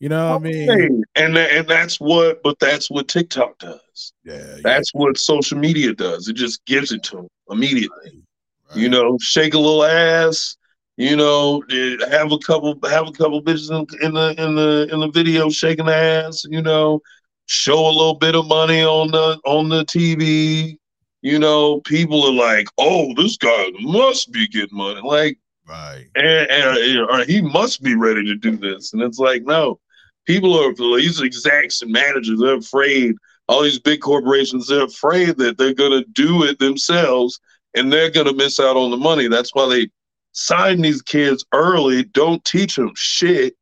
You 0.01 0.09
know 0.09 0.37
what 0.37 0.47
okay. 0.47 0.69
I 0.71 0.77
mean? 0.77 1.05
And 1.17 1.37
and 1.37 1.67
that's 1.67 1.99
what, 1.99 2.43
but 2.43 2.59
that's 2.61 2.89
what 2.91 3.09
TikTok 3.09 3.59
does. 3.59 4.13
Yeah, 4.25 4.59
that's 4.63 4.93
yeah. 4.95 5.01
what 5.01 5.19
social 5.19 5.59
media 5.59 5.93
does. 5.93 6.29
It 6.29 6.35
just 6.35 6.65
gives 6.67 6.93
it 6.93 7.03
to 7.05 7.17
them 7.17 7.29
immediately. 7.51 8.23
Right. 8.69 8.79
You 8.79 8.89
know, 8.89 9.19
shake 9.21 9.55
a 9.55 9.59
little 9.59 9.85
ass. 9.85 10.57
You 10.97 11.17
know, 11.17 11.63
have 12.11 12.33
a 12.33 12.39
couple, 12.39 12.79
have 12.89 13.09
a 13.09 13.13
couple 13.13 13.43
bitches 13.43 13.71
in, 13.71 13.87
in 14.05 14.15
the 14.15 14.35
in 14.43 14.55
the 14.55 14.89
in 14.93 15.01
the 15.01 15.11
video 15.11 15.49
shaking 15.49 15.89
ass. 15.89 16.45
You 16.49 16.63
know, 16.63 17.01
show 17.47 17.87
a 17.87 17.91
little 17.91 18.15
bit 18.15 18.37
of 18.37 18.47
money 18.47 18.83
on 18.83 19.11
the 19.11 19.41
on 19.45 19.69
the 19.69 19.85
TV. 19.85 20.77
You 21.23 21.39
know, 21.41 21.81
people 21.81 22.25
are 22.25 22.33
like, 22.33 22.69
"Oh, 22.79 23.15
this 23.15 23.37
guy 23.37 23.67
must 23.81 24.31
be 24.31 24.47
getting 24.49 24.77
money." 24.77 25.01
Like, 25.03 25.39
right, 25.69 26.07
and, 26.15 26.51
and, 26.51 27.11
and 27.11 27.29
he 27.29 27.43
must 27.43 27.83
be 27.83 27.97
ready 27.97 28.25
to 28.25 28.37
do 28.37 28.57
this. 28.57 28.93
And 28.93 29.03
it's 29.03 29.19
like, 29.19 29.43
no, 29.43 29.81
people 30.29 30.57
are 30.57 30.73
these 30.75 31.21
execs 31.21 31.83
and 31.83 31.91
managers 31.91 32.39
they're 32.39 32.59
afraid 32.59 33.17
all 33.49 33.63
these 33.63 33.81
big 33.81 34.01
corporations 34.01 34.69
they're 34.69 34.85
afraid 34.85 35.37
that 35.39 35.59
they're 35.59 35.75
going 35.75 35.91
to 35.91 36.09
do 36.13 36.45
it 36.45 36.59
themselves 36.59 37.41
and 37.75 37.93
they're 37.93 38.11
going 38.11 38.27
to 38.27 38.35
miss 38.35 38.61
out 38.61 38.77
on 38.77 38.91
the 38.91 38.97
money. 38.97 39.29
That's 39.29 39.55
why 39.55 39.69
they 39.69 39.89
sign 40.33 40.81
these 40.81 41.03
kids 41.03 41.45
early 41.53 42.05
don't 42.05 42.45
teach 42.45 42.77
them 42.77 42.93
shit. 42.95 43.55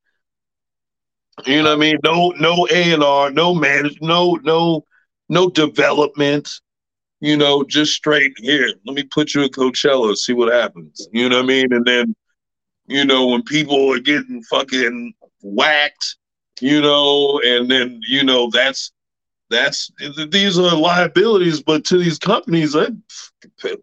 You 1.44 1.62
know 1.62 1.70
what 1.70 1.76
i 1.76 1.80
mean? 1.80 1.98
No 2.02 2.30
no 2.38 2.66
a&r 2.70 3.30
no 3.30 3.54
manage 3.54 3.98
no 4.00 4.38
no 4.42 4.84
no 5.28 5.50
development. 5.50 6.48
You 7.20 7.36
know 7.36 7.62
just 7.64 7.92
straight 7.92 8.32
here 8.38 8.70
let 8.86 8.96
me 8.96 9.02
put 9.04 9.34
you 9.34 9.42
in 9.42 9.50
coachella 9.50 10.16
see 10.16 10.32
what 10.32 10.52
happens. 10.52 11.08
You 11.12 11.28
know 11.28 11.36
what 11.36 11.44
i 11.44 11.48
mean? 11.48 11.72
And 11.72 11.84
then 11.84 12.14
you 12.86 13.04
know 13.04 13.26
when 13.26 13.42
people 13.42 13.92
are 13.92 14.00
getting 14.00 14.42
fucking 14.44 15.14
whacked 15.42 16.16
you 16.60 16.80
know, 16.80 17.40
and 17.44 17.70
then 17.70 18.00
you 18.08 18.24
know 18.24 18.50
that's 18.50 18.92
that's 19.50 19.90
these 20.30 20.58
are 20.58 20.76
liabilities, 20.76 21.62
but 21.62 21.84
to 21.86 21.98
these 21.98 22.18
companies, 22.18 22.72
they 22.72 22.88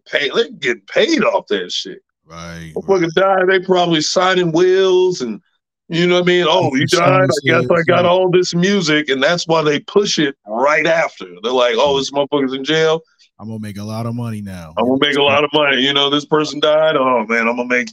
pay 0.06 0.30
they 0.34 0.50
get 0.50 0.86
paid 0.86 1.22
off 1.22 1.46
that 1.48 1.72
shit. 1.72 2.00
Right. 2.26 2.72
Fucking 2.74 3.02
right. 3.02 3.14
die, 3.14 3.44
they 3.46 3.60
probably 3.60 4.00
signing 4.00 4.52
wills 4.52 5.20
and 5.20 5.40
you 5.88 6.06
know 6.06 6.14
what 6.14 6.24
I 6.24 6.26
mean? 6.26 6.46
Oh, 6.48 6.74
you 6.74 6.86
died. 6.86 7.24
I 7.24 7.26
guess 7.44 7.70
I 7.70 7.82
got 7.82 8.06
all 8.06 8.30
this 8.30 8.54
music, 8.54 9.10
and 9.10 9.22
that's 9.22 9.46
why 9.46 9.62
they 9.62 9.80
push 9.80 10.18
it 10.18 10.34
right 10.46 10.86
after. 10.86 11.26
They're 11.42 11.52
like, 11.52 11.74
"Oh, 11.76 11.98
this 11.98 12.10
motherfucker's 12.10 12.54
in 12.54 12.64
jail. 12.64 13.02
I'm 13.38 13.48
gonna 13.48 13.60
make 13.60 13.76
a 13.76 13.84
lot 13.84 14.06
of 14.06 14.14
money 14.14 14.40
now. 14.40 14.72
I'm 14.78 14.86
gonna 14.86 14.98
make 15.00 15.16
a 15.16 15.22
lot 15.22 15.44
of 15.44 15.50
money. 15.52 15.82
You 15.82 15.92
know, 15.92 16.08
this 16.08 16.24
person 16.24 16.60
died. 16.60 16.96
Oh 16.96 17.26
man, 17.26 17.48
I'm 17.48 17.56
gonna 17.56 17.66
make. 17.66 17.88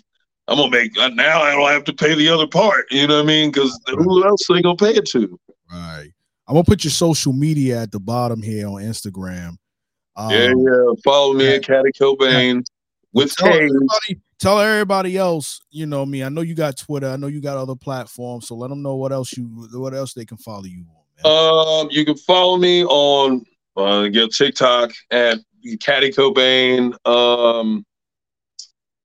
I'm 0.48 0.58
gonna 0.58 0.72
make 0.72 0.98
uh, 0.98 1.10
now. 1.10 1.42
I 1.42 1.52
don't 1.52 1.70
have 1.70 1.84
to 1.86 1.94
pay 1.94 2.16
the 2.16 2.28
other 2.30 2.48
part. 2.48 2.86
You 2.92 3.08
know 3.08 3.18
what 3.18 3.24
I 3.24 3.28
mean? 3.28 3.52
Because 3.52 3.80
who 3.88 4.26
else 4.26 4.46
they 4.48 4.62
gonna 4.62 4.76
pay 4.76 4.96
it 4.96 5.06
to? 5.08 5.40
Right. 5.72 6.12
I'm 6.48 6.56
gonna 6.56 6.64
put 6.64 6.84
your 6.84 6.92
social 6.92 7.32
media 7.32 7.82
at 7.82 7.92
the 7.92 8.00
bottom 8.00 8.42
here 8.42 8.68
on 8.68 8.82
Instagram. 8.82 9.56
Um, 10.16 10.32
yeah, 10.32 10.54
yeah. 10.56 10.94
Follow 11.04 11.34
me 11.34 11.56
at 11.56 11.64
Kaddy 11.64 11.92
Kobain 12.00 12.64
with 13.14 13.36
tell 13.36 13.54
everybody, 13.54 14.22
tell 14.40 14.60
everybody 14.60 15.18
else. 15.18 15.62
You 15.70 15.86
know 15.86 16.06
me. 16.06 16.24
I 16.24 16.30
know 16.30 16.42
you 16.42 16.56
got 16.56 16.78
Twitter. 16.78 17.08
I 17.08 17.16
know 17.16 17.28
you 17.28 17.42
got 17.42 17.58
other 17.58 17.76
platforms. 17.76 18.48
So 18.48 18.56
let 18.56 18.70
them 18.70 18.82
know 18.82 18.96
what 18.96 19.12
else 19.12 19.32
you 19.34 19.46
what 19.74 19.94
else 19.94 20.14
they 20.14 20.26
can 20.26 20.38
follow 20.38 20.66
you 20.66 20.86
on. 21.24 21.82
Um, 21.84 21.88
you 21.92 22.04
can 22.04 22.18
follow 22.18 22.58
me 22.58 22.84
on 22.84 23.46
uh, 23.78 24.08
get 24.08 24.34
TikTok 24.34 24.92
at 25.12 25.38
Kaddy 25.80 26.12
Kobain. 26.12 26.94
Um, 27.08 27.86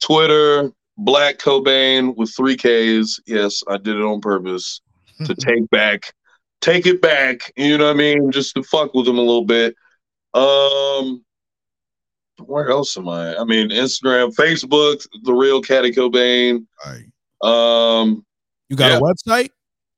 Twitter 0.00 0.72
Black 0.96 1.38
Kobain 1.38 2.16
with 2.16 2.34
three 2.34 2.56
Ks. 2.56 3.20
Yes, 3.26 3.62
I 3.68 3.76
did 3.76 3.96
it 3.96 4.02
on 4.02 4.20
purpose 4.20 4.80
to 5.24 5.34
take 5.40 5.68
back, 5.70 6.12
take 6.60 6.86
it 6.86 7.00
back. 7.00 7.52
You 7.56 7.78
know 7.78 7.86
what 7.86 7.96
I 7.96 7.98
mean? 7.98 8.30
Just 8.30 8.54
to 8.54 8.62
fuck 8.62 8.94
with 8.94 9.06
them 9.06 9.18
a 9.18 9.22
little 9.22 9.44
bit. 9.44 9.74
Um, 10.34 11.24
where 12.44 12.68
else 12.70 12.96
am 12.96 13.08
I? 13.08 13.36
I 13.36 13.44
mean, 13.44 13.70
Instagram, 13.70 14.34
Facebook, 14.34 15.06
the 15.22 15.32
real 15.32 15.62
Kaddy 15.62 15.92
Kobain. 15.92 16.66
Right. 16.84 17.04
Um, 17.42 18.24
you 18.68 18.76
got 18.76 18.90
yeah. 18.90 18.98
a 18.98 19.00
website? 19.00 19.50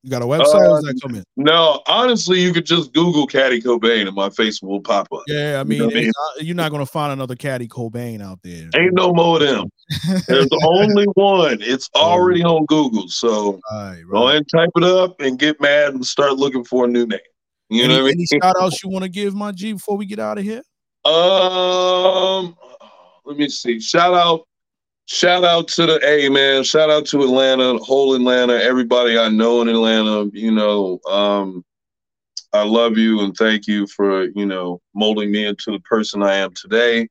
You 0.05 0.11
got 0.11 0.23
a 0.23 0.27
website? 0.27 0.55
Uh, 0.55 0.81
that 0.81 1.01
come 1.03 1.17
in? 1.17 1.25
No, 1.37 1.83
honestly, 1.89 2.41
you 2.41 2.53
could 2.53 2.65
just 2.65 2.93
Google 2.93 3.27
Kaddy 3.27 3.61
Kobain 3.61 4.07
and 4.07 4.15
my 4.15 4.31
face 4.31 4.63
will 4.63 4.81
pop 4.81 5.09
up. 5.13 5.23
Yeah, 5.27 5.59
I 5.61 5.65
mean, 5.65 5.79
you 5.81 5.87
know 5.87 5.91
I 5.91 5.95
mean? 5.95 6.07
Not, 6.07 6.45
you're 6.47 6.57
not 6.57 6.71
going 6.71 6.85
to 6.85 6.91
find 6.91 7.13
another 7.13 7.35
Kaddy 7.35 7.67
Kobain 7.67 8.23
out 8.23 8.39
there. 8.43 8.71
Ain't 8.77 8.95
no 8.95 9.13
more 9.13 9.43
of 9.43 9.49
them. 9.49 9.69
There's 10.29 10.49
only 10.65 11.05
one. 11.15 11.59
It's 11.61 11.91
already 11.97 12.45
on 12.45 12.65
Google. 12.67 13.09
So 13.09 13.61
right, 13.73 14.01
right. 14.07 14.07
go 14.11 14.29
and 14.29 14.47
type 14.49 14.71
it 14.77 14.85
up 14.85 15.21
and 15.21 15.37
get 15.37 15.61
mad 15.61 15.95
and 15.95 16.07
start 16.07 16.35
looking 16.35 16.65
for 16.65 16.85
a 16.85 16.89
new 16.89 17.07
name. 17.07 17.19
You 17.69 17.85
any, 17.85 17.95
know 17.95 18.03
what 18.03 18.13
I 18.13 18.15
mean? 18.15 18.27
Any 18.31 18.41
shout 18.41 18.57
outs 18.61 18.83
you 18.85 18.91
want 18.91 19.03
to 19.03 19.11
give, 19.11 19.35
my 19.35 19.51
G, 19.51 19.73
before 19.73 19.97
we 19.97 20.07
get 20.07 20.21
out 20.21 20.39
of 20.39 20.45
here? 20.45 20.63
Um, 21.05 22.57
let 23.25 23.37
me 23.37 23.49
see. 23.49 23.81
Shout 23.81 24.15
out 24.15 24.47
shout 25.09 25.43
out 25.43 25.69
to 25.69 25.87
the 25.87 26.01
A 26.07 26.29
man. 26.29 26.63
Shout 26.63 26.91
out 26.91 27.07
to 27.07 27.23
Atlanta, 27.23 27.79
whole 27.79 28.15
Atlanta, 28.15 28.55
everybody 28.63 29.19
I 29.19 29.29
know 29.29 29.63
in 29.63 29.69
Atlanta. 29.69 30.31
You 30.33 30.53
know, 30.53 31.01
um, 31.11 31.65
I 32.53 32.63
love 32.63 32.97
you 32.97 33.21
and 33.21 33.37
thank 33.37 33.67
you 33.67 33.87
for 33.89 34.25
you 34.25 34.47
know 34.47 34.81
molding 34.95 35.33
me 35.33 35.47
into 35.47 35.73
the 35.73 35.81
person 35.81 36.23
I 36.23 36.35
am 36.37 36.53
today. 36.53 37.09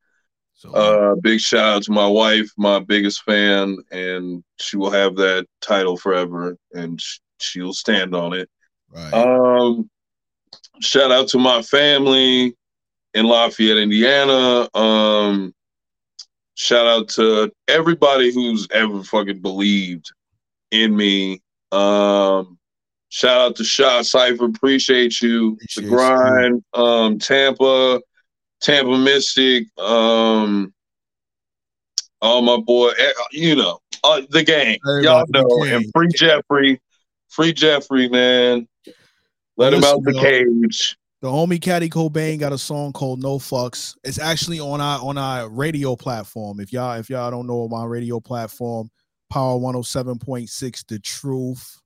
So, 0.54 0.72
uh, 0.72 1.16
big 1.16 1.40
shout 1.40 1.76
out 1.76 1.84
to 1.84 1.92
my 1.92 2.08
wife, 2.08 2.50
my 2.58 2.80
biggest 2.80 3.22
fan, 3.24 3.78
and 3.92 4.44
she 4.60 4.78
will 4.78 4.90
have 4.90 5.16
that 5.18 5.46
title 5.62 5.98
forever, 5.98 6.58
and 6.74 7.00
sh- 7.00 7.20
she'll 7.40 7.74
stand 7.74 8.16
on 8.16 8.34
it. 8.34 8.50
Right. 8.90 9.14
Um, 9.14 9.88
shout 10.82 11.12
out 11.12 11.28
to 11.30 11.38
my 11.38 11.62
family 11.62 12.56
in 13.14 13.26
Lafayette, 13.26 13.78
Indiana. 13.78 14.68
Um, 14.74 15.54
Shout 16.60 16.88
out 16.88 17.08
to 17.10 17.52
everybody 17.68 18.34
who's 18.34 18.68
ever 18.72 19.04
fucking 19.04 19.42
believed 19.42 20.12
in 20.72 20.98
me. 20.98 21.40
Um, 21.72 22.58
shout 23.10 23.40
out 23.40 23.56
to 23.58 23.64
Shah 23.64 24.00
Cypha. 24.00 24.56
Appreciate 24.56 25.22
you. 25.22 25.54
Appreciate 25.54 25.84
the 25.84 25.88
grind. 25.88 26.64
You. 26.76 26.82
Um, 26.82 27.20
Tampa, 27.20 28.02
Tampa 28.60 28.98
Mystic. 28.98 29.68
Um, 29.78 30.74
all 32.24 32.42
my 32.42 32.58
boy, 32.58 32.90
eh, 32.98 33.12
you 33.32 33.56
know, 33.56 33.78
uh, 34.04 34.24
the 34.32 34.42
gang. 34.42 34.80
Everybody 34.84 35.06
Y'all 35.06 35.26
know. 35.30 35.76
And 35.76 35.86
free 35.94 36.10
Jeffrey. 36.16 36.82
Free 37.30 37.54
Jeffrey, 37.54 38.10
man. 38.10 38.68
Let 39.58 39.74
Listen, 39.74 39.78
him 39.78 39.84
out 39.84 40.04
the 40.04 40.20
cage. 40.20 40.98
The 41.28 41.34
homie 41.34 41.62
Kaddy 41.62 41.90
Kobain 41.90 42.40
got 42.40 42.54
a 42.54 42.58
song 42.58 42.94
called 42.94 43.22
No 43.22 43.38
Fucks. 43.38 43.98
It's 44.06 44.18
actually 44.18 44.62
on 44.62 44.80
our 44.80 45.02
on 45.02 45.18
our 45.18 45.50
radio 45.50 45.94
platform. 45.94 46.62
If 46.62 46.72
y'all 46.72 46.94
if 46.94 47.10
y'all 47.10 47.30
don't 47.30 47.46
know 47.46 47.68
my 47.68 47.84
radio 47.84 48.22
platform, 48.22 48.90
Power 49.30 49.60
107.6 49.60 50.88
The 50.88 51.00
Truth. 51.00 51.82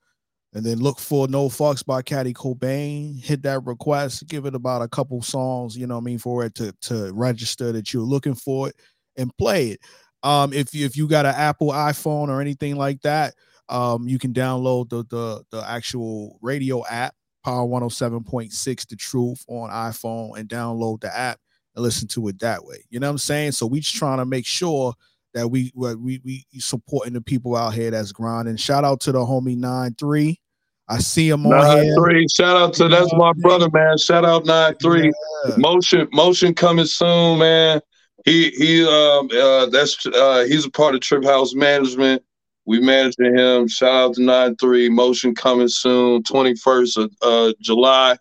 and 0.53 0.62
then 0.64 0.80
look 0.80 0.99
for 0.99 1.26
No 1.28 1.49
Fucks 1.49 1.82
by 1.84 2.03
Kaddy 2.03 2.34
Kobain. 2.34 3.18
Hit 3.22 3.42
that 3.42 3.64
request, 3.64 4.26
give 4.26 4.44
it 4.44 4.55
about 4.55 4.82
a 4.82 4.88
couple 4.88 5.22
songs, 5.22 5.78
you 5.78 5.86
know 5.86 5.94
what 5.94 6.03
I 6.03 6.05
mean, 6.05 6.18
for 6.18 6.44
it 6.44 6.55
to, 6.57 6.74
to 6.82 7.11
register 7.14 7.72
that 7.72 7.94
you're 7.94 8.03
looking 8.03 8.34
for 8.34 8.68
it 8.68 8.76
and 9.16 9.34
play 9.38 9.68
it. 9.68 9.80
Um, 10.23 10.53
if 10.53 10.75
you, 10.75 10.85
if 10.85 10.97
you 10.97 11.09
got 11.09 11.27
an 11.27 11.35
Apple 11.35 11.69
iPhone 11.69 12.29
or 12.29 12.41
anything 12.41 12.77
like 12.77 13.03
that, 13.03 13.35
um, 13.69 14.09
you 14.09 14.19
can 14.19 14.33
download 14.33 14.89
the 14.89 15.05
the 15.11 15.45
the 15.51 15.64
actual 15.69 16.39
radio 16.43 16.85
app, 16.87 17.14
Power 17.45 17.66
107.6 17.66 18.89
The 18.89 18.97
Truth 18.97 19.45
on 19.49 19.71
iPhone, 19.71 20.39
and 20.39 20.49
download 20.49 21.01
the 21.01 21.16
app 21.16 21.39
and 21.77 21.83
listen 21.85 22.09
to 22.09 22.29
it 22.29 22.39
that 22.41 22.64
way. 22.64 22.85
You 22.91 23.01
know 23.01 23.09
what 23.09 23.12
I'm 23.12 23.19
saying? 23.19 23.53
So 23.53 23.66
we 23.66 23.81
just 23.81 23.97
trying 23.97 24.19
to 24.19 24.27
make 24.27 24.47
sure 24.47 24.95
that 25.35 25.49
we 25.49 25.71
we 25.75 26.21
we 26.25 26.45
supporting 26.59 27.12
the 27.12 27.21
people 27.21 27.57
out 27.57 27.75
here 27.75 27.91
that's 27.91 28.12
grinding. 28.12 28.57
Shout 28.57 28.85
out 28.85 29.01
to 29.01 29.12
the 29.12 29.21
homie 29.21 29.57
nine 29.57 29.95
three. 29.95 30.41
I 30.89 30.99
see 30.99 31.29
him 31.29 31.47
on 31.47 31.53
nine 31.53 31.85
here. 31.85 31.95
three. 31.97 32.27
Shout 32.29 32.57
out 32.57 32.73
to 32.75 32.89
that's 32.89 33.12
my 33.14 33.33
brother, 33.35 33.69
man. 33.71 33.99
Shout 33.99 34.25
out 34.25 34.47
nine 34.47 34.75
three. 34.81 35.12
Yeah. 35.47 35.57
Motion 35.59 36.09
motion 36.12 36.55
coming 36.55 36.87
soon, 36.87 37.39
man. 37.39 37.81
He 38.25 38.51
he 38.51 38.85
um 38.85 39.29
uh 39.33 39.66
that's 39.66 40.05
uh 40.07 40.45
he's 40.49 40.66
a 40.66 40.71
part 40.71 40.95
of 40.95 41.01
Trip 41.01 41.25
House 41.25 41.55
Management. 41.55 42.23
We 42.66 42.81
managing 42.81 43.39
him. 43.39 43.69
Shout 43.69 43.95
out 44.11 44.14
to 44.14 44.23
nine 44.23 44.57
three 44.57 44.89
motion 44.89 45.35
coming 45.35 45.69
soon, 45.69 46.23
twenty 46.25 46.55
first 46.57 46.99
of 46.99 47.11
uh 47.23 47.53
July. 47.61 48.16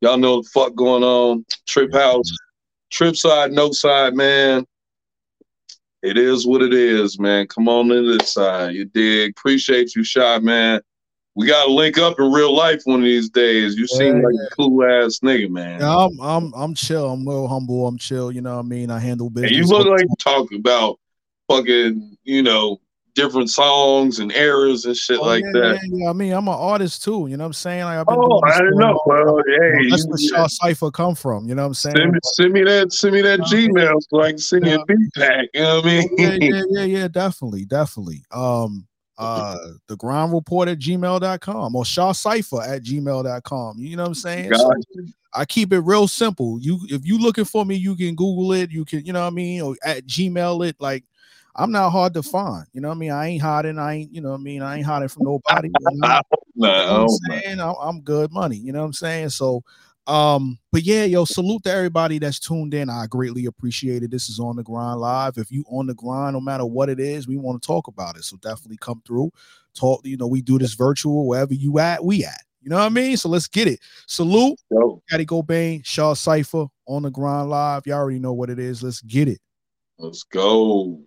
Y'all 0.00 0.18
know 0.18 0.42
the 0.42 0.48
fuck 0.48 0.74
going 0.74 1.02
on. 1.02 1.44
Trip 1.66 1.92
House, 1.92 2.30
Trip 2.90 3.16
side, 3.16 3.52
no 3.52 3.72
side, 3.72 4.14
man. 4.14 4.64
It 6.02 6.16
is 6.16 6.46
what 6.46 6.62
it 6.62 6.72
is, 6.72 7.18
man. 7.18 7.48
Come 7.48 7.68
on 7.68 7.90
in 7.90 8.18
this 8.18 8.32
side. 8.34 8.74
You 8.74 8.84
dig? 8.84 9.30
Appreciate 9.30 9.96
you, 9.96 10.04
Shah, 10.04 10.38
man 10.38 10.80
we 11.38 11.46
gotta 11.46 11.70
link 11.70 11.98
up 11.98 12.18
in 12.18 12.32
real 12.32 12.52
life 12.52 12.82
one 12.84 12.98
of 12.98 13.04
these 13.04 13.30
days. 13.30 13.76
You 13.76 13.86
seem 13.86 14.16
yeah, 14.16 14.22
like 14.24 14.34
a 14.50 14.54
cool 14.56 14.82
ass 14.84 15.20
nigga, 15.22 15.48
man. 15.48 15.80
Yeah, 15.80 15.96
I'm 15.96 16.20
I'm 16.20 16.52
I'm 16.52 16.74
chill. 16.74 17.08
I'm 17.08 17.26
real 17.26 17.46
humble. 17.46 17.86
I'm 17.86 17.96
chill. 17.96 18.32
You 18.32 18.40
know 18.40 18.56
what 18.56 18.64
I 18.64 18.68
mean? 18.68 18.90
I 18.90 18.98
handle 18.98 19.30
business. 19.30 19.52
And 19.52 19.60
you 19.60 19.66
look 19.66 19.86
like 19.86 20.00
you 20.00 20.16
talk 20.18 20.50
about 20.52 20.98
fucking, 21.48 22.18
you 22.24 22.42
know, 22.42 22.80
different 23.14 23.50
songs 23.50 24.18
and 24.18 24.32
eras 24.32 24.84
and 24.84 24.96
shit 24.96 25.20
oh, 25.20 25.26
like 25.26 25.44
yeah, 25.54 25.60
that. 25.60 25.80
Yeah, 25.88 26.10
I 26.10 26.12
mean, 26.12 26.32
I'm 26.32 26.48
an 26.48 26.54
artist 26.54 27.04
too. 27.04 27.28
You 27.28 27.36
know 27.36 27.44
what 27.44 27.50
I'm 27.50 27.52
saying? 27.52 27.84
Like, 27.84 27.98
I've 27.98 28.06
been 28.08 28.16
oh, 28.18 28.40
I 28.44 28.58
didn't 28.58 28.78
know. 28.78 29.00
Well, 29.06 29.40
hey, 29.46 29.90
that's 29.90 30.08
where 30.08 30.18
Shah 30.18 30.48
Cypha 30.60 30.92
come 30.92 31.14
from. 31.14 31.48
You 31.48 31.54
know 31.54 31.62
what 31.62 31.68
I'm 31.68 31.74
saying? 31.74 31.96
Send 31.98 32.10
me, 32.10 32.18
send 32.24 32.52
me 32.52 32.64
that. 32.64 32.92
Send 32.92 33.14
me 33.14 33.22
that 33.22 33.38
Gmail 33.42 33.94
so 34.10 34.22
I 34.22 34.30
can 34.30 34.38
send 34.38 34.66
you 34.66 34.74
a 34.74 34.84
beat 34.86 35.14
pack. 35.14 35.46
You 35.54 35.60
know 35.60 35.76
what 35.76 35.84
I 35.84 35.88
mean? 35.88 36.08
Yeah, 36.18 36.36
yeah, 36.40 36.62
yeah, 36.70 36.84
yeah, 36.84 37.06
definitely, 37.06 37.64
definitely. 37.64 38.24
Um, 38.32 38.87
uh 39.18 39.56
the 39.88 39.96
grind 39.96 40.32
report 40.32 40.68
at 40.68 40.78
gmail.com 40.78 41.74
or 41.74 41.84
shah 41.84 42.12
cypha 42.12 42.66
at 42.68 42.82
gmail.com 42.82 43.76
you 43.78 43.96
know 43.96 44.04
what 44.04 44.08
i'm 44.08 44.14
saying? 44.14 44.54
so 44.54 44.70
i 45.34 45.44
keep 45.44 45.72
it 45.72 45.80
real 45.80 46.08
simple. 46.08 46.58
You 46.60 46.78
if 46.84 47.04
you 47.04 47.18
looking 47.18 47.44
for 47.44 47.64
me 47.64 47.74
you 47.74 47.96
can 47.96 48.14
google 48.14 48.52
it. 48.52 48.70
You 48.70 48.84
can 48.84 49.04
you 49.04 49.12
know 49.12 49.20
what 49.22 49.26
i 49.26 49.30
mean? 49.30 49.60
Or 49.60 49.76
at 49.84 50.06
gmail 50.06 50.68
it. 50.68 50.76
Like 50.78 51.04
i'm 51.56 51.72
not 51.72 51.90
hard 51.90 52.14
to 52.14 52.22
find. 52.22 52.66
You 52.72 52.80
know 52.80 52.88
what 52.88 52.96
i 52.96 52.98
mean? 52.98 53.10
I 53.10 53.26
ain't 53.26 53.42
hiding. 53.42 53.78
I 53.78 53.94
ain't 53.94 54.14
you 54.14 54.20
know 54.20 54.30
what 54.30 54.40
i 54.40 54.42
mean? 54.42 54.62
I 54.62 54.76
ain't 54.76 54.86
hiding 54.86 55.08
from 55.08 55.24
nobody. 55.24 55.68
You 55.68 55.98
know? 55.98 56.20
no, 56.54 56.68
you 56.68 56.68
know 56.68 57.02
I'm, 57.02 57.08
saying? 57.08 57.60
I'm 57.60 58.00
good 58.00 58.32
money. 58.32 58.56
You 58.56 58.72
know 58.72 58.80
what 58.80 58.86
i'm 58.86 58.92
saying? 58.92 59.30
So 59.30 59.62
um, 60.08 60.58
but 60.72 60.84
yeah, 60.84 61.04
yo, 61.04 61.26
salute 61.26 61.64
to 61.64 61.70
everybody 61.70 62.18
that's 62.18 62.40
tuned 62.40 62.72
in. 62.72 62.88
I 62.88 63.06
greatly 63.06 63.44
appreciate 63.44 64.02
it. 64.02 64.10
This 64.10 64.30
is 64.30 64.40
on 64.40 64.56
the 64.56 64.64
Grynd 64.64 64.96
live. 64.96 65.36
If 65.36 65.52
you 65.52 65.64
on 65.68 65.86
the 65.86 65.94
grind, 65.94 66.32
no 66.32 66.40
matter 66.40 66.64
what 66.64 66.88
it 66.88 66.98
is, 66.98 67.28
we 67.28 67.36
want 67.36 67.60
to 67.60 67.66
talk 67.66 67.88
about 67.88 68.16
it. 68.16 68.24
So 68.24 68.38
definitely 68.38 68.78
come 68.80 69.02
through. 69.06 69.30
Talk, 69.74 70.00
you 70.04 70.16
know, 70.16 70.26
we 70.26 70.40
do 70.40 70.58
this 70.58 70.72
virtual 70.72 71.28
wherever 71.28 71.52
you 71.52 71.78
at, 71.78 72.02
we 72.02 72.24
at. 72.24 72.42
You 72.62 72.70
know 72.70 72.78
what 72.78 72.86
I 72.86 72.88
mean? 72.88 73.18
So 73.18 73.28
let's 73.28 73.48
get 73.48 73.68
it. 73.68 73.80
Salute, 74.06 74.58
Kaddy 75.10 75.26
Kobain, 75.26 75.84
Shah 75.84 76.14
Cypha 76.14 76.68
on 76.86 77.02
the 77.02 77.10
Grynd 77.10 77.48
live. 77.48 77.86
Y'all 77.86 77.98
already 77.98 78.18
know 78.18 78.32
what 78.32 78.48
it 78.48 78.58
is. 78.58 78.82
Let's 78.82 79.02
get 79.02 79.28
it. 79.28 79.40
Let's 79.98 80.22
go. 80.22 81.00